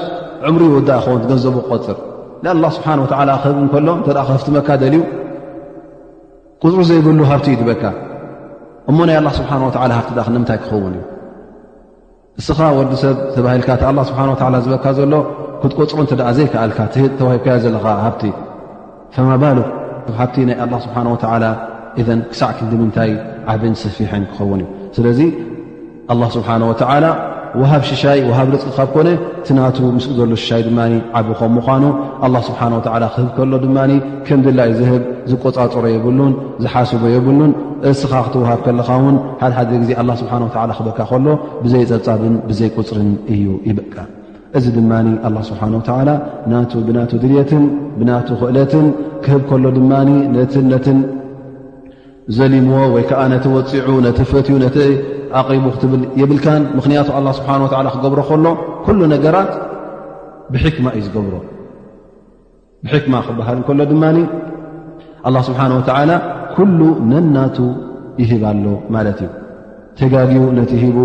ዕምሪወዳእ 0.48 1.00
ኸውን 1.06 1.20
ትገንዘቡ 1.24 1.54
ክቆፅር 1.66 1.96
ንኣላ 2.44 2.64
ስብሓን 2.76 2.98
ወዓላ 3.04 3.30
ክህብ 3.44 3.56
እከሎ 3.66 3.88
እተ 4.00 4.08
ከህፍትመካ 4.28 4.68
ደልዩ 4.82 5.02
ቁፅሪ 6.64 6.80
ዘይብሉ 6.90 7.18
ሃፍቲ 7.30 7.48
እዩ 7.54 7.58
ትበካ 7.62 7.82
እሞ 8.90 8.98
ናይ 9.08 9.16
ኣላ 9.20 9.28
ስብሓን 9.38 9.62
ወላ 9.64 9.92
ሃብቲ 9.98 10.10
ክንምታይ 10.26 10.58
ክኸውን 10.64 10.92
እዩ 10.98 11.00
እስኻ 12.40 12.58
ወዲ 12.78 12.92
ሰብ 13.02 13.16
ተባሂልካ 13.34 13.68
እታ 13.76 13.82
ኣ 13.92 14.02
ስብሓ 14.10 14.20
ላ 14.54 14.58
ዝበካ 14.64 14.84
ዘሎ 14.98 15.14
ክትቆፅሩ 15.62 15.98
እተ 16.04 16.12
ደኣ 16.20 16.28
ዘይከኣልካ 16.36 16.78
ተዋሂብካዮ 17.18 17.56
ዘለኻ 17.64 17.84
ሃብቲ 18.04 18.22
ፈማ 19.14 19.30
ባል 19.42 19.58
ሃብቲ 20.20 20.36
ናይ 20.50 20.56
ኣ 20.64 20.66
ስብሓን 20.84 21.06
ወላ 21.14 21.44
እዘን 22.00 22.20
ክሳዕ 22.32 22.50
ክንዲ 22.58 22.72
ምንታይ 22.82 23.10
ዓብን 23.54 23.74
ሰፊሐን 23.82 24.24
ክኸውን 24.30 24.60
እዩ 24.64 24.68
ስለዚ 24.96 25.20
ስብሓን 26.36 26.62
ወላ 26.70 27.04
ውሃብ 27.60 27.82
ሽሻይ 27.88 28.18
ውሃብ 28.28 28.48
ልፅ 28.52 28.64
ካብ 28.76 28.88
ኮነ 28.94 29.08
ቲናቱ 29.46 29.76
ምስእ 29.96 30.12
ዘሎ 30.18 30.30
ሽሻይ 30.42 30.60
ድማ 30.66 30.78
ዓብከም 31.18 31.50
ምኳኑ 31.58 31.84
ኣላ 32.26 32.34
ስብሓንዓላ 32.48 33.04
ክህብ 33.14 33.28
ከሎ 33.36 33.52
ድማ 33.64 33.78
ከም 34.26 34.40
ድላይ 34.46 34.70
ዝህብ 34.78 35.02
ዝቆፃፅሮ 35.30 35.84
የብሉን 35.94 36.32
ዝሓስቦ 36.64 37.02
የብሉን 37.14 37.52
እስኻ 37.90 38.12
ክትውሃብ 38.26 38.60
ከለካውን 38.66 39.16
ሓድሓደ 39.42 39.70
ግዜ 39.82 39.90
ኣላ 40.02 40.10
ስብሓንላ 40.22 40.46
ክበካ 40.78 40.98
ከሎ 41.10 41.26
ብዘይፀብፃብን 41.64 42.34
ብዘይ 42.48 42.70
ቁፅርን 42.76 43.10
እዩ 43.34 43.44
ይበቃ 43.68 43.96
እዚ 44.58 44.66
ድማ 44.78 44.92
ኣላ 45.28 45.36
ስብሓን 45.50 45.72
ወላ 45.78 46.10
ብና 46.88 46.98
ድልትን 47.22 47.64
ብናቱ 48.00 48.28
ክእለትን 48.40 48.86
ክህብ 49.24 49.42
ከሎ 49.50 49.64
ድማ 49.78 49.92
ነነትን 50.08 50.66
ዘሊምዎ 52.36 52.78
ወይ 52.94 53.04
ከዓ 53.10 53.20
ነቲ 53.32 53.44
ወፂዑ 53.56 53.88
ነቲ 54.06 54.18
ፈትዩ 54.30 54.54
ነቲ 54.64 54.76
ኣቕሪቡ 55.40 55.64
ክትብል 55.74 56.02
የብልካን 56.20 56.62
ምኽንያቱ 56.78 57.08
ኣላ 57.18 57.28
ስብሓን 57.38 57.60
ላ 57.86 57.88
ክገብሮ 57.94 58.20
ከሎ 58.30 58.44
ኩሉ 58.86 59.00
ነገራት 59.14 59.50
ብክማ 60.52 60.86
እዩ 60.96 61.00
ዝገብሮ 61.06 61.34
ብክማ 62.90 63.14
ክበሃል 63.26 63.58
ከሎ 63.68 63.80
ድማ 63.92 64.04
ኣላ 65.28 65.36
ስብሓን 65.48 65.72
ወላ 65.78 66.10
ኩሉ 66.56 66.80
ነናቱ 67.12 67.56
ይህብሎ 68.22 68.66
ማለት 68.96 69.18
እዩ 69.24 69.30
ተጋጊኡ 70.00 70.42
ነቲ 70.58 70.72
ሂቡ 70.82 70.98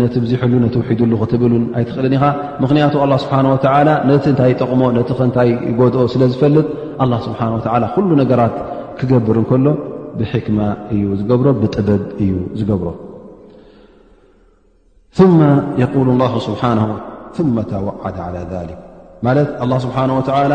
ነቲ 0.00 0.14
ብዚሕሉ 0.24 0.52
ነቲ 0.64 0.74
ውሒዱሉ 0.80 1.12
ክትብልን 1.22 1.64
ኣይትክእልኒኻ 1.78 2.24
ምኽንያቱ 2.62 2.94
ኣላ 3.04 3.12
ስብሓን 3.24 3.46
ላ 3.88 3.90
ነቲ 4.10 4.24
እንታይ 4.32 4.52
ጠቕሞ 4.62 4.82
ነቲ 4.98 5.10
ንታይ 5.28 5.50
ጎድኦ 5.80 6.02
ስለ 6.14 6.22
ዝፈልጥ 6.32 6.66
ስብሓን 7.28 7.52
ላ 7.84 7.86
ኩሉ 7.96 8.08
ነገራት 8.22 8.56
ክገብር 8.98 9.36
እከሎ 9.44 9.66
ብክ 10.18 10.46
እዩ 10.92 11.02
ዝገሮ 11.20 11.46
ብጥበብ 11.62 12.02
እዩ 12.22 12.32
ዝገብሮ 12.60 12.88
ማ 15.38 15.42
የ 15.80 15.84
መ 17.56 17.60
ተዋዓድ 17.70 18.16
ذሊክ 18.52 18.78
ማለት 19.26 19.48
ኣላ 19.64 19.72
ስብሓንه 19.84 20.12
ወተዓላ 20.18 20.52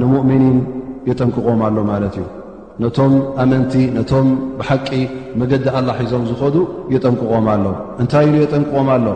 ንሙእምኒን 0.00 0.58
የጠንቅቖም 1.08 1.60
ኣሎ 1.66 1.76
ማለት 1.90 2.14
እዩ 2.18 2.26
ነቶም 2.82 3.12
ኣመንቲ 3.42 3.72
ነቶም 3.96 4.26
ብሓቂ 4.58 4.88
መገዲ 5.40 5.64
ኣላ 5.78 5.88
ሒዞም 6.00 6.24
ዝኾዱ 6.30 6.56
የጠንቅቖም 6.94 7.46
ኣሎ 7.54 7.64
እንታይ 8.02 8.26
ኢ 8.30 8.34
የጠንቅቖም 8.44 8.88
ኣሎ 8.96 9.06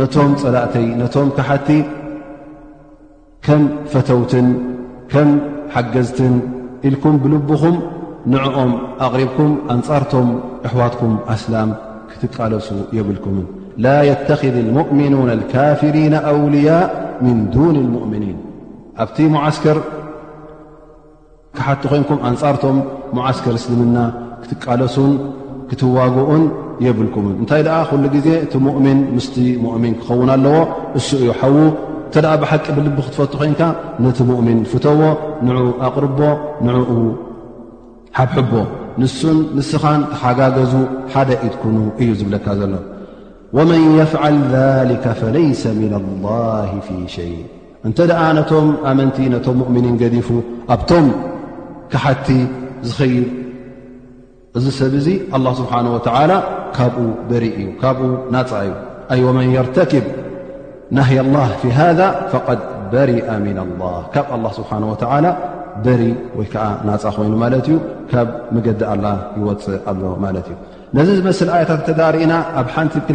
ነቶም 0.00 0.32
ፀላእተይ 0.42 0.86
ነቶም 1.02 1.28
ካሓቲ 1.36 1.68
ከም 3.46 3.62
ፈተውትን 3.92 4.48
ከም 5.12 5.30
ሓገዝትን 5.76 6.34
ኢልኩም 6.88 7.16
ብልብኹም 7.22 7.76
ንዕኦም 8.32 8.70
ኣቕሪብኩም 9.06 9.50
ኣንጻርቶም 9.74 10.28
ኣሕዋትኩም 10.68 11.12
ኣስላም 11.34 11.70
ክትቃለሱ 12.10 12.68
የብልኩምን 12.96 13.46
ላ 13.84 13.94
የተኽذ 14.10 14.54
اሙእምኑን 14.62 15.28
ልካፊሪና 15.40 16.14
ኣውልያء 16.30 16.80
ምን 17.24 17.36
ዱን 17.54 17.76
ሙእምኒን 17.94 18.36
ኣብቲ 19.04 19.18
መዓስከር 19.34 19.78
ክሓቲ 21.58 21.82
ኮይንኩም 21.92 22.18
ኣንጻርቶም 22.30 22.78
መዓስከር 23.18 23.54
እስልምና 23.60 23.96
ክትቃለሱን 24.42 25.12
ክትዋግኡን 25.70 26.42
የብልኩምን 26.86 27.36
እንታይ 27.42 27.62
ደኣ 27.68 27.76
ኩሉ 27.90 28.04
ጊዜ 28.16 28.26
እቲ 28.44 28.52
ሙእምን 28.66 28.98
ምስቲ 29.16 29.36
ሙእምን 29.64 29.94
ክኸውን 30.00 30.30
ኣለዎ 30.36 30.58
እሱ 31.00 31.08
እዩ 31.22 31.30
ሓዉ 31.40 31.56
እንተ 32.08 32.16
ደኣ 32.26 32.34
ብሓቂ 32.42 32.66
ብልቢ 32.76 32.98
ክትፈቱ 33.06 33.32
ኮንካ 33.44 33.60
ነቲ 34.04 34.18
ሙእምን 34.32 34.60
ፍተዎ 34.72 35.00
ንዑ 35.46 35.58
ኣቕርቦ 35.86 36.18
ን 36.66 37.00
ሓብሕቦ 38.18 38.52
ንሱን 39.00 39.38
ንስኻን 39.56 40.00
ተሓጋገዙ 40.12 40.72
ሓደ 41.12 41.30
ኢትኩኑ 41.46 41.76
እዩ 42.02 42.08
ዝብለካ 42.20 42.46
ዘሎ 42.60 42.74
ወመን 43.56 43.82
يፍዓል 44.00 44.36
ذሊከ 44.56 45.04
ፈለይሰ 45.20 45.62
ምن 45.80 45.92
الላه 46.00 46.70
ፊ 46.86 46.88
ሸይ 47.16 47.32
እንተ 47.86 47.98
ደኣ 48.10 48.22
ነቶም 48.38 48.68
ኣመንቲ 48.90 49.16
ነቶም 49.34 49.54
ሙؤምኒን 49.60 49.94
ገዲፉ 50.02 50.28
ኣብቶም 50.74 51.06
ካሓቲ 51.92 52.26
ዝኸይ 52.88 53.14
እዚ 54.58 54.64
ሰብ 54.80 54.92
እዚ 55.00 55.06
لله 55.42 55.52
ስብሓه 55.60 55.78
وላ 55.96 56.32
ካብኡ 56.76 56.98
በሪእ 57.28 57.54
እዩ 57.60 57.68
ካብኡ 57.82 58.10
ናፃ 58.34 58.50
እዩ 58.66 58.72
ይ 59.18 59.20
ወመን 59.26 59.48
يርተክብ 59.58 60.06
ናህይ 60.96 61.18
الላه 61.26 61.48
ሃذ 61.78 62.00
فقድ 62.32 62.60
በሪአ 62.92 63.28
ና 63.58 63.58
الላه 63.68 64.00
ካብ 64.14 64.26
ስሓ 64.58 64.70
ላ 65.26 65.26
ዓ 65.86 65.90
ናፃ 66.88 67.02
ኮይኑ 67.16 67.34
ካብ 68.10 68.28
مገዲ 68.54 68.80
الله 68.92 69.14
يወፅእ 69.40 69.80
ኣሎ 69.90 70.02
እ 70.40 70.54
لዚ 70.96 71.10
مስل 71.28 71.48
يታ 71.62 71.70
ተሪእና 71.88 72.32
ኣብ 72.60 72.68
ሓንቲ 72.74 72.92
ك 73.06 73.10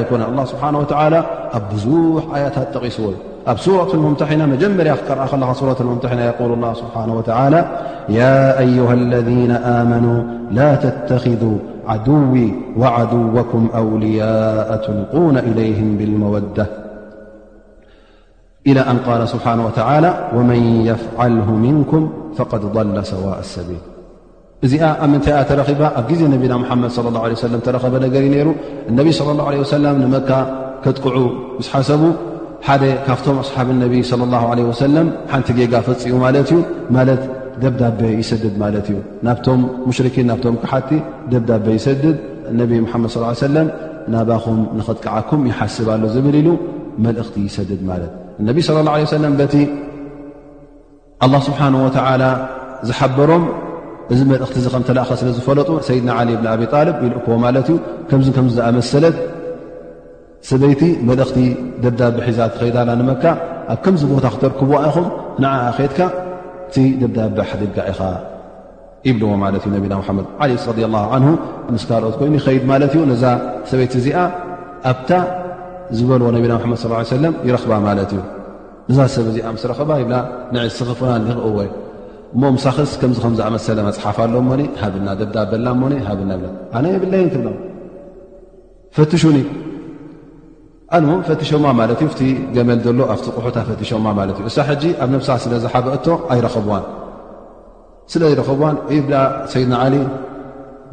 ي 0.00 0.04
كነ 0.10 0.22
الله 0.30 0.44
سبحنه 0.52 0.78
ولى 0.82 1.18
ኣብ 1.56 1.62
ብዙح 1.70 2.22
آيታት 2.36 2.68
تቂስዎ 2.74 3.04
ኣብ 3.50 3.58
صرة 3.64 3.90
الممتحና 3.98 4.40
መጀመርያ 4.54 4.92
ርአ 5.18 5.50
صرة 5.60 5.78
الممحና 5.84 6.20
قل 6.38 6.50
الله 6.56 6.72
سبحنه 6.82 7.12
وى 7.18 7.22
ي 8.18 8.22
أيه 8.64 8.88
الذين 9.02 9.52
آمنوا 9.80 10.18
لا 10.58 10.70
تتخذوا 10.84 11.56
عدو 11.92 12.16
وعدوكم 12.80 13.62
أولياء 13.82 14.68
تلقون 14.86 15.36
إليهم 15.50 15.88
بالمودة 15.98 16.66
إ 18.70 18.72
ቃ 19.04 19.06
ስብሓናه 19.32 19.62
وላ 19.68 20.06
ወመን 20.36 20.60
يፍዓልه 20.90 21.48
ምንኩም 21.64 22.02
فقድ 22.36 22.62
ضለ 22.76 22.96
ሰዋء 23.12 23.36
لሰቢል 23.42 23.82
እዚኣ 24.64 24.82
ኣብ 25.04 25.08
ምንታይ 25.12 25.36
ተረኺባ 25.48 25.82
ኣብ 26.00 26.04
ጊዜ 26.10 26.20
ነቢና 26.34 26.52
መድ 26.82 26.90
ص 26.96 26.98
ه 27.04 27.48
ለም 27.52 27.60
ተረኸበ 27.66 27.94
ነገር 28.06 28.22
ነይሩ 28.34 28.48
እነቢ 28.90 29.06
ص 29.18 29.20
ه 29.26 29.28
ሰለ 29.74 29.84
ንመካ 30.02 30.30
ክጥቅዑ 30.84 31.16
ምስ 31.58 31.66
ሓሰቡ 31.72 32.02
ሓደ 32.66 32.82
ካብቶም 33.06 33.36
ኣስሓብ 33.42 33.68
ነቢ 33.84 33.92
ص 34.10 34.12
ه 34.42 34.70
ሰለም 34.84 35.06
ሓንቲ 35.32 35.48
ጌጋ 35.58 35.74
ፈፅኡ 35.88 36.12
ማለት 36.24 36.48
እዩ 36.52 36.58
ማለት 36.96 37.22
ደብዳቤ 37.62 38.00
ይሰድድ 38.20 38.54
ማለት 38.64 38.86
እዩ 38.90 38.96
ናብቶም 39.28 39.60
ሙሽርኪን 39.88 40.26
ናብቶም 40.30 40.54
ክሓቲ 40.62 40.90
ደብዳቤ 41.32 41.66
ይሰድድ 41.78 42.16
ነቢ 42.62 42.70
ድ 42.84 43.10
ص 43.40 43.44
ለም 43.56 43.68
ናባኹም 44.14 44.60
ንኽትቀዓኩም 44.78 45.40
ይሓስብ 45.50 45.88
ሎ 46.02 46.06
ዝብል 46.16 46.36
ኢሉ 46.42 46.48
መልእኽቲ 47.04 47.36
ይሰድድ 47.48 47.80
ማለት 47.92 48.12
ነቢ 48.48 48.56
ስለ 48.66 48.76
ላه 48.86 48.94
ለ 49.00 49.04
ሰለም 49.16 49.32
በቲ 49.40 49.54
ኣላ 51.24 51.34
ስብሓን 51.48 51.74
ወተዓላ 51.86 52.22
ዝሓበሮም 52.88 53.42
እዚ 54.12 54.20
መልእኽቲ 54.30 54.56
እዚ 54.60 54.66
ከምተላእኸ 54.74 55.08
ስለ 55.20 55.28
ዝፈለጡ 55.38 55.68
ሰይድና 55.88 56.10
ዓሊ 56.20 56.28
ብን 56.40 56.46
ኣብጣልብ 56.52 56.94
ኢሉእክዎ 57.06 57.34
ማለት 57.44 57.66
እዩ 57.72 57.76
ከምዚ 58.08 58.28
ከም 58.36 58.46
ዝኣመሰለት 58.54 59.16
ሰበይቲ 60.48 60.82
መልእኽቲ 61.08 61.38
ደብዳቢ 61.82 62.16
ሒዛት 62.28 62.54
ኸይዳና 62.60 62.90
ንመካ 63.00 63.24
ኣብ 63.72 63.78
ከምዚ 63.84 64.00
ቦታ 64.12 64.26
ክተርክብዋ 64.34 64.74
ኢኹም 64.88 65.06
ንዓ 65.42 65.52
ኣኼትካ 65.72 65.98
እቲ 66.68 66.76
ደብዳብ 67.00 67.38
ሓድጋ 67.50 67.76
ኢኻ 67.92 68.00
ይብልዎ 69.06 69.30
ማለት 69.44 69.62
እዩ 69.66 69.70
ነቢና 69.76 69.94
ሓመድ 70.08 70.26
ዓሊይስ 70.44 70.64
ረዲ 70.70 70.80
ላ 70.96 70.98
ን 71.22 71.24
ምስ 71.76 71.84
ካልኦት 71.90 72.16
ኮይኑ 72.20 72.34
ይከይድ 72.40 72.64
ማለት 72.72 72.92
እዩ 72.96 73.02
ነዛ 73.12 73.24
ሰበይቲ 73.70 73.94
እዚኣ 74.02 74.18
ኣብታ 74.90 75.10
ዝበዎ 75.96 76.18
ነብና 76.34 76.52
ይረኽባ 77.48 77.72
ማት 77.86 77.98
እዩ 78.16 78.20
ንዛ 78.90 78.98
ሰብዚኣምረከባ 79.14 79.90
ይብ 80.02 80.10
ን 80.54 80.68
ስክፍና 80.76 81.10
ክእወ 81.38 81.58
እሞ 82.34 82.42
ሳክ 82.64 82.78
ከም 83.00 83.12
ከዝኣመሰለ 83.24 83.78
መፅሓፍ 83.88 84.18
ሎ 84.34 84.36
ሞ 84.46 84.50
ሃብና 84.82 85.08
ደዳበላ 85.20 85.66
ሞ 85.80 85.90
ሃና 86.08 86.30
ነ 86.84 86.84
የብለይ 86.94 87.24
ብ 87.32 87.46
ፈሹኒ 88.96 89.38
ኣ 90.96 91.00
ፈ 91.28 91.30
እዩ 92.24 92.30
ገመል 92.54 92.80
ሎ 92.98 93.02
ኣ 93.14 93.16
ቑሑታ 93.36 93.56
ፈ 93.68 93.70
ዩ 93.90 94.00
እሳ 94.50 94.56
ሕ 94.68 94.80
ኣብ 95.04 95.12
ብሳ 95.20 95.30
ስለዝሓበእቶ 95.44 96.06
ኣይኸ 96.32 96.46
ስይኸ 99.52 99.82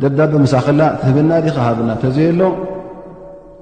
ድና 0.01 0.17
ደብዳ 0.23 0.45
ሳኽላ 0.53 0.81
ብና 1.15 1.31
ሃና 1.77 1.89
ተዝየሎ 2.03 2.41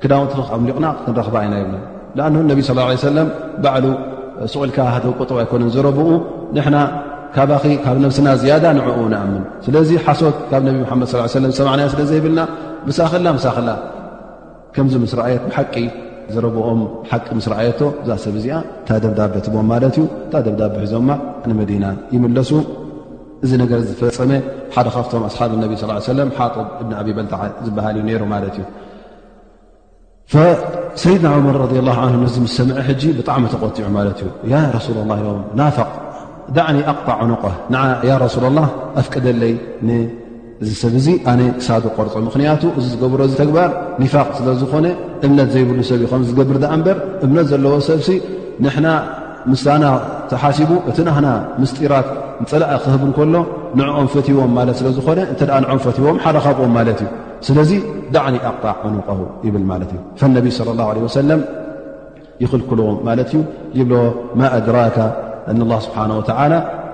ክዳውቲ 0.02 0.34
ኣሙሊቕና 0.56 0.88
ክንረኽባ 1.04 1.36
እይና 1.46 1.56
የብልን 1.62 1.84
ንኣን 2.18 2.46
ነቢ 2.52 2.60
ስ 2.68 2.74
ላ 2.78 2.82
ሰለም 3.10 3.30
ባዕሉ 3.64 3.86
ስቑልካተ 4.54 5.06
ቁጡብ 5.22 5.38
ኣይኮነን 5.44 5.70
ዝረብኡ 5.76 6.08
ንሕና 6.56 6.78
ካባኺ 7.36 7.64
ካብ 7.86 7.98
ነብስና 8.04 8.28
ዝያዳ 8.42 8.66
ንዕኡ 8.80 8.98
ንኣምን 9.14 9.44
ስለዚ 9.66 9.90
ሓሶት 10.06 10.36
ካብ 10.52 10.62
ነቢ 10.68 10.76
ሓመድ 10.92 11.08
ስ 11.34 11.42
ለም 11.44 11.52
ሰማዕናዮ 11.60 11.88
ስለ 11.94 12.02
ዘይብልና 12.12 12.42
ምሳኽላ 12.90 13.28
ምሳኽላ 13.38 13.70
ከምዚ 14.76 14.94
ምስ 15.04 15.14
ረኣየት 15.20 15.44
ብሓቂ 15.50 15.76
ዝረብኦም 16.34 16.82
ሓቂ 17.10 17.28
ምስ 17.38 17.46
ረኣየቶ 17.52 17.82
ዛ 18.08 18.18
ሰብ 18.24 18.36
እዚኣ 18.40 18.56
እንታ 18.80 18.90
ደብዳብ 19.04 19.34
ትቦም 19.46 19.68
ማለት 19.74 19.96
እዩ 20.00 20.06
እታ 20.26 20.34
ደብዳብ 20.48 20.74
ሒዞማ 20.84 21.10
ንመዲና 21.50 21.86
ይምለሱ 22.16 22.52
እዚ 23.46 23.52
ነገር 23.64 23.80
ዝፈፀመ 23.90 24.32
ሓደ 24.76 24.88
ካብቶም 24.96 25.24
ኣስሓብ 25.30 25.52
ነቢ 25.64 25.74
ስ 25.82 26.04
ሰለም 26.12 26.30
ሓጡ 26.40 26.56
እብን 26.82 26.96
ኣብ 27.02 27.08
በልታ 27.18 27.34
ዝበሃል 27.66 27.96
እዩ 28.00 28.04
ነይሩ 28.10 28.24
ማለት 28.34 28.56
እዩ 28.62 28.66
ፈሰይድና 30.32 31.28
ዑመር 31.36 31.56
ረላ 31.72 31.90
ነዚ 32.24 32.36
ም 32.44 32.48
ሰምዐ 32.56 32.78
ሕጂ 32.88 33.02
ብጣዕሚ 33.18 33.44
ተቆፅዑ 33.52 33.88
ማለት 33.98 34.18
እዩ 34.48 34.54
ረሱላ 34.78 34.98
ላ 35.10 35.16
ም 35.26 35.36
ናፋቅ 35.60 35.90
ዳዕኒ 36.56 36.78
ኣቕጣ 36.92 37.08
ዕኑቆ 37.24 37.44
ረሱላላ 38.24 38.60
ኣፍቀደለይእዚ 39.02 40.70
ሰብ 40.82 40.94
እዙ 41.02 41.08
ኣነ 41.34 41.42
ሳዱ 41.68 41.86
ቆርፆ 41.98 42.14
ምክንያቱ 42.28 42.62
እዚ 42.80 42.86
ዝገብሮ 42.94 43.22
ዚ 43.32 43.36
ተግባር 43.42 43.70
ኒፋቅ 44.04 44.26
ስለ 44.40 44.48
ዝኾነ 44.64 44.86
እምነት 45.28 45.50
ዘይብሉ 45.56 45.78
ሰብ 45.92 45.96
እዩ 46.00 46.06
ከም 46.14 46.26
ዝገብር 46.32 46.60
በር 46.88 46.98
እምነት 47.28 47.48
ዘለዎ 47.54 47.74
ሰብሲ 47.90 48.10
ንና 48.66 48.88
ምስሳና 49.52 49.86
ተሓሲቡ 50.32 50.72
እቲ 50.90 50.98
ናህና 51.10 51.28
ምስጢራት 51.62 52.10
ንፅላእ 52.42 52.74
ክህብ 52.84 53.02
ን 53.10 53.14
ከሎ 53.20 53.36
ንዕኦም 53.80 54.08
ፈትዎም 54.16 54.52
ማለት 54.60 54.76
ስለዝኮነ 54.82 55.20
እተ 55.36 55.42
ንም 55.64 55.80
ፈትዎም 55.86 56.18
ሓደኻብኦም 56.26 56.74
ማለት 56.80 57.00
እዩ 57.06 57.12
ስለዚ 57.46 57.72
ዳዕ 58.16 58.26
ኣቕጣዕ 58.50 58.76
መንቀ 58.94 59.10
ይብል 59.48 59.64
ማት 59.72 59.92
እ 59.94 60.28
ነቢ 60.38 60.46
ص 60.58 60.60
اه 60.82 61.10
ሰለም 61.20 61.42
ይክልክልዎ 62.44 62.88
ማለት 63.08 63.32
እዩ 63.74 63.82
ብ 63.90 64.42
እድራካ 64.60 64.98
እ 65.52 65.54
ስብሓ 65.86 65.98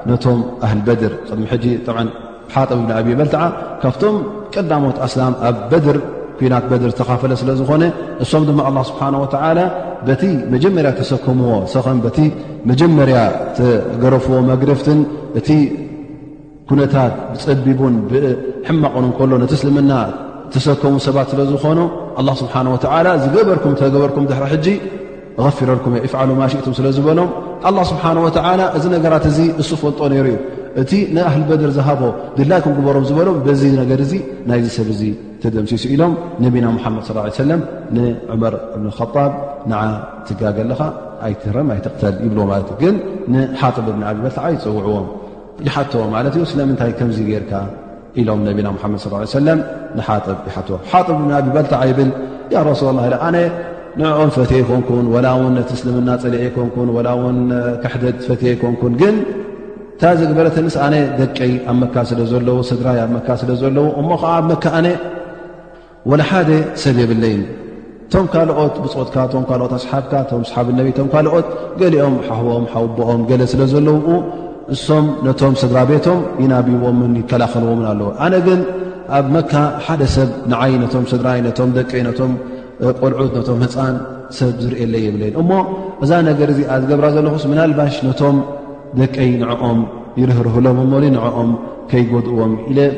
ነቶም 0.10 0.40
ኣህል 0.66 0.80
በድር 0.88 1.14
ድሚ 1.30 1.44
ሓጠ 2.54 2.70
ብ 2.80 2.82
ኣብበልት 3.00 3.34
ካብቶም 3.82 4.16
ቀዳሞት 4.54 4.98
ኣስላም 5.08 5.34
ኣብ 5.50 5.58
በድ 5.72 5.86
ናት 6.54 6.66
በድ 6.72 6.82
ዝተካፈለ 6.92 7.32
ስለዝኾነ 7.42 7.84
እሶም 8.24 8.44
ድማ 8.48 8.60
ስብሓ 8.90 9.02
በቲ 10.08 10.24
መጀመርያ 10.54 10.90
ተሰኮምዎ 10.98 11.52
ሰ 11.74 11.84
መጀመርያ 12.70 13.18
ገረፍዎ 14.02 14.36
መግረፍትን 14.52 15.00
እቲ 15.40 15.50
ኩነታት 16.70 17.14
ብፀቢቡን 17.32 17.96
ሕማቕሎ 18.68 19.32
ስልምና 19.62 19.92
ተሰከሙ 20.56 20.94
ሰባት 21.06 21.28
ስለዝኾኑ 21.34 21.80
ላ 22.28 22.32
ስብሓወላ 22.42 23.08
ዝገበርኩም 23.24 23.74
ተገበርኩም 23.82 24.26
ድሕሪ 24.32 24.48
ሕጂ 24.54 24.68
ፊረልኩም 25.60 25.94
እ 25.98 26.02
ይፍዓሉ 26.08 26.30
ማሽእቱም 26.40 26.74
ስለ 26.80 26.88
ዝበሎም 26.98 27.30
ስብሓ 27.92 28.04
ወላ 28.26 28.62
እዚ 28.78 28.86
ነገራት 28.96 29.26
እዚ 29.32 29.40
እሱ 29.62 29.70
ፈልጦ 29.84 30.00
ነይሩ 30.14 30.26
እዩ 30.34 30.38
እቲ 30.82 30.92
ንኣህሊ 31.16 31.42
በድር 31.50 31.72
ዝሃቦ 31.78 32.02
ድላይኩም 32.38 32.72
ግበሮም 32.78 33.04
ዝበሎም 33.10 33.38
በዚ 33.46 33.62
ነገር 33.82 34.00
እ 34.06 34.20
ናይዚ 34.50 34.68
ሰብ 34.78 34.88
እዚ 34.96 35.02
ተደምሲሱ 35.42 35.84
ኢሎም 35.96 36.14
ነቢና 36.46 36.66
ሓመድ 36.86 37.08
ለ 37.28 37.32
ሰለም 37.44 37.62
ንዑመር 37.98 38.56
እብንጣብ 38.76 39.14
ን 39.72 39.84
ትጋገለኻ 40.28 40.80
ኣይትረ 41.28 41.58
ኣይትተል 41.76 42.16
ይብልዎ 42.26 42.46
ለት 42.52 42.70
እ 42.76 42.78
ግን 42.82 42.96
ንሓጥም 43.36 43.88
ዓብበዓ 44.12 44.46
ይፅውዕዎም 44.56 45.08
ዝሓተዎ 45.68 46.04
ማለት 46.18 46.34
እዩ 46.38 46.44
ስለምንታይ 46.54 46.92
ከምዚ 47.00 47.18
ገይርካ 47.32 47.54
ኢሎም 48.22 48.42
ነቢና 48.48 48.68
ሓመድ 48.82 49.00
ስ 49.04 49.12
ሰለም 49.38 49.60
ንሓጥብ 49.98 50.38
ይሓትወ 50.50 50.78
ሓጥ 50.92 51.08
ኣብባልታዓ 51.44 51.82
ይብል 51.92 52.10
ረሱላ 52.72 53.00
ላ 53.14 53.18
ኣነ 53.28 53.38
ንዕኦም 54.02 54.30
ፈትየ 54.36 54.60
ይኮንኩን 54.64 55.08
ወላ 55.14 55.28
ውን 55.40 55.56
ቲ 55.70 55.72
እስልምና 55.78 56.10
ፀልአ 56.24 56.42
ይኮንኩን 56.50 56.90
ላ 57.08 57.12
ውን 57.22 57.40
ካሕደት 57.84 58.18
ፈትየ 58.28 58.52
ይኮንኩን 58.56 58.94
ግን 59.02 59.16
ታዘ 60.02 60.20
ግበረተ 60.30 60.56
ንስኣነ 60.68 60.96
ደቀይ 61.20 61.54
ኣብ 61.72 61.76
መካ 61.82 61.96
ስለዘለዉ 62.12 62.58
ስድራይ 62.70 62.98
ኣብ 63.04 63.12
መካ 63.18 63.28
ስለዘለዉ 63.42 63.86
እሞ 64.02 64.10
ከዓ 64.24 64.36
ብ 64.44 64.48
መካኣነ 64.54 64.88
ወላሓደ 66.12 66.50
ሰብ 66.84 66.98
የብለይ 67.04 67.36
ቶም 68.14 68.26
ካልኦት 68.34 68.76
ብፆትካ 68.86 69.16
ቶ 69.34 69.44
ካኦት 69.50 69.74
ኣሰሓብካ 69.82 70.14
ቶም 70.32 70.42
ሰሓብ 70.50 70.68
ነቢ 70.80 70.88
ቶም 70.98 71.08
ካልኦት 71.14 71.48
ገሊኦም 71.82 72.18
ሓህቦም 72.30 72.66
ሓውቦኦም 72.74 73.22
ገለ 73.32 73.44
ስለዘለው 73.54 73.98
እሶም 74.76 75.06
ነቶም 75.26 75.54
ስድራ 75.62 75.78
ቤቶም 75.90 76.20
ይናብብዎምን 76.42 77.14
ይከላኸልዎምን 77.22 77.88
ኣለዎ 77.92 78.08
ኣነ 78.26 78.34
ግን 78.48 78.62
ኣብ 79.18 79.26
መካ 79.36 79.54
ሓደ 79.86 80.02
ሰብ 80.16 80.30
ንዓይ 80.52 80.74
ነቶም 80.84 81.06
ስድራይ 81.12 81.40
ነቶም 81.48 81.70
ደቀይ 81.78 82.04
ቶም 82.20 82.32
ቆልዑት 83.00 83.32
ነቶም 83.38 83.58
ህፃን 83.66 83.96
ሰብ 84.38 84.54
ዝርኤየለ 84.64 84.94
የብለ 85.06 85.24
እሞ 85.42 85.52
እዛ 86.04 86.12
ነገር 86.30 86.48
እዚ 86.54 86.60
ዝገብራ 86.84 87.08
ዘለኹስ 87.18 87.44
ምናልባሽ 87.52 87.98
ነቶም 88.10 88.38
ደቀይ 89.02 89.32
ንዕኦም 89.42 89.82
ይርህርህሎም 90.22 90.80
እሞሉ 90.86 91.04
ንዕኦም 91.18 91.52
ከይጎድእዎም 91.92 92.54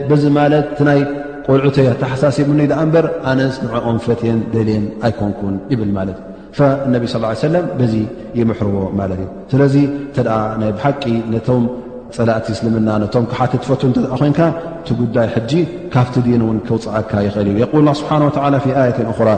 በዚ 0.10 0.24
ማለት 0.40 0.66
ቲናይ 0.80 1.02
ቆልዑተይተሓሳሲን 1.48 2.62
ዳኣ 2.74 2.80
እምበር 2.88 3.06
ኣነስ 3.32 3.56
ንዕኦም 3.66 3.98
ፈትየን 4.08 4.40
ደልየን 4.56 4.86
ኣይኮንኩን 5.08 5.56
ይብል 5.76 5.92
ማለት 6.00 6.18
እዩ 6.30 6.35
فاነቢ 6.58 7.04
صلى 7.14 7.28
ه 7.30 7.34
ሰ 7.42 7.86
ዙ 7.94 7.96
ይምሕርዎ 8.40 8.78
ማለ 9.00 9.12
እዩ 9.18 9.24
ስለዚ 9.52 9.76
ተ 10.16 10.24
ይ 10.68 10.72
ብሓቂ 10.76 11.04
ነቶም 11.34 11.64
ፀላእቲ 12.18 12.48
ስልምና 12.58 12.90
ነቶ 13.04 13.16
ክሓትትፈት 13.32 13.82
እተ 13.88 13.98
ኮንካ 14.20 14.40
ቲ 14.88 14.90
ጉዳይ 15.02 15.28
ሕጂ 15.36 15.52
ካፍቲ 15.96 16.16
ዲን 16.28 16.42
ውን 16.48 16.58
ክውፅአካ 16.68 17.12
ይኽእል 17.28 17.48
ዩ 17.54 17.56
የል 17.62 17.88
ه 17.92 17.98
ስብሓه 18.00 18.22
و 18.28 18.30
ف 18.64 18.66
يት 18.88 18.98
أخራ 19.14 19.30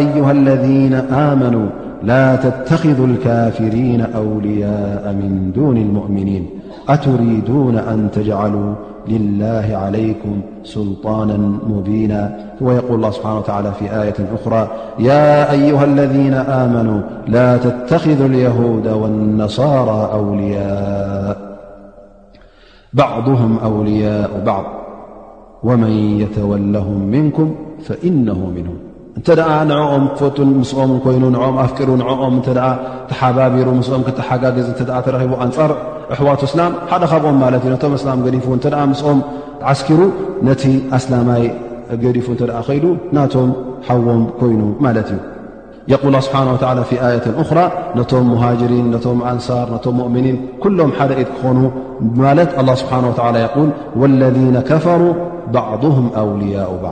أيه 0.00 0.24
اለذن 0.36 0.94
آመنو 1.26 1.64
ላ 2.08 2.22
تتخذ 2.44 2.98
الካፍሪين 3.10 4.00
أውልያء 4.20 5.04
من 5.20 5.32
دن 5.56 5.76
المؤምኒን 5.86 6.44
أتريدون 6.88 7.76
أن 7.78 8.10
تجعلوا 8.10 8.74
لله 9.08 9.68
عليكم 9.76 10.40
سلطانا 10.62 11.36
مبينا 11.68 12.38
ويقول 12.60 12.94
الله 12.94 13.10
سبحانه 13.10 13.38
وتعالى 13.38 13.72
في 13.72 14.02
آية 14.02 14.14
أخرى 14.34 14.68
يا 14.98 15.52
أيها 15.52 15.84
الذين 15.84 16.34
آمنوا 16.34 17.00
لا 17.26 17.56
تتخذوا 17.56 18.26
اليهود 18.26 18.86
والنصارى 18.86 19.98
بعضهم 22.92 23.58
أولياء 23.58 24.30
بعض 24.46 24.64
ومن 25.62 25.90
يتولهم 26.20 26.98
منكم 27.14 27.54
فإنه 27.84 28.38
منهم 28.56 28.78
نتع 29.18 29.62
نعؤم 29.62 30.08
فتمؤم 30.16 30.98
كوينونؤم 31.04 31.58
أفرا 31.58 31.96
نعؤم 32.02 32.34
ت 32.46 32.50
تحبابر 33.10 33.66
ممتحاز 33.76 34.58
نت 34.70 34.80
ترغب 35.06 35.32
عنصر 35.42 35.70
ኣሕዋቱ 36.14 36.40
እስላም 36.48 36.72
ሓደ 36.90 37.04
ካብኦም 37.10 37.36
ማት 37.42 37.64
እ 37.68 37.88
ም 37.92 37.96
እስላም 37.98 38.18
ገዲፉ 38.26 38.46
ተ 38.64 38.68
ምስኦም 38.90 39.18
ዓስኪሩ 39.72 40.00
ነቲ 40.48 40.62
ኣስላማይ 40.98 41.42
ገዲፉ 42.04 42.26
ተ 42.40 42.46
ከይ 42.68 42.78
ናቶም 43.16 43.48
ሓዎም 43.86 44.22
ኮይኑ 44.38 44.62
ማለት 44.86 45.10
እዩ 45.16 46.12
ስብሓ 46.26 46.38
ራ 47.58 47.62
ነቶም 47.98 48.28
ሃጅሪን 48.42 48.86
ቶም 49.06 49.20
ኣንሳር 49.32 49.70
ቶም 49.86 49.98
ؤምኒን 50.06 50.36
ኩሎም 50.62 50.90
ሓደ 51.00 51.10
ት 51.18 51.28
ክኾኑ 51.36 51.60
ማለት 52.22 52.50
ስብሓ 52.82 52.92
ወለذ 54.00 54.36
ከፈሩ 54.70 55.02
ባዕضም 55.54 56.08
ኣውልያء 56.22 56.72
ባ 56.84 56.86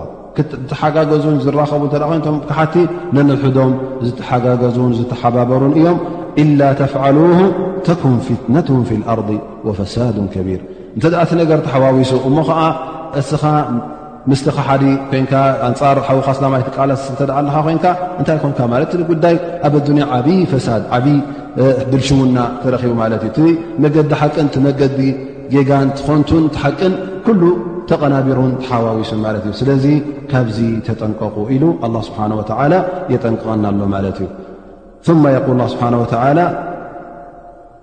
ተሓጋገዙን 0.71 1.37
ዝኸቡ 1.45 1.83
ይ 1.93 2.21
ሓቲ 2.57 2.75
ንንሕዶም 3.17 3.73
ዝተሓጋገዙን 4.07 4.91
ዝተሓባበሩን 4.99 5.73
እዮም 5.81 5.99
ኢላ 6.43 6.63
ተፍሉ 6.83 7.19
ተኩን 7.89 8.17
ፍትነة 8.29 8.69
ፊ 8.89 8.91
ልኣርض 9.01 9.29
ወፈሳድ 9.69 10.17
ከቢር 10.35 10.61
እንተ 10.97 11.05
ኣ 11.23 11.25
ቲ 11.31 11.33
ነገር 11.43 11.59
ተሓዋዊሱ 11.67 12.13
እሞ 12.29 12.37
ከዓ 12.49 12.61
እስኻ 13.21 13.43
ምስ 14.31 14.41
ሓዲ 14.67 14.85
ኮይን 15.11 15.27
ኣንፃር 15.69 15.97
ሓዊኻስናማይ 16.07 16.63
ትቃለስ 16.69 17.05
ተ 17.19 17.31
ኣ 17.39 17.41
ኮይንካ 17.67 17.87
እንታይ 18.21 18.39
ኮንካ 18.45 18.59
ማለት 18.75 18.93
ጉዳይ 19.11 19.37
ኣብ 19.67 19.75
ኣዱንያ 19.81 20.05
ዓብይ 20.17 20.41
ፈሳድ 20.53 20.83
ዓብይ 20.97 21.17
ድልሽውና 21.93 22.39
ተረቡ 22.63 22.85
ማለ 23.03 23.13
እ 23.31 23.45
መገዲ 23.85 24.11
ሓቅን 24.23 24.49
መገዲ 24.67 24.99
ጌጋን 25.55 25.89
ትኾንቱን 26.01 26.45
ሓቅን 26.63 26.95
ኩሉ 27.27 27.43
ተቐናቢሩን 27.91 28.53
ተሓዋውሱ 28.65 29.11
ማለት 29.27 29.45
እ 29.51 29.53
ስለዚ 29.61 29.87
ካብዚ 30.33 30.59
ተጠንቀቁ 30.89 31.37
ኢሉ 31.57 31.65
ስብሓን 32.09 32.35
ላ 32.75 32.83
የጠንቀቐናሎ 33.15 33.81
ማለት 33.95 34.17
እዩ 34.25 34.29
ثመ 35.07 35.25
የቁል 35.35 35.61
ስብሓን 35.73 35.95
ወተላ 36.03 36.41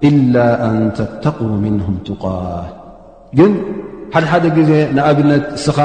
ኢላ 0.07 0.35
ኣን 0.67 0.79
ተተቁ 0.97 1.37
ምንሁም 1.63 1.95
ቱቃህ 2.07 2.65
ግን 3.37 3.51
ሓደሓደ 4.13 4.45
ግዜ 4.57 4.71
ንኣብነት 4.97 5.45
እስኻ 5.57 5.77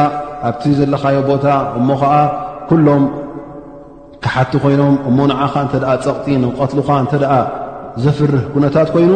ኣብቲ 0.49 0.65
ዘለኻዮ 0.79 1.19
ቦታ 1.29 1.45
እሞ 1.79 1.89
ኸዓ 2.01 2.15
ኩሎም 2.71 3.05
ክሓቲ 4.25 4.53
ኮይኖም 4.65 4.95
እሞ 5.11 5.19
ንዓኻ 5.33 5.55
እንተ 5.65 5.75
ኣ 5.93 5.95
ፀቕጢ 6.07 6.27
ንቐትሉኻ 6.45 6.89
እንተ 7.03 7.13
ደኣ 7.23 7.33
ዘፍርህ 8.05 8.45
ኩነታት 8.55 8.89
ኮይኑ 8.95 9.13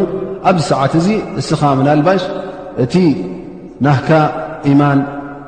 ኣብዚ 0.51 0.61
ሰዓት 0.71 0.93
እዙ 0.99 1.07
እስኻ 1.41 1.61
ምናልባሽ 1.79 2.23
እቲ 2.83 2.93
ናህካ 3.87 4.09
ኢማን 4.71 4.99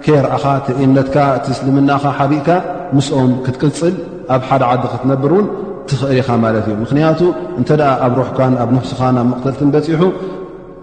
ከየርኣኻ 0.05 0.43
ቲእምነትካ 0.65 1.15
እቲ 1.38 1.45
እስልምናኻ 1.55 2.03
ሓሪእካ 2.19 2.49
ምስኦም 2.95 3.32
ክትቅልፅል 3.45 3.95
ኣብ 4.36 4.41
ሓደ 4.49 4.61
ዓዲ 4.73 4.84
ክትነብርውን 4.93 5.47
ትኽእል 5.89 6.17
ኢኻ 6.23 6.29
ማለት 6.45 6.65
እዩ 6.69 6.75
ምክንያቱ 6.83 7.19
እንተ 7.59 7.69
ደኣ 7.79 7.89
ኣብ 8.05 8.13
ሩሕካን 8.19 8.53
ኣብ 8.63 8.69
ነፍስኻ 8.77 8.99
ኣብ 9.21 9.27
ምቕተልትን 9.31 9.69
በፂሑ 9.73 10.01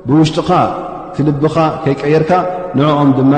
ብውሽጢኻ 0.09 0.51
ትልብኻ 1.17 1.57
ከይቀየርካ 1.83 2.33
ንዕኦም 2.79 3.11
ድማ 3.19 3.33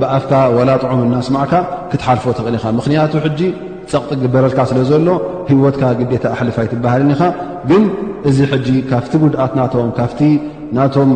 ብኣፍካ 0.00 0.32
ወላ 0.56 0.70
ጥዑም 0.82 1.00
እናስማዕካ 1.06 1.52
ክትሓልፎ 1.90 2.24
ትኽእል 2.38 2.56
ኢኻ 2.58 2.64
ምክንያቱ 2.78 3.12
ሕጂ 3.26 3.40
ፀቕጢ 3.92 4.18
ግበረልካ 4.24 4.58
ስለ 4.70 4.78
ዘሎ 4.90 5.08
ሂወትካ 5.50 5.84
ግዴታ 6.00 6.24
ኣሕልፋ 6.34 6.56
ይትባሃልኒኢኻ 6.66 7.22
ግን 7.70 7.84
እዚ 8.28 8.38
ሕጂ 8.52 8.68
ካፍቲ 8.90 9.12
ጉድኣት 9.22 9.52
ናቶም 9.58 9.90
ካፍቲ 9.98 10.20
ናቶም 10.78 11.10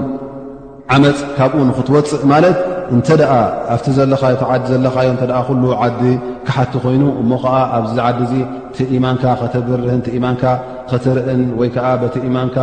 ዓመፅ 0.95 1.19
ካብኡ 1.37 1.55
ንክትወፅእ 1.69 2.23
ማለት 2.33 2.57
እንተ 2.95 3.09
ደኣ 3.21 3.33
ኣብቲ 3.75 3.87
ዘለካዮ 3.99 4.35
ዓዲ 4.53 4.63
ዘለካዮ 4.73 5.09
ተ 5.21 5.25
ሉ 5.61 5.63
ዓዲ 5.83 6.03
ክሓቲ 6.47 6.73
ኮይኑ 6.85 7.03
እሞ 7.23 7.31
ከዓ 7.43 7.55
ኣብዚ 7.77 7.95
ዓዲ 8.09 8.21
ቲኢማንካ 8.77 9.25
ከተድርህን 9.41 10.01
ኢማንካ 10.17 10.43
ከተርእን 10.91 11.41
ወይከዓ 11.61 11.87
ቲ 12.15 12.17
ኢማንካ 12.29 12.57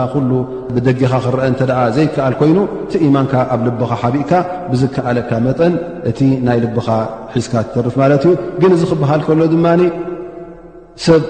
ብደጊኻ 0.76 1.11
ክረአ 1.26 1.47
ተ 1.61 1.63
ዘይከኣል 1.95 2.36
ኮይኑ 2.41 2.57
ቲኢማንካ 2.91 3.34
ኣብ 3.53 3.61
ልብኻ 3.67 3.91
ሓቢእካ 4.03 4.32
ብዝከኣለካ 4.71 5.32
መጠን 5.47 5.74
እቲ 6.09 6.19
ናይ 6.47 6.57
ልብኻ 6.65 6.88
ሒዝካ 7.36 7.53
ትርፍ 7.76 7.95
ማለት 8.03 8.24
እዩ 8.28 8.34
ግን 8.61 8.71
እዚ 8.76 8.82
ክበሃል 8.91 9.21
ከሎ 9.28 9.41
ድማ 9.53 9.67
ሰብ 11.05 11.21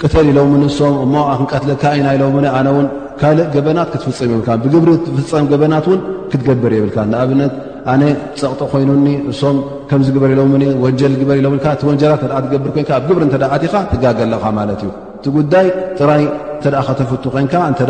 ቅተል 0.00 0.26
ኢሎምንሶም 0.32 0.96
እሞ 1.04 1.14
ኣክንቀትልካ 1.32 1.84
ይ 1.98 2.00
ና 2.04 2.08
ኢለም 2.16 2.36
ኣነ 2.58 2.68
ውን 2.76 2.86
ካልእ 3.20 3.46
ገበናት 3.54 3.88
ክትፍፀም 3.92 4.30
የብልካ 4.32 4.48
ብግብሪ 4.64 4.88
ትፍፀም 5.06 5.46
ገበናት 5.52 5.86
እውን 5.90 6.00
ክትገበር 6.30 6.72
የብልካ 6.76 6.96
ንኣብነት 7.12 7.52
ኣነ 7.92 8.02
ፀቕጥ 8.40 8.60
ኮይኑኒ 8.72 9.06
እሶም 9.32 9.56
ከምዚግበር 9.90 10.30
ኢሎም 10.34 10.50
ወንጀል 10.84 11.12
ግበር 11.20 11.36
ኢሎም 11.42 11.54
እቲ 11.58 11.80
ወንጀት 11.90 12.22
እተ 12.26 12.30
ትገብር 12.44 12.70
ኮይን 12.76 12.86
ኣብ 12.96 13.04
ግብሪ 13.08 13.22
እተ 13.28 13.44
ኣኻ 13.56 13.74
ትጋገለኻ 13.92 14.44
ማለት 14.58 14.80
እዩ 14.86 14.90
እቲ 15.18 15.24
ጉዳይ 15.36 15.66
ጥራይ 15.98 16.24
እተ 16.58 16.64
ከተፍቱ 16.88 17.24
ኮይንካ 17.34 17.54
እተ 17.72 17.80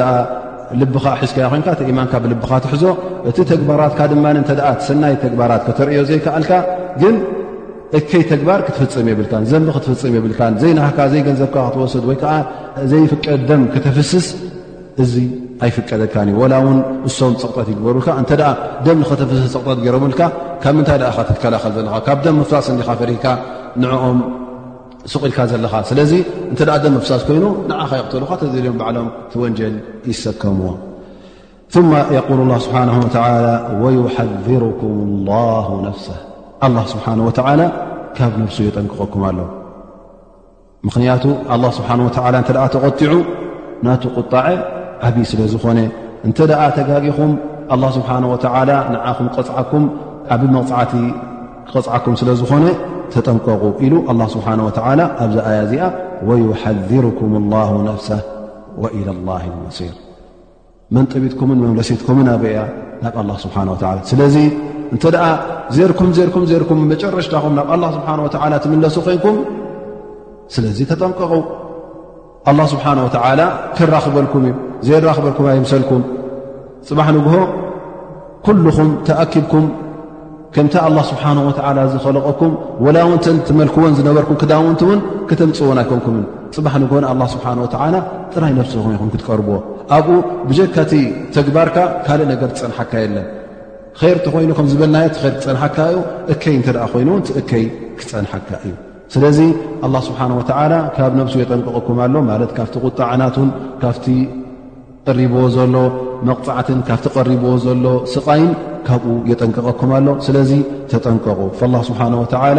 ልብኻ 0.81 1.05
ሒዝከያ 1.23 1.47
ኮይንካ 1.55 1.69
ተኢማንካ 1.81 2.13
ብልብኻ 2.25 2.51
ትሕዞ 2.65 2.85
እቲ 3.31 3.39
ተግባራትካ 3.53 4.01
ድማ 4.13 4.25
ተ 4.51 4.53
ሰናይ 4.89 5.15
ተግባራት 5.25 5.63
ከተርእዮ 5.69 6.01
ዘይከኣልካ 6.11 6.53
ግን 7.03 7.17
እከይ 7.99 8.23
ተግባር 8.33 8.61
ክትፍፅም 8.67 9.07
የብልካ 9.11 9.33
ዘቢ 9.53 9.67
ክትፍፅም 9.77 10.15
የብልካ 10.19 10.41
ዘይናካ 10.63 10.99
ዘይገንዘብካ 11.15 11.57
ክተወሰድ 11.69 12.05
ወይከዓ 12.13 12.33
ዘይፍቀ 12.93 13.27
ደም 13.51 13.63
ክተፍስስ 13.75 14.27
እዚ 15.03 15.15
ፍቀደ 15.77 16.03
ላን 16.53 16.67
እሶም 17.09 17.33
ፅቕጠት 17.43 17.69
ይግበሩልካ 17.73 18.09
እተ 18.23 18.31
ደም 18.87 18.99
ኸተፈሰ 19.09 19.55
ቕጠ 19.67 19.87
ምልካ 20.05 20.21
ካብ 20.63 20.75
ምታይ 20.79 20.99
ከላኸል 21.43 21.81
ካብ 22.07 22.19
ደም 22.27 22.37
ፍሳስ 22.49 22.67
ፈሪካ 23.01 23.25
ንኦም 23.83 24.19
ስቁኢልካ 25.13 25.39
ዘለኻ 25.53 25.75
ስለ 25.91 25.99
እተ 26.53 26.61
ደም 26.85 26.93
መፍሳስ 26.99 27.23
ኮይኑ 27.29 27.45
ንኻ 27.71 27.91
ይሉካ 28.19 28.31
ተልዮም 28.43 28.79
ሎም 28.97 29.09
ወንጀል 29.43 29.75
ይሰከምዎ 30.11 30.69
ስሓ 32.65 32.75
ኩም 34.83 35.85
ፍ 36.89 36.95
ስሓ 36.97 37.47
ካብ 38.17 38.33
ነሱ 38.43 38.57
የጠንቅቀኩም 38.67 39.23
ኣሎ 39.31 39.41
ምክንያቱ 40.87 41.25
ተቆዑ 42.73 43.17
ና 43.87 43.95
ቁጣዐ 44.21 44.47
ዓብ 45.07 45.17
ስለ 45.31 45.41
ዝኾነ 45.55 45.79
እንተ 46.27 46.39
ደኣ 46.51 46.61
ተጋጊኹም 46.77 47.33
ስብሓ 47.97 48.09
ወ 48.31 48.35
ንዓኹም 48.95 49.27
ቅፅዓኩም 49.37 49.85
ዓብ 50.35 50.43
መቕፃዕቲ 50.57 50.93
ቕፅዓኩም 51.73 52.15
ስለ 52.21 52.29
ዝኾነ 52.41 52.65
ተጠንቀቑ 53.15 53.63
ኢሉ 53.87 53.95
ስብሓ 54.35 54.47
ወላ 54.69 55.03
ኣብዚ 55.25 55.37
ኣያ 55.51 55.59
እዚኣ 55.67 55.85
ወይሓድርኩም 56.29 57.33
ላه 57.53 57.71
ነፍስ 57.89 58.09
ወኢላ 58.83 59.09
ላ 59.29 59.39
መሲር 59.67 59.95
መንጠቢጥኩምን 60.97 61.59
መምለሰትኩምን 61.65 62.27
ኣበያ 62.35 62.59
ናብ 63.05 63.29
ስብሓ 63.45 63.57
ላ 63.71 63.93
ስለ 64.11 64.21
እንተ 64.95 65.03
ኣ 65.29 65.31
ዘርኩም 65.77 66.11
ርኩም 66.29 66.45
ርኩም 66.65 66.79
መጨረሽታኹም 66.93 67.55
ናብ 67.61 67.71
ኣ 67.75 67.91
ስብሓን 67.97 68.21
ላ 68.55 68.61
ትምለሱ 68.67 68.97
ኮንኩም 69.07 69.39
ስለዚ 70.55 70.79
ተጠንቀቑ 70.91 71.33
ኣላ 72.51 72.61
ስብሓን 72.73 72.99
ወተዓላ 73.07 73.41
ክራኽበልኩም 73.77 74.43
እዩ 74.49 74.55
ዘይራኽበልኩም 74.89 75.47
ኣይምሰልኩም 75.53 76.03
ፅባሕ 76.89 77.09
ንግሆ 77.17 77.35
ኩልኹም 78.47 78.89
ተኣኪብኩም 79.09 79.67
ከምታይ 80.55 80.83
ኣላ 80.89 80.99
ስብሓን 81.11 81.39
ወዓላ 81.49 81.79
ዝኸለቐኩም 81.95 82.53
ወላውንትን 82.85 83.37
ትመልክዎን 83.49 83.93
ዝነበርኩም 83.99 84.37
ክዳውንቲውን 84.43 85.01
ክተምፅዎን 85.31 85.81
ኣይኮምኩምን 85.83 86.25
ፅባሕ 86.57 86.75
ንግሆን 86.85 87.05
ኣላ 87.11 87.21
ስብሓን 87.35 87.59
ወዓላ 87.65 87.95
ጥራይ 88.35 88.53
ነፍሲኹም 88.61 88.95
ይኹም 88.97 89.11
ክትቀርብዎ 89.15 89.57
ኣብኡ 89.99 90.17
ብጀካእቲ 90.51 90.95
ተግባርካ 91.39 91.77
ካልእ 92.09 92.29
ነገር 92.33 92.51
ትፀንሓካ 92.57 92.93
የለን 93.05 93.27
ይር 94.05 94.17
እቲኾይኑ 94.23 94.51
ከም 94.61 94.67
ዝበልናዮ 94.73 95.07
ቲ 95.15 95.19
ይር 95.27 95.35
ክፀንሐካ 95.41 95.77
እዩ 95.95 96.01
እከይ 96.35 96.57
እንትርኣ 96.61 96.83
ኮይኑእውን 96.95 97.23
ቲእከይ 97.29 97.65
ክፀንሓካ 98.01 98.49
እዩ 98.67 98.73
ስለዚ 99.15 99.39
ላ 99.95 99.99
ስብሓን 100.07 100.33
ወላ 100.39 100.73
ካብ 100.97 101.13
ነብሱ 101.19 101.35
የጠንቀቐኩም 101.43 101.97
ኣሎ 102.05 102.15
ማለት 102.31 102.51
ካብቲ 102.57 102.75
ቁጣዕናትን 102.89 103.49
ካፍቲ 103.83 104.07
ቀሪብዎ 105.11 105.43
ዘሎ 105.55 105.75
መቕፃዓትን 106.29 106.81
ካብቲ 106.89 107.07
ቀሪብዎ 107.17 107.51
ዘሎ 107.65 107.85
ስፃይን 108.15 108.51
ካብኡ 108.89 109.15
የጠንቀቐኩም 109.31 109.91
ኣሎ 110.01 110.09
ስለዚ 110.27 110.51
ተጠንቀቁ 110.93 111.39
ስብሓ 111.91 112.01
ወላ 112.43 112.59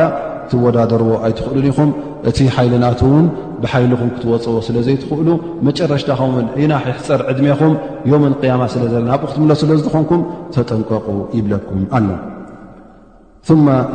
ትወዳደርዎ 0.52 1.10
ኣይትኽእሉን 1.26 1.66
ኢኹም 1.72 1.90
እቲ 2.30 2.38
ሓይልናትውን 2.54 3.26
ብሓይልኹም 3.64 4.10
ክትወፅዎ 4.14 4.56
ስለ 4.68 4.78
ዘይትኽእሉ 4.88 5.28
መጨረሽታኹምን 5.68 6.46
እና 6.62 6.72
ሕፀር 6.86 7.22
ዕድሜኹም 7.32 7.74
ዮም 8.12 8.24
ያማ 8.52 8.64
ስለ 8.76 8.84
ዘለና 8.94 9.12
ኣብኡ 9.18 9.28
ክትምሎ 9.32 9.52
ስለዝኾንኩም 9.64 10.22
ተጠንቀቁ 10.56 11.08
ይብለኩም 11.40 11.84
ኣሎ 11.98 12.12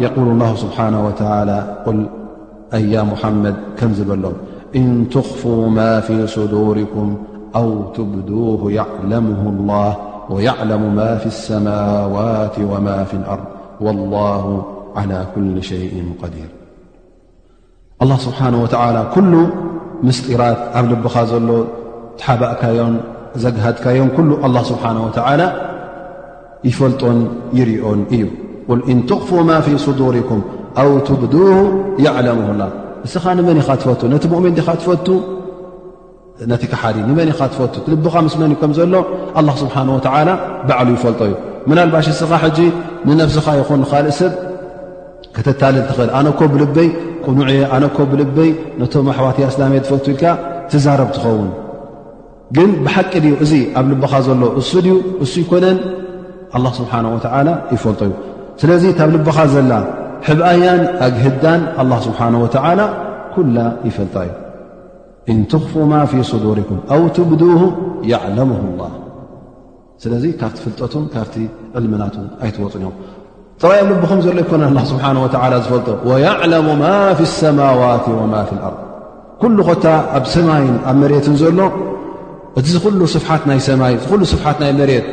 የል 0.04 0.60
ስብሓና 0.64 0.94
ላ 1.50 1.54
ል 1.96 2.02
أيا 2.74 3.02
محمد 3.02 3.54
كمزبل 3.78 4.32
إن 4.76 5.06
تخفوا 5.10 5.68
ما 5.70 6.00
في 6.00 6.26
صدوركم 6.26 7.08
أو 7.56 7.82
تبدوه 7.92 8.72
يلمه 8.72 9.42
الله 9.54 9.96
ويعلم 10.30 10.94
ما 10.94 11.16
في 11.18 11.26
السماوات 11.26 12.56
وما 12.58 13.04
في 13.04 13.14
الأرض 13.14 13.44
والله 13.80 14.64
على 14.96 15.26
كل 15.34 15.62
شيء 15.62 15.92
قدير 16.22 16.48
الله 18.02 18.16
سبحانه 18.16 18.62
وتعالى 18.62 19.02
كل 19.14 19.46
مسطرت 20.02 20.60
لب 20.76 21.02
له 21.46 21.66
تحبق 22.18 22.52
كين 22.60 22.90
زهت 23.42 23.76
كين 23.86 24.08
ل 24.30 24.44
الله 24.46 24.62
سبحانه 24.72 25.00
وتعالى 25.06 25.46
يفل 26.68 26.92
يرئن 27.58 28.00
ل 28.70 28.80
إن 28.90 28.98
تخفوا 29.10 29.42
ما 29.50 29.58
في 29.66 29.78
صدوركم 29.86 30.40
ኣው 30.82 30.92
ትብዱ 31.06 31.34
ያዕለሙሁላ 32.04 32.62
እስኻ 33.06 33.24
ንመን 33.38 33.58
ኻ 33.66 33.76
ትፈ 33.80 33.90
ነቲ 34.12 34.24
ሙእምን 34.32 34.54
ካ 34.66 34.70
ትፈ 34.80 34.88
ነቲ 36.50 36.62
ካሓዲ 36.72 36.96
ንመን 37.10 37.30
ኻ 37.38 37.48
ትፈ 37.52 37.60
ልብኻ 37.92 38.14
ምስመን 38.26 38.52
እ 38.54 38.56
ከምዘሎ 38.62 38.94
ስብሓን 39.62 39.88
ወላ 39.96 40.30
ባዕሉ 40.68 40.88
ይፈልጦ 40.96 41.20
እዩ 41.28 41.34
መናልባሽ 41.68 42.06
ንስኻ 42.12 42.32
ሕጂ 42.44 42.58
ንነብስኻ 43.06 43.46
ይኹን 43.60 43.82
ካልእ 43.90 44.14
ሰብ 44.18 44.32
ከተታል 45.36 45.74
እትኽእል 45.80 46.10
ኣነኮ 46.18 46.40
ብልበይ 46.52 46.88
ቁኑዕየ 47.24 47.62
ኣነኮ 47.74 47.96
ብልበይ 48.10 48.50
ነቶም 48.80 49.06
ኣሕዋትያ 49.12 49.44
እስላሜየ 49.52 49.80
ዝፈቱ 49.86 50.04
ኢልካ 50.12 50.24
ትዛረብ 50.70 51.08
ትኸውን 51.16 51.48
ግን 52.56 52.70
ብሓቂ 52.84 53.12
እዚ 53.44 53.52
ኣብ 53.78 53.86
ልብኻ 53.92 54.12
ዘሎ 54.26 54.42
እሱ 54.60 54.70
ድዩ 54.84 54.94
እሱ 55.24 55.32
ይኮነን 55.44 55.78
ስብሓን 56.80 57.04
ላ 57.46 57.50
ይፈልጦእዩ 57.74 58.12
ስለዚ 58.62 58.84
ታብ 58.98 59.08
ልብኻ 59.14 59.38
ዘላ 59.54 59.72
ሕብኣያን 60.28 60.80
ኣግህዳን 61.06 61.60
له 61.90 61.96
ስብሓه 62.06 62.34
و 62.44 62.46
ኩላ 63.34 63.56
ይፈልጣዩ 63.88 64.28
እንትኽፍ 65.32 65.72
ማ 65.90 65.92
ف 66.10 66.12
صዱሪኩም 66.32 66.78
ኣው 66.94 67.02
ትብዱه 67.16 67.60
يعለሙه 68.12 68.60
الላه 68.70 68.92
ስለዚ 70.02 70.24
ካብቲ 70.40 70.56
ፍልጠት 70.64 70.92
ካብቲ 71.14 71.34
ዕልምናት 71.78 72.14
ኣይተወፅ 72.44 72.74
እዮም 72.78 72.94
ጥራይሉ 73.62 73.88
ብኸም 74.02 74.20
ዘሎ 74.26 74.38
ኮነ 74.50 74.62
ስብሓه 74.90 75.14
ዝፈልጦ 75.64 75.88
يዕለሙ 76.26 76.66
ማ 76.82 76.84
ف 77.18 77.20
اሰማዋት 77.28 78.04
وማ 78.20 78.32
ኣርض 78.60 78.76
ኩሉ 79.42 79.58
ኮታ 79.68 79.84
ኣብ 80.18 80.24
ሰማይን 80.34 80.76
ኣብ 80.88 80.96
መሬትን 81.02 81.36
ዘሎ 81.42 81.60
እቲ 82.58 82.66
ስፍት 83.14 83.42
ማይ 83.48 83.58
ስፍት 84.34 84.56
ናይ 84.62 84.72
መሬት 84.80 85.06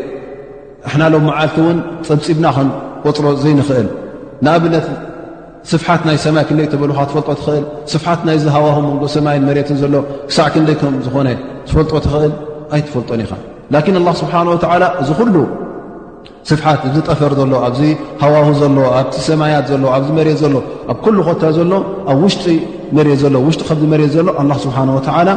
ኣናሎ 0.89 1.13
መዓልቲ 1.27 1.57
ውን 1.65 1.77
ፀብፂብና 2.07 2.45
ኸንወፅሮ 2.55 3.25
ዘይንኽእል 3.43 3.87
ንኣብነት 4.45 4.85
ስፍሓት 5.71 6.01
ናይ 6.07 6.17
ሰማይ 6.25 6.43
ክንደይ 6.49 6.67
ተበልኻ 6.73 6.99
ትፈልጦ 7.09 7.29
ትኽእል 7.39 7.65
ስፍሓት 7.91 8.21
ናይ 8.27 8.37
ዚሃዋሁ 8.43 8.75
መንጎ 8.85 9.03
ሰማይን 9.15 9.43
መሬት 9.49 9.69
ዘሎ 9.81 9.93
ክሳዕ 10.29 10.47
ክንደይ 10.53 10.75
ከምዝኾነ 10.81 11.27
ትፈልጦ 11.67 11.91
ትኽእል 12.05 12.31
ኣይ 12.75 12.81
ትፈልጦን 12.87 13.19
ኢኻ 13.25 13.31
ላን 13.73 13.83
ኣላ 13.97 14.11
ስብሓን 14.21 14.47
ዓላ 14.71 14.83
እዚ 15.01 15.09
ኩሉ 15.19 15.35
ስፍሓት 16.49 16.81
ዚ 16.93 16.97
ጠፈር 17.09 17.31
ዘሎ 17.39 17.53
ኣብዚ 17.67 17.81
ሃዋሁ 18.23 18.47
ዘሎ 18.61 18.77
ኣብቲ 18.99 19.15
ሰማያት 19.29 19.67
ሎ 19.81 19.83
ኣብዚ 19.97 20.09
መሬት 20.19 20.37
ዘሎ 20.43 20.55
ኣብ 20.91 20.97
ኩሉ 21.05 21.17
ኮታ 21.27 21.43
ዘሎ 21.57 21.71
ኣብ 22.11 22.17
ውሽጢ 22.25 22.45
መ 22.97 22.97
ሎ 23.33 23.35
ውሽጢ 23.47 23.61
ከም 23.67 23.81
መሬት 23.93 24.11
ዘሎ 24.17 24.27
ኣላ 24.43 24.51
ስብሓንወዓላ 24.65 25.29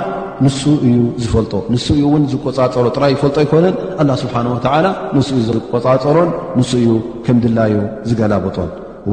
ንሱ 0.44 0.60
እዩ 0.86 0.96
ዝፈልጦ 1.24 1.52
ንሱ 1.74 1.86
እዩ 1.96 2.04
እውን 2.08 2.22
ዝቆፃፀሮ 2.32 2.86
ጥራይ 2.96 3.10
ይፈልጦ 3.16 3.36
ኣይኮነን 3.42 3.76
ኣላ 4.04 4.10
ስብሓን 4.22 4.46
ወላ 4.54 4.86
ንሱ 5.16 5.28
እዩ 5.40 5.44
ዝቆፃፀሮን 5.58 6.30
ንሱ 6.60 6.70
እዩ 6.84 6.88
ከም 7.28 7.36
ድላዩ 7.44 7.74
ዝገላበጦን 8.08 8.70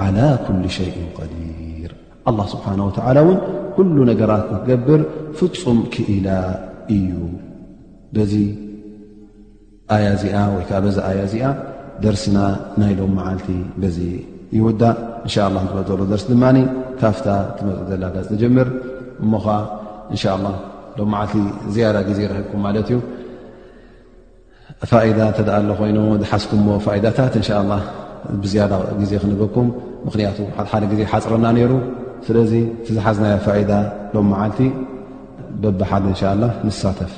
عل 0.00 0.18
ኩل 0.46 0.62
ሸይ 0.76 0.90
ዲር 1.22 2.44
ስብሓ 2.52 2.66
ን 2.78 3.32
ኩل 3.76 3.88
ነገራት 4.10 4.44
ትገብር 4.52 5.00
ፍፁም 5.38 5.78
ክእላ 5.94 6.28
እዩ 6.96 7.10
በዚ 8.14 8.32
ያ 10.04 10.12
ዚ 10.22 10.24
ወይዓ 10.54 10.70
ዚ 10.92 11.00
ያ 11.02 11.10
እዚኣ 11.24 11.44
ደርስና 12.04 12.38
ናይ 12.80 12.92
ሎም 12.98 13.12
መዓልቲ 13.18 13.48
ዚ 13.96 14.00
ይውዳእ 14.56 14.96
ሎ 15.98 16.00
ደርሲ 16.12 16.24
ድማ 16.32 16.44
ካፍ 17.02 17.18
ትመፅ 17.56 17.78
ዘ 17.90 18.02
ጋፅ 18.14 18.28
ጀምር 18.42 18.68
እሞ 19.24 19.32
ሎ 21.04 21.08
ዓቲ 21.22 21.34
ዝያ 21.74 21.86
ግዜ 22.08 22.20
ረክብኩም 22.32 22.62
ማት 22.66 22.76
እዩ 22.84 23.00
ተ 25.46 25.64
ሎ 25.70 25.72
ኮይኑ 25.80 25.98
ዝሓስኩም 26.22 26.66
ታት 27.16 27.34
ዜ 29.10 29.12
ክንብኩም 29.22 29.66
ምቱ 30.06 30.14
ሓደ 30.70 30.82
ዜ 30.98 31.00
ሓፅረና 31.12 31.46
ሩ 31.70 31.72
ስለዚ 32.26 32.52
ትዝሓዝና 32.84 33.26
ፋ 33.46 33.48
ሎም 34.14 34.26
መዓልቲ 34.32 34.58
በሓ 35.80 35.90
ሳተፍሰ 36.80 37.14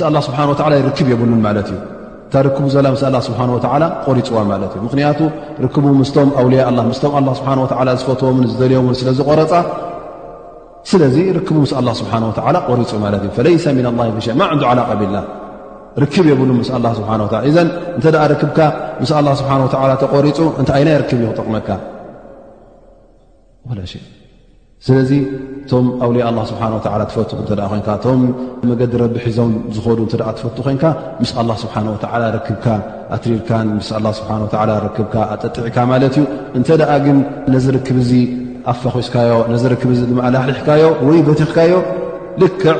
ስ 0.00 0.02
ስብሓ 0.28 0.40
ክ 0.96 0.98
የብሉን 1.14 1.40
ማት 1.48 1.58
እዩ 1.70 1.76
እታ 2.28 2.34
ክቡ 2.54 2.64
ዘላ 2.74 2.86
ስ 3.26 3.28
ቆሪፅዋ 4.06 4.38
ማ 4.52 4.54
ምክንቱ 4.86 5.18
ክ 5.74 5.76
ስም 6.12 6.28
ኣውያም 6.42 6.76
ብ 6.88 6.90
ዝፈትዎምን 8.00 8.44
ዝልዮን 8.60 8.94
ስዝቆረፃ 9.02 9.52
ስለዚ 10.90 11.16
ክ 11.46 11.50
ምስ 11.62 11.70
ስሓه 12.00 12.20
ቆሪፁ 12.68 12.90
እ 12.96 13.82
ዕ 13.86 14.34
ዓላቀ 14.66 14.90
ብላ 15.00 15.16
ርክብ 16.02 16.26
የብሉ 16.30 16.50
ምስ 16.60 16.70
ዘ 17.54 17.60
ተ 18.42 18.44
ክብ 18.44 19.06
ም 19.62 19.66
ተቆሪፁ 20.04 20.38
እ 20.62 20.66
ይናይ 20.82 20.96
ክ 21.10 21.10
ክጠቕመካ 21.10 21.68
ስለ 24.86 25.08
ቶም 25.70 25.86
ኣ 26.06 26.08
የ 26.20 26.24
ፈ 27.14 27.22
ቶ 27.32 28.12
መዲ 28.70 28.92
ረቢ 29.02 29.14
ሒዞን 29.26 29.52
ዝዱ 29.76 29.86
ፈ 30.62 30.76
ኮ 30.82 30.94
ስ 31.30 31.70
ክ 32.46 32.66
ኣትል 33.16 33.34
ኣጠዕካ 35.34 35.78
ማ 35.92 35.96
ዩ 36.02 36.16
እንተ 36.58 36.68
ግን 37.06 37.18
ነ 37.52 37.56
ርክብ 37.78 37.98
ኣፋስ 38.72 39.08
ክ 39.14 39.16
ሕካዮ 40.58 40.84
ይ 41.16 41.18
በትካዮ 41.30 41.72
ልክዕ 42.42 42.76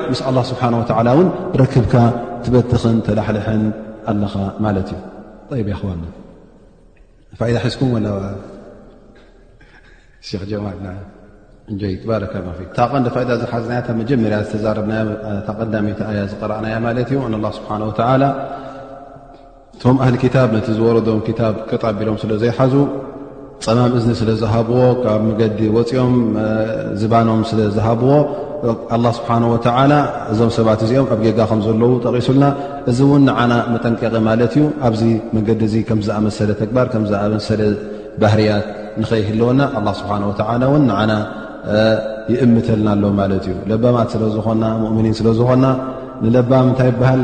ክብካ 1.75 1.95
ትበትኽን 2.45 2.99
ልን 3.35 3.63
እ 7.43 7.45
ዝኩም 7.65 7.91
ዝሓዝ 10.23 10.53
ጀርያ 11.51 11.71
ዝ 13.27 13.29
ተ 13.87 13.89
ዝረ 20.81 20.97
ቶም 21.09 21.27
ዝረም 21.81 21.95
ቢሎም 22.01 22.17
ስ 22.25 22.27
ፀማም 23.65 23.93
እዝኒ 23.99 24.11
ስለ 24.21 24.31
ዝሃብዎ 24.41 24.79
ካብ 25.03 25.21
መንገዲ 25.27 25.59
ወፂኦም 25.77 26.15
ዚባኖም 27.01 27.41
ስለዝሃብዎ 27.51 28.11
ላ 29.05 29.09
ስብሓን 29.19 29.45
ወዓላ 29.53 29.93
እዞም 30.33 30.51
ሰባት 30.57 30.81
እዚኦም 30.87 31.07
ኣብ 31.15 31.21
ጌጋ 31.27 31.39
ከም 31.51 31.61
ዘለው 31.67 31.91
ጠቂሱልና 32.07 32.45
እዚ 32.91 32.99
እውን 33.07 33.23
ንዓና 33.29 33.53
መጠንቀቐ 33.73 34.15
ማለት 34.29 34.53
እዩ 34.59 34.65
ኣብዚ 34.89 35.03
መንገዲ 35.37 35.63
እ 35.83 35.83
ከምዝኣመሰለ 35.89 36.51
ተግባር 36.61 36.87
ከምዝኣመሰለ 36.93 37.63
ባህርያት 38.23 38.67
ንኸይህልወና 39.03 39.61
ላ 39.87 39.95
ስብሓን 40.01 40.23
ወላ 40.31 40.63
እውን 40.71 40.85
ንዓና 40.91 41.13
ይእምተልናኣሎ 42.33 43.05
ማለት 43.21 43.45
እዩ 43.51 43.57
ለባማት 43.73 44.09
ስለዝኾና 44.15 44.63
ሙእምኒን 44.83 45.15
ስለዝኾና 45.21 45.65
ንለባም 46.25 46.65
እንታይ 46.73 46.89
ይበሃል 46.93 47.23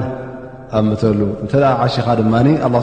ኣምተሉ 0.81 1.21
እንተደ 1.45 1.63
ዓሽኻ 1.87 2.07
ድማ 2.21 2.35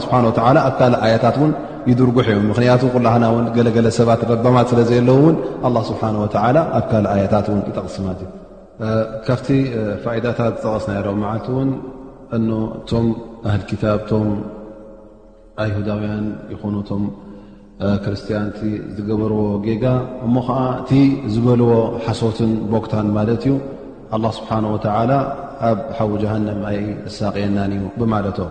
ስብሓ 0.04 0.16
ወላ 0.48 0.56
ኣብ 0.68 0.74
ካልእ 0.80 1.00
ኣያታትውን 1.06 1.52
ይርጉ 1.88 2.16
ዩ 2.34 2.38
ምክንያቱ 2.50 2.80
ቁልሃና 2.94 3.24
ውን 3.34 3.44
ገለገለ 3.56 3.86
ሰባት 3.98 4.20
ረማት 4.46 4.66
ስለዘይ 4.72 5.00
ለዉውን 5.08 5.36
ኣ 5.66 5.70
ስብሓ 5.90 6.02
ኣብ 6.16 6.32
ካል 6.90 7.04
ኣያታት 7.14 7.46
ን 7.56 7.60
ይጠቕስማት 7.68 8.18
እዩ 8.24 8.30
ካብቲ 9.26 9.48
ፋኢዳታት 10.02 10.54
ጠቐስና 10.64 10.92
ዓልት 11.32 11.46
ውን 11.56 11.70
እ 12.36 12.38
እቶም 12.82 13.06
ህል 13.52 13.62
ክታብቶም 13.72 14.28
ኣይሁዳውያን 15.64 16.26
ይኹኑ 16.54 16.74
ም 17.02 17.04
ክርስትያንቲ 18.04 18.60
ዝገበርዎ 18.96 19.42
ጌጋ 19.66 19.84
እሞ 20.26 20.34
ከዓ 20.46 20.58
እቲ 20.80 20.90
ዝበልዎ 21.34 21.70
ሓሶትን 22.06 22.50
ቦክታን 22.74 23.08
ማለት 23.18 23.44
እዩ 23.50 23.54
ስብሓ 24.38 24.50
ላ 25.10 25.14
ኣብ 25.68 25.78
ሓዊ 25.96 26.10
ጀሃንም 26.24 26.60
ኣ 26.70 26.74
እሳቅየናን 27.08 27.72
እዩ 27.78 28.06
ማለቶም 28.14 28.50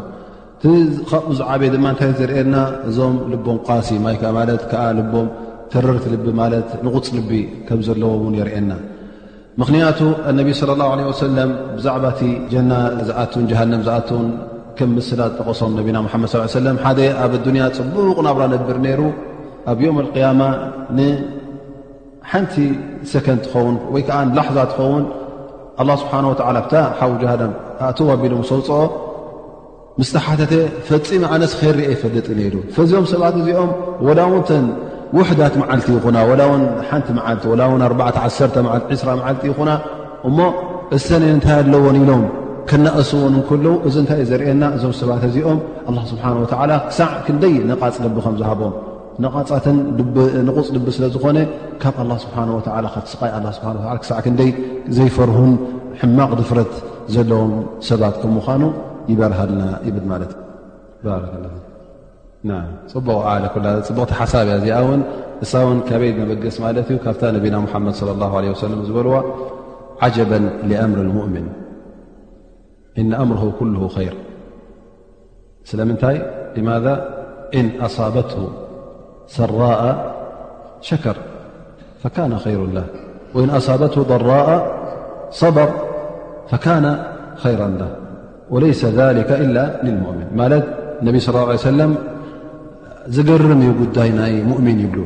ካኡዙዓበየ 1.09 1.67
ድማ 1.73 1.85
እንታ 1.93 2.01
ዘርአየና 2.19 2.55
እዞም 2.87 3.13
ልቦም 3.31 3.57
ቃሲ 3.67 3.89
ማይ 4.05 4.15
ከዓ 4.21 4.29
ማለት 4.37 4.63
ዓ 4.83 4.85
ልቦም 4.97 5.27
ትረርቲ 5.71 6.03
ልቢ 6.13 6.25
ማለት 6.39 6.69
ንغፅ 6.85 7.07
ልቢ 7.17 7.29
ከም 7.67 7.79
ዘለዎ 7.87 8.09
ውን 8.23 8.35
የርአየና 8.39 8.71
ምኽንያቱ 9.61 9.99
ኣነቢ 10.31 10.47
صለ 10.59 10.69
ላه 10.81 10.89
ለ 10.99 11.07
ሰለ 11.23 11.37
ብዛዕባ 11.77 12.03
እቲ 12.13 12.21
ጀና 12.51 12.71
ዝኣትን 13.07 13.43
ጀሃንም 13.51 13.81
ዝኣትን 13.87 14.23
ከም 14.77 14.89
ምስላ 14.97 15.21
ዝጠቐሶም 15.31 15.71
ነቢና 15.79 15.97
መ 16.23 16.27
ሰ 16.33 16.43
ሓደ 16.85 16.99
ኣብ 17.23 17.33
ዱንያ 17.47 17.63
ፅቡቕ 17.79 18.17
ናብ 18.27 18.37
ነብር 18.53 18.77
ነይሩ 18.89 19.01
ኣብ 19.71 19.79
ዮም 19.87 19.97
قያማ 20.15 20.41
ንሓንቲ 20.97 22.55
ሰኮን 23.13 23.37
ትኸውን 23.45 23.75
ወይ 23.93 24.03
ከዓ 24.09 24.17
ንላሕዛ 24.29 24.59
ትኸውን 24.73 25.03
ኣ 25.81 25.83
ስብሓ 26.03 26.13
ወላ 26.31 26.59
ብ 26.63 26.89
ሓዉ 26.99 27.11
ጃሃም 27.23 27.53
ኣእተዋቢሎም 27.87 28.43
ሰውፅኦ 28.51 28.79
ምስተሓተተ 29.99 30.53
ፈፂም 30.87 31.23
ኣነስ 31.35 31.53
ከይርአ 31.59 31.83
ይፈደጥ 31.93 32.27
ዩነ 32.47 32.57
ፈዞም 32.75 33.05
ሰባት 33.11 33.35
እዚኦም 33.39 33.71
ወላ 34.07 34.19
ውንተን 34.33 34.65
ውሕዳት 35.17 35.53
መዓልቲ 35.61 35.87
ይኹና 35.97 36.17
ወላ 36.29 36.41
ውን 36.51 36.63
ሓንቲ 36.89 37.07
መዓልቲ 37.17 37.43
ውን 37.51 37.81
4ዓ20 37.87 38.55
መዓልቲ 39.19 39.43
ይኹና 39.51 39.71
እሞ 40.27 40.39
እሰነ 40.97 41.23
እንታይ 41.35 41.57
ኣለዎን 41.63 41.97
ኢሎም 42.03 42.23
ከነእስዎን 42.69 43.33
እንከለዉ 43.39 43.73
እዚ 43.87 43.95
እንታይ 44.03 44.19
እ 44.25 44.27
ዘርኤየና 44.31 44.63
እዞም 44.77 44.93
ሰባት 45.01 45.23
እዚኦም 45.29 45.59
ኣ 45.89 46.03
ስብሓን 46.11 46.35
ወላ 46.43 46.71
ክሳዕ 46.89 47.11
ክንደይ 47.27 47.55
ነቓፅ 47.71 47.95
ልቢ 48.05 48.17
ከም 48.25 48.35
ዝሃቦም 48.41 48.73
ቓፃትን 49.35 49.77
ንቁፅ 50.47 50.67
ድቢ 50.75 50.85
ስለዝኾነ 50.97 51.37
ካብ 51.83 51.97
ላ 52.11 52.13
ስብሓ 52.25 52.37
ካትስቃይ 52.95 53.31
ስብ 53.57 53.65
ክሳዕ 54.03 54.19
ክንደይ 54.27 54.51
ዘይፈርሁን 54.97 55.53
ሕማቕ 56.01 56.31
ድፍረት 56.41 56.73
ዘለዎም 57.15 57.53
ሰባት 57.89 58.15
ከምዃኑ 58.21 58.61
ببر 59.15 60.27
بقلذابحسابنن 63.95 65.81
كبي 65.89 66.09
مبس 66.25 66.55
لت 66.61 66.89
ت 67.19 67.21
نبينا 67.35 67.57
محمد 67.65 67.93
صلى 67.99 68.11
الله 68.15 68.31
عليه 68.37 68.49
وسلم 68.55 68.79
ل 68.87 68.99
عجبا 70.05 70.39
لأمر 70.69 70.97
المؤمن 71.07 71.45
إن 72.99 73.09
أمره 73.23 73.43
كله 73.59 73.81
خير 73.97 74.13
لمنتي 75.79 76.13
لماذا 76.57 76.93
إن 77.59 77.65
أصابته 77.87 78.43
سراء 79.35 79.81
شكر 80.89 81.15
فكان 82.03 82.31
خير 82.45 82.59
له 82.77 82.85
وإن 83.33 83.49
أصابته 83.59 83.99
ضراء 84.13 84.49
صبر 85.41 85.69
فكان 86.51 86.85
خيرا 87.43 87.67
له 87.81 87.91
وለيس 88.51 88.81
ذلك 88.99 89.27
إل 89.43 89.49
للؤምن 89.85 90.19
ማት 90.39 90.63
ነብ 91.05 91.15
صى 91.25 91.41
ا 91.41 91.55
ي 91.81 91.85
ዘገርም 93.15 93.61
ጉዳይ 93.81 94.09
ናይ 94.17 94.33
ሙؤምን 94.49 94.77
ይብሉ 94.83 94.97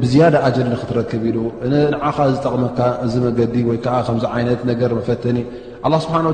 ብዝያደ 0.00 0.34
ኣጀልን 0.46 0.74
ክትረክብ 0.80 1.22
ኢ 1.28 1.32
ንዓኻ 1.72 2.16
ዝጠቕመካ 2.34 2.78
እዚ 3.06 3.14
መገዲ 3.24 3.54
ወይ 3.70 3.78
ከዓ 3.84 3.96
ከምዚ 4.06 4.24
ዓይነት 4.36 4.60
ነገር 4.70 4.92
ፈተኒ 5.08 5.36
ኣ 5.88 6.00
ስብሓን 6.04 6.26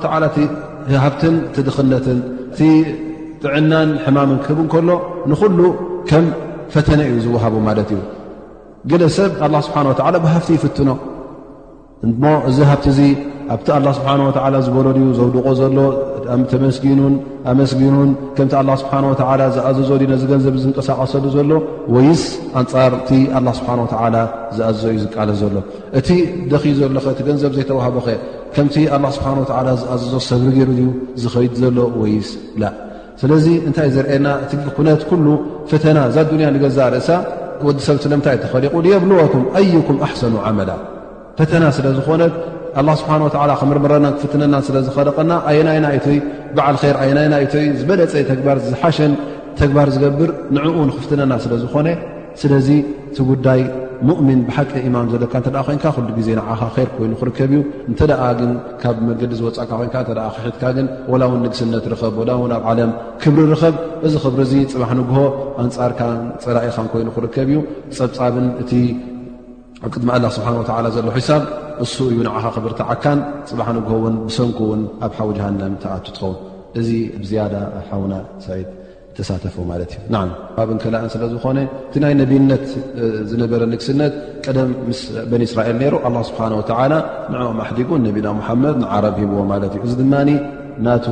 ሃፍትን 1.05 1.35
ቲ 1.57 1.65
ድኽነትን 1.69 2.19
ቲጥዕናን 2.59 3.91
ሕማምን 4.05 4.39
ክህብ 4.47 4.61
ከሎ 4.75 4.89
ንኩሉ 5.33 5.61
ከም 6.11 6.27
ፈተነ 6.77 7.01
እዩ 7.11 7.17
ዝወሃቡ 7.27 7.55
ማለት 7.69 7.91
እዩ 7.97 8.01
ገለ 8.93 9.03
ሰብ 9.19 9.33
ስብሓን 9.69 9.89
ብሃፍቲ 10.27 10.51
ይፍትኖ 10.59 10.91
እሞ 12.09 12.23
እዚ 12.49 12.59
ሃብቲ 12.71 12.87
እዚ 12.93 13.01
ኣብቲ 13.55 13.69
ኣላ 13.77 13.87
ስብሓንወላ 13.97 14.57
ዝበሎ 14.67 14.87
ድዩ 14.97 15.09
ዘውድቆ 15.19 15.47
ዘሎ 15.61 15.79
ተመስጊኑን 16.53 17.15
ኣመስጊኑን 17.51 18.09
ከምቲ 18.37 18.53
ላ 18.69 18.75
ስብሓ 18.81 18.93
ዝኣዘዞ 19.57 19.91
ዩ 20.03 20.07
ነዚ 20.13 20.23
ገንዘብ 20.31 20.55
ዝንቀሳቐሰሉ 20.63 21.25
ዘሎ 21.35 21.51
ወይስ 21.95 22.23
ኣንፃር 22.61 22.93
እቲ 23.01 23.11
ላ 23.47 23.53
ስብሓን 23.59 23.81
ወላ 23.85 24.17
ዝኣዘዘ 24.59 24.85
እዩ 24.95 24.99
ዝቃለ 25.05 25.31
ዘሎ 25.43 25.57
እቲ 26.01 26.09
ደኺ 26.53 26.65
ዘሎኸ 26.81 27.07
እቲ 27.15 27.21
ገንዘብ 27.29 27.53
ዘይተዋህበኸ 27.59 28.07
ከምቲ 28.57 28.75
ላ 29.05 29.13
ስብሓ 29.19 29.29
ዝኣዘዞ 29.81 30.15
ሰብሪ 30.31 30.49
ገይሩ 30.59 30.71
ዩ 30.83 30.87
ዝኸይድ 31.25 31.55
ዘሎ 31.63 31.79
ወይስ 32.01 32.31
ላ 32.65 32.73
ስለዚ 33.23 33.47
እንታይ 33.69 33.89
ዘርኤየና 33.97 34.29
እቲ 34.47 34.53
ኩነት 34.79 35.03
ኩሉ 35.13 35.27
ፍተና 35.71 35.99
እዛ 36.11 36.17
ዱንያ 36.33 36.49
ንገዛ 36.57 36.79
ርእሳ 36.97 37.11
ወዲ 37.69 37.79
ሰብ 37.89 37.99
ለምታይእተኸሊቑ 38.15 38.75
የብልዋኩም 38.93 39.45
ኣይኩም 39.61 39.99
ኣሕሰኑ 40.09 40.35
ዓመላ 40.49 40.71
ፍተና 41.39 41.65
ስለ 41.77 41.87
ዝኾነት 41.99 42.35
ስብሓ 43.01 43.13
ክምርምረና 43.61 44.07
ክፍትነናን 44.17 44.63
ስለዝኸደቀና 44.69 45.33
ኣየናይ 45.51 45.97
ይ 46.17 46.19
በዓል 46.57 46.77
ኣየናይይ 47.03 47.49
ዝበለፀ 47.81 48.15
ተግባር 48.31 48.57
ዝሓሸን 48.69 49.13
ተግባር 49.61 49.89
ዝገብር 49.95 50.31
ንዕኡ 50.57 50.77
ንክፍትነና 50.91 51.33
ስለ 51.45 51.53
ዝኾነ 51.63 51.89
ስለዚ 52.41 52.69
እቲ 53.11 53.19
ጉዳይ 53.31 53.61
ሙእምን 54.09 54.41
ብሓቂ 54.49 54.73
እማም 54.89 55.07
ዘለካ 55.13 55.35
ን 55.45 55.77
ክ 55.83 55.87
ግዜ 56.17 56.29
ንዓኻ 56.39 56.61
ይር 56.81 56.91
ኮይኑ 56.97 57.13
ክርከብ 57.21 57.51
እዩ 57.57 57.61
እንተ 57.91 58.01
ግ 58.41 58.49
ካብ 58.83 58.97
መንገዲ 59.09 59.33
ዝወፃእካ 59.41 59.71
ይ 59.87 59.89
ክሕትካ 60.37 60.63
ግን 60.79 60.87
ወላ 61.13 61.23
ውን 61.33 61.41
ንግስነት 61.47 61.85
ኸብ 62.03 62.17
ላ 62.31 62.39
ውን 62.43 62.53
ኣብ 62.59 62.65
ዓለም 62.73 62.91
ክብሪ 63.25 63.43
ርኸብ 63.55 63.75
እዚ 64.07 64.15
ክብሪዚ 64.25 64.53
ፅባሕ 64.75 64.91
ንግሆ 65.01 65.19
ኣንፃርካ 65.65 66.01
ፀላኢኻ 66.45 66.77
ይኑ 67.03 67.09
ክርከብ 67.19 67.51
እዩ 67.57 67.63
ፀብብእ 68.19 68.61
ብቅድሚ 69.85 70.11
ላ 70.25 70.29
ስብሓ 70.37 70.49
ላ 70.85 70.91
ዘሎ 70.97 71.07
ሒሳብ 71.19 71.43
እሱ 71.85 71.95
እዩ 72.13 72.19
ንዓኻ 72.27 72.45
ክብርቲ 72.55 72.81
ዓካን 72.93 73.19
ፅባሕ 73.51 73.69
ንግውን 73.79 74.15
ብሰንኩውን 74.27 74.81
ኣብ 75.07 75.13
ሓዊ 75.19 75.31
ጃሃንም 75.39 75.75
ተኣትትኾ 75.83 76.21
እዚ 76.81 76.91
ብዝያዳ 77.23 77.55
ሓውና 77.89 78.15
ሰዒድ 78.47 78.69
ተሳተፎ 79.17 79.57
ማለት 79.73 79.91
እዩብንክላእን 80.01 81.11
ስለዝኾነ 81.15 81.59
ቲ 81.93 82.03
ናይ 82.05 82.15
ነብይነት 82.23 82.67
ዝነበረ 83.31 83.61
ንግስነት 83.73 84.15
ቀደም 84.47 84.71
ምስ 84.89 85.01
በንእስራኤል 85.31 85.79
ሩ 85.95 86.01
ኣላ 86.09 86.17
ስብሓላ 86.31 86.95
ንዕኣሕዲጉ 87.35 87.91
ነቢና 88.09 88.29
ሓመድ 88.49 88.77
ንዓረብ 88.85 89.15
ሂብዎ 89.23 89.39
ማለት 89.53 89.73
እዩ 89.79 89.83
እዚ 89.89 89.95
ድማ 90.03 90.15
ናቱ 90.87 91.07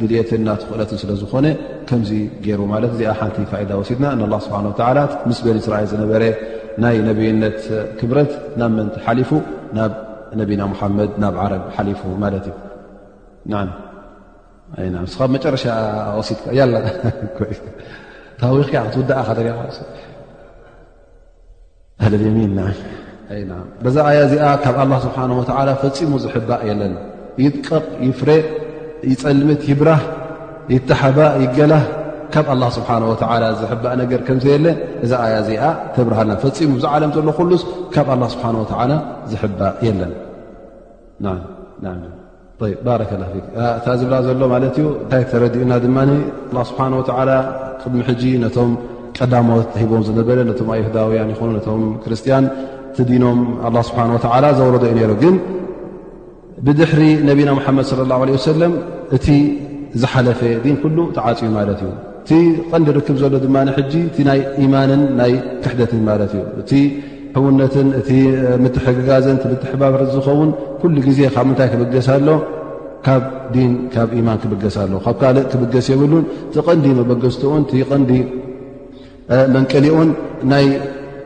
ድልትን 0.00 0.42
ና 0.48 0.52
ክእለት 0.68 0.90
ስለዝኾነ 1.02 1.46
ከምዚ 1.88 2.10
ገይሩማለት 2.44 2.90
እዚኣ 2.96 3.14
ሓንቲ 3.20 3.38
ወሲድና 3.80 4.38
ስምስ 4.44 5.38
በንስራኤል 5.46 5.88
ዝነበረ 5.94 6.22
ናይ 6.82 6.96
ነብይነት 7.08 7.60
ክብረት 7.98 8.32
ናብ 8.60 8.70
ምን 8.76 8.86
ሓሊፉ 9.04 9.30
ናብ 9.76 9.92
ነብና 10.40 10.62
ሓመድ 10.80 11.10
ናብ 11.22 11.34
ዓረብ 11.44 11.62
ሊፉ 11.88 12.00
ማለት 12.24 12.44
እዩብ 14.80 15.20
መጨረሻ 15.36 15.64
ሲ 16.28 16.36
ታዊ 16.42 16.60
ትው 18.40 18.54
ኣ 22.06 22.10
የሚን 22.28 22.52
ዛ 23.96 23.98
ያ 24.18 24.20
እዚኣ 24.28 24.44
ካብ 24.64 24.92
ስብሓ 25.04 25.18
ፈፂሙ 25.82 26.12
ዝሕባ 26.24 26.50
የለን 26.68 26.94
ይጥቀቕ 27.44 27.84
ይፍረ 28.08 28.30
ይፀልምት 29.10 29.62
ይብራህ 29.70 30.02
ይተሓባ 30.72 31.18
ይገላህ 31.42 31.84
ካብ 32.34 32.46
ስብሓ 32.76 32.90
ዝባእ 33.60 33.94
ነገር 34.02 34.20
ከምዘየለ 34.26 34.66
እዚኣያ 35.04 35.36
ኣ 35.68 35.72
ተብርሃልና 35.94 36.34
ፈፂሙ 36.44 36.72
ዓለም 36.96 37.10
ዘሎ 37.16 37.28
ሉስ 37.50 37.62
ካብ 37.94 38.08
ስብሓ 38.34 38.46
ዝባእ 39.32 39.72
የለንረ 39.86 41.26
እታ 43.78 43.86
ዝብላ 44.00 44.14
ዘሎ 44.28 44.42
ማለት 44.54 44.74
እዩ 44.80 44.86
ንታይ 45.04 45.22
ተረኡና 45.30 45.72
ድማ 45.84 45.98
ስብሓ 46.70 46.80
ቅድሚ 47.82 48.00
ሕጂ 48.08 48.22
ቶም 48.56 48.70
ቀዳሞት 49.18 49.70
ሂቦም 49.82 50.02
ዝነበለ 50.08 50.40
ኣይሁዳውያን 50.74 51.30
ይኑ 51.34 51.70
ም 51.80 51.86
ክርስያን 52.02 52.44
ቲ 52.98 53.06
ዲኖም 53.08 53.38
ስብሓ 53.88 54.04
ዘረ 54.60 54.74
ዩ 55.02 55.06
ሩ 55.12 55.14
ግን 55.24 55.36
ብድሕሪ 56.66 57.00
ነብና 57.28 57.50
ሓመድ 57.66 58.00
ለ 58.10 58.14
ሰለ 58.50 58.62
እቲ 59.18 59.26
ዝሓለፈ 60.02 60.40
ን 60.72 60.76
ኩሉ 60.84 60.96
ተዓፅዩ 61.16 61.48
ማለት 61.58 61.80
እዩ 61.84 61.92
እቲ 62.20 62.30
ቀንዲ 62.70 62.86
ርክብ 62.96 63.16
ዘሎ 63.22 63.34
ድማ 63.44 63.56
ሕጂ 63.76 63.92
እቲ 64.08 64.16
ናይ 64.28 64.40
ኢማንን 64.62 65.02
ናይ 65.20 65.32
ክሕደትን 65.64 66.00
ማለት 66.08 66.32
እዩ 66.36 66.42
እቲ 66.60 66.72
ሕውነትን 67.36 67.88
እቲ 68.00 68.10
ምትሕግጋዘን 68.62 69.36
ምትሕባብር 69.52 70.02
ዝኸውን 70.14 70.50
ኩሉ 70.80 70.94
ግዜ 71.06 71.18
ካብ 71.34 71.46
ምንታይ 71.50 71.68
ክብገስ 71.72 72.08
ኣሎ 72.14 72.28
ካብ 73.06 73.22
ን 73.72 73.72
ካብ 73.94 74.08
ኢማን 74.20 74.38
ክብገስ 74.42 74.76
ኣሎ 74.84 74.92
ካብ 75.04 75.14
ካልእ 75.22 75.46
ክብገስ 75.52 75.86
የብሉን 75.92 76.24
እቲ 76.48 76.54
ቀንዲ 76.68 76.86
መበገስትኡን 76.98 77.62
እ 77.72 77.84
ቀንዲ 77.90 78.12
መንቀሊኡን 79.54 80.10
ናይ 80.52 80.66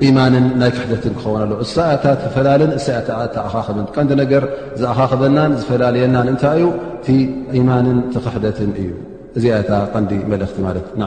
ኢማንን 0.08 0.46
ናይ 0.60 0.70
ክሕደትን 0.76 1.12
ክኸውን 1.18 1.40
ኣለ 1.44 1.52
እሳያታ 1.64 2.04
ተፈላለን 2.22 2.72
እሳያተኣኻኽብን 2.78 3.86
ቀንዲ 3.96 4.12
ነገር 4.22 4.44
ዝኣኻኽበናን 4.82 5.52
ዝፈላለየናን 5.62 6.30
እንታይ 6.34 6.58
እዩ 6.62 6.70
እቲ 6.98 7.08
ኢማንን 7.62 7.98
ቲክሕደትን 8.14 8.72
እዩ 8.82 8.90
እዚኣ 9.38 9.54
ታ 9.68 9.72
ቀንዲ 9.94 10.12
መልእኽቲ 10.32 10.56
ማትእታ 10.64 11.06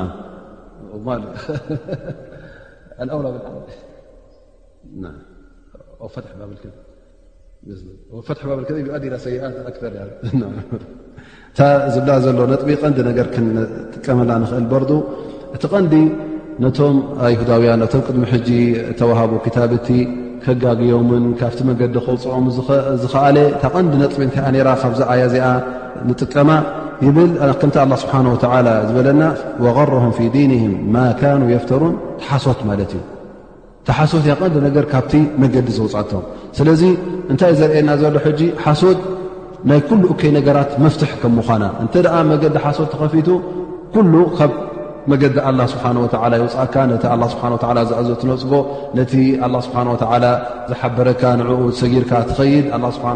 ዝብላ 11.94 12.12
ዘሎ 12.24 12.40
ነጥ 12.50 12.64
ቀንዲ 12.82 12.98
ነገር 13.08 13.28
ክንጥቀመላ 13.34 14.32
ንኽእል 14.42 14.66
በር 14.72 14.84
እቲ 15.56 15.64
ቀንዲ 15.74 15.94
ነቶም 16.64 16.98
ኣይሁዳውያን 17.28 17.82
ቶም 17.94 18.02
ቅድሚ 18.08 18.24
ሕጂ 18.34 18.50
ተዋሃቦ 19.00 19.32
ክታብቲ 19.46 19.88
ከጋግዮምን 20.44 21.26
ካብቲ 21.40 21.60
መገዲ 21.70 21.96
ከውፅኦም 22.08 22.46
ዝኽኣለ 23.04 23.38
ታ 23.62 23.72
ቐንዲ 23.76 23.94
ነጥብከዓ 24.04 24.46
ካብዝዓያ 24.84 25.24
ዚኣ 25.34 25.48
ንጥቀማ 26.10 26.50
ይብ 27.06 27.18
ከምታይ 27.62 27.86
ስብሓ 28.02 28.16
ዝበለና 28.90 29.24
غረهም 29.78 30.12
ዲንه 30.36 30.62
ማ 30.94 30.96
ካኑ 31.22 31.42
የፍተሩን 31.54 31.96
ሓሶት 32.28 32.60
ማለት 32.70 32.92
እዩ 32.98 33.02
ተሓሶት 33.88 34.24
ያቐንዲ 34.32 34.56
ነገር 34.68 34.84
ካብቲ 34.94 35.14
መንገዲ 35.42 35.68
ዝውፅቶም 35.78 36.24
ስለዚ 36.58 36.82
እንታይ 37.32 37.52
ዘርአየና 37.60 37.90
ዘሎ 38.02 38.16
ሕጂ 38.26 38.42
ሓሶት 38.64 39.00
ናይ 39.70 39.80
ኩሉ 39.90 40.02
እከይ 40.14 40.32
ነገራት 40.38 40.72
መፍት 40.84 41.02
ከምኳና 41.22 41.64
እተ 41.84 41.94
ደ 42.06 42.08
መንገዲ 42.32 42.56
ሓሶት 42.66 42.90
ተኸፊቱ 42.96 43.30
መገዲ 45.12 45.36
ላ 45.58 45.62
ስብሓ 45.74 45.84
ወላ 46.22 46.34
ይውፃካ 46.40 46.76
ነቲ 46.92 47.04
ስብሓ 47.34 47.50
ዝኣዘ 47.90 48.10
ትነፅጎ 48.22 48.54
ነቲ 48.98 49.14
ላ 49.54 49.58
ስብሓ 49.66 49.80
ወላ 50.14 50.26
ዝሓበረካ 50.70 51.22
ንኡ 51.40 51.50
ሰጊርካ 51.82 52.12
ትኸይድ 52.30 52.66
ስብሓ 52.98 53.14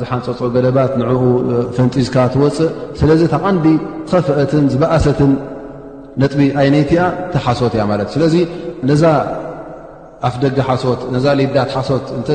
ዝሓንፀፆ 0.00 0.40
ገለባት 0.56 0.92
ንዕኡ 1.00 1.22
ፈንፂዝካ 1.76 2.16
ትወፅእ 2.34 2.70
ስለዚ 3.00 3.22
ዓንዲ 3.48 3.66
ዝኸፍአትን 4.10 4.64
ዝበኣሰትን 4.74 5.32
ነጥቢ 6.22 6.40
ኣይነይት 6.60 6.90
ያ 6.98 7.02
ተ 7.32 7.36
ሓሶት 7.46 7.72
እያ 7.76 7.82
ማለት 7.92 8.06
እ 8.10 8.12
ስለዚ 8.16 8.34
ነዛ 8.90 9.02
ኣፍ 10.28 10.34
ደገ 10.42 10.58
ትዛ 11.14 11.24
ሌዳት 11.40 11.70
ሓሶት 11.76 12.06
እተ 12.18 12.30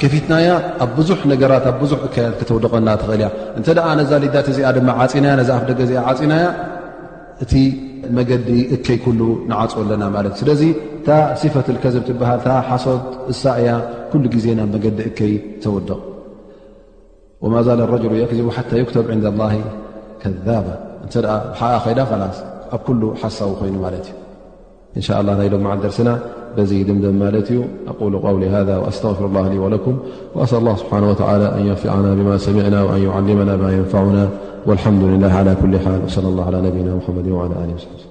ከፊትናያ 0.00 0.48
ኣብ 0.84 0.90
ብዙሕ 0.98 1.20
ነገራት 1.32 1.64
ኣብ 1.70 1.76
ብዙሕ 1.82 1.98
እካያት 2.08 2.34
ክተውደቀና 2.40 2.88
ትኽእል 3.02 3.20
እያ 3.22 3.28
እተ 3.60 3.66
ነዛ 4.00 4.10
ሌዳት 4.24 4.48
እዚኣ 4.52 4.70
ድማ 4.78 4.88
ዓፂና 5.04 5.26
ዛ 5.48 5.50
ኣፍ 5.58 5.64
ደገ 5.70 5.80
እ 5.92 6.00
ዓፅናያ 6.10 6.44
እ 7.44 7.46
مዲ 8.16 8.30
ك 8.86 8.88
كل 9.04 9.20
نع 9.50 9.58
ل 10.36 10.42
صفة 11.42 11.66
الكذب 11.74 12.02
ص 13.44 13.46
ي 13.66 13.68
كل 14.12 14.22
ዜ 14.44 14.46
مዲ 14.74 14.84
ك 15.18 15.20
توቕ 15.64 15.88
وما 17.42 17.58
ال 17.74 17.80
الرجل 17.86 18.10
يكذب 18.24 18.46
حتى 18.56 18.74
يكتب 18.82 19.04
عند 19.14 19.24
الله 19.32 19.52
كذب 20.22 20.46
ق 21.02 21.04
د 21.12 22.26
ص 22.36 22.40
كل 22.86 23.02
حو 23.20 23.50
ይن 23.68 23.78
إن 24.98 25.02
شاء 25.06 25.16
الله 25.20 25.32
م 25.64 25.66
عل 25.72 25.78
درسن 25.86 26.08
ب 26.56 26.58
ድمد 26.88 27.48
أقول 27.92 28.12
قول 28.26 28.42
هذا 28.56 28.74
وأستغفر 28.82 29.24
الله 29.30 29.44
لي 29.52 29.58
ولكم 29.64 29.94
وأسأل 30.36 30.58
الله 30.62 30.74
سبحانه 30.82 31.06
وتلى 31.12 31.48
أن 31.56 31.62
ينفعنا 31.70 32.10
بما 32.18 32.36
سمعنا 32.46 32.78
وأن 32.88 33.00
يعلمنا 33.08 33.54
ما 33.62 33.70
ينفعنا 33.78 34.24
والحمد 34.66 35.02
لله 35.02 35.32
على 35.32 35.56
كل 35.62 35.78
حال 35.78 36.04
وصلى 36.04 36.28
الله 36.28 36.46
على 36.46 36.60
نبينا 36.60 36.94
محمد 36.94 37.26
وعلى 37.28 37.54
آله 37.54 37.74
وسح 37.74 38.05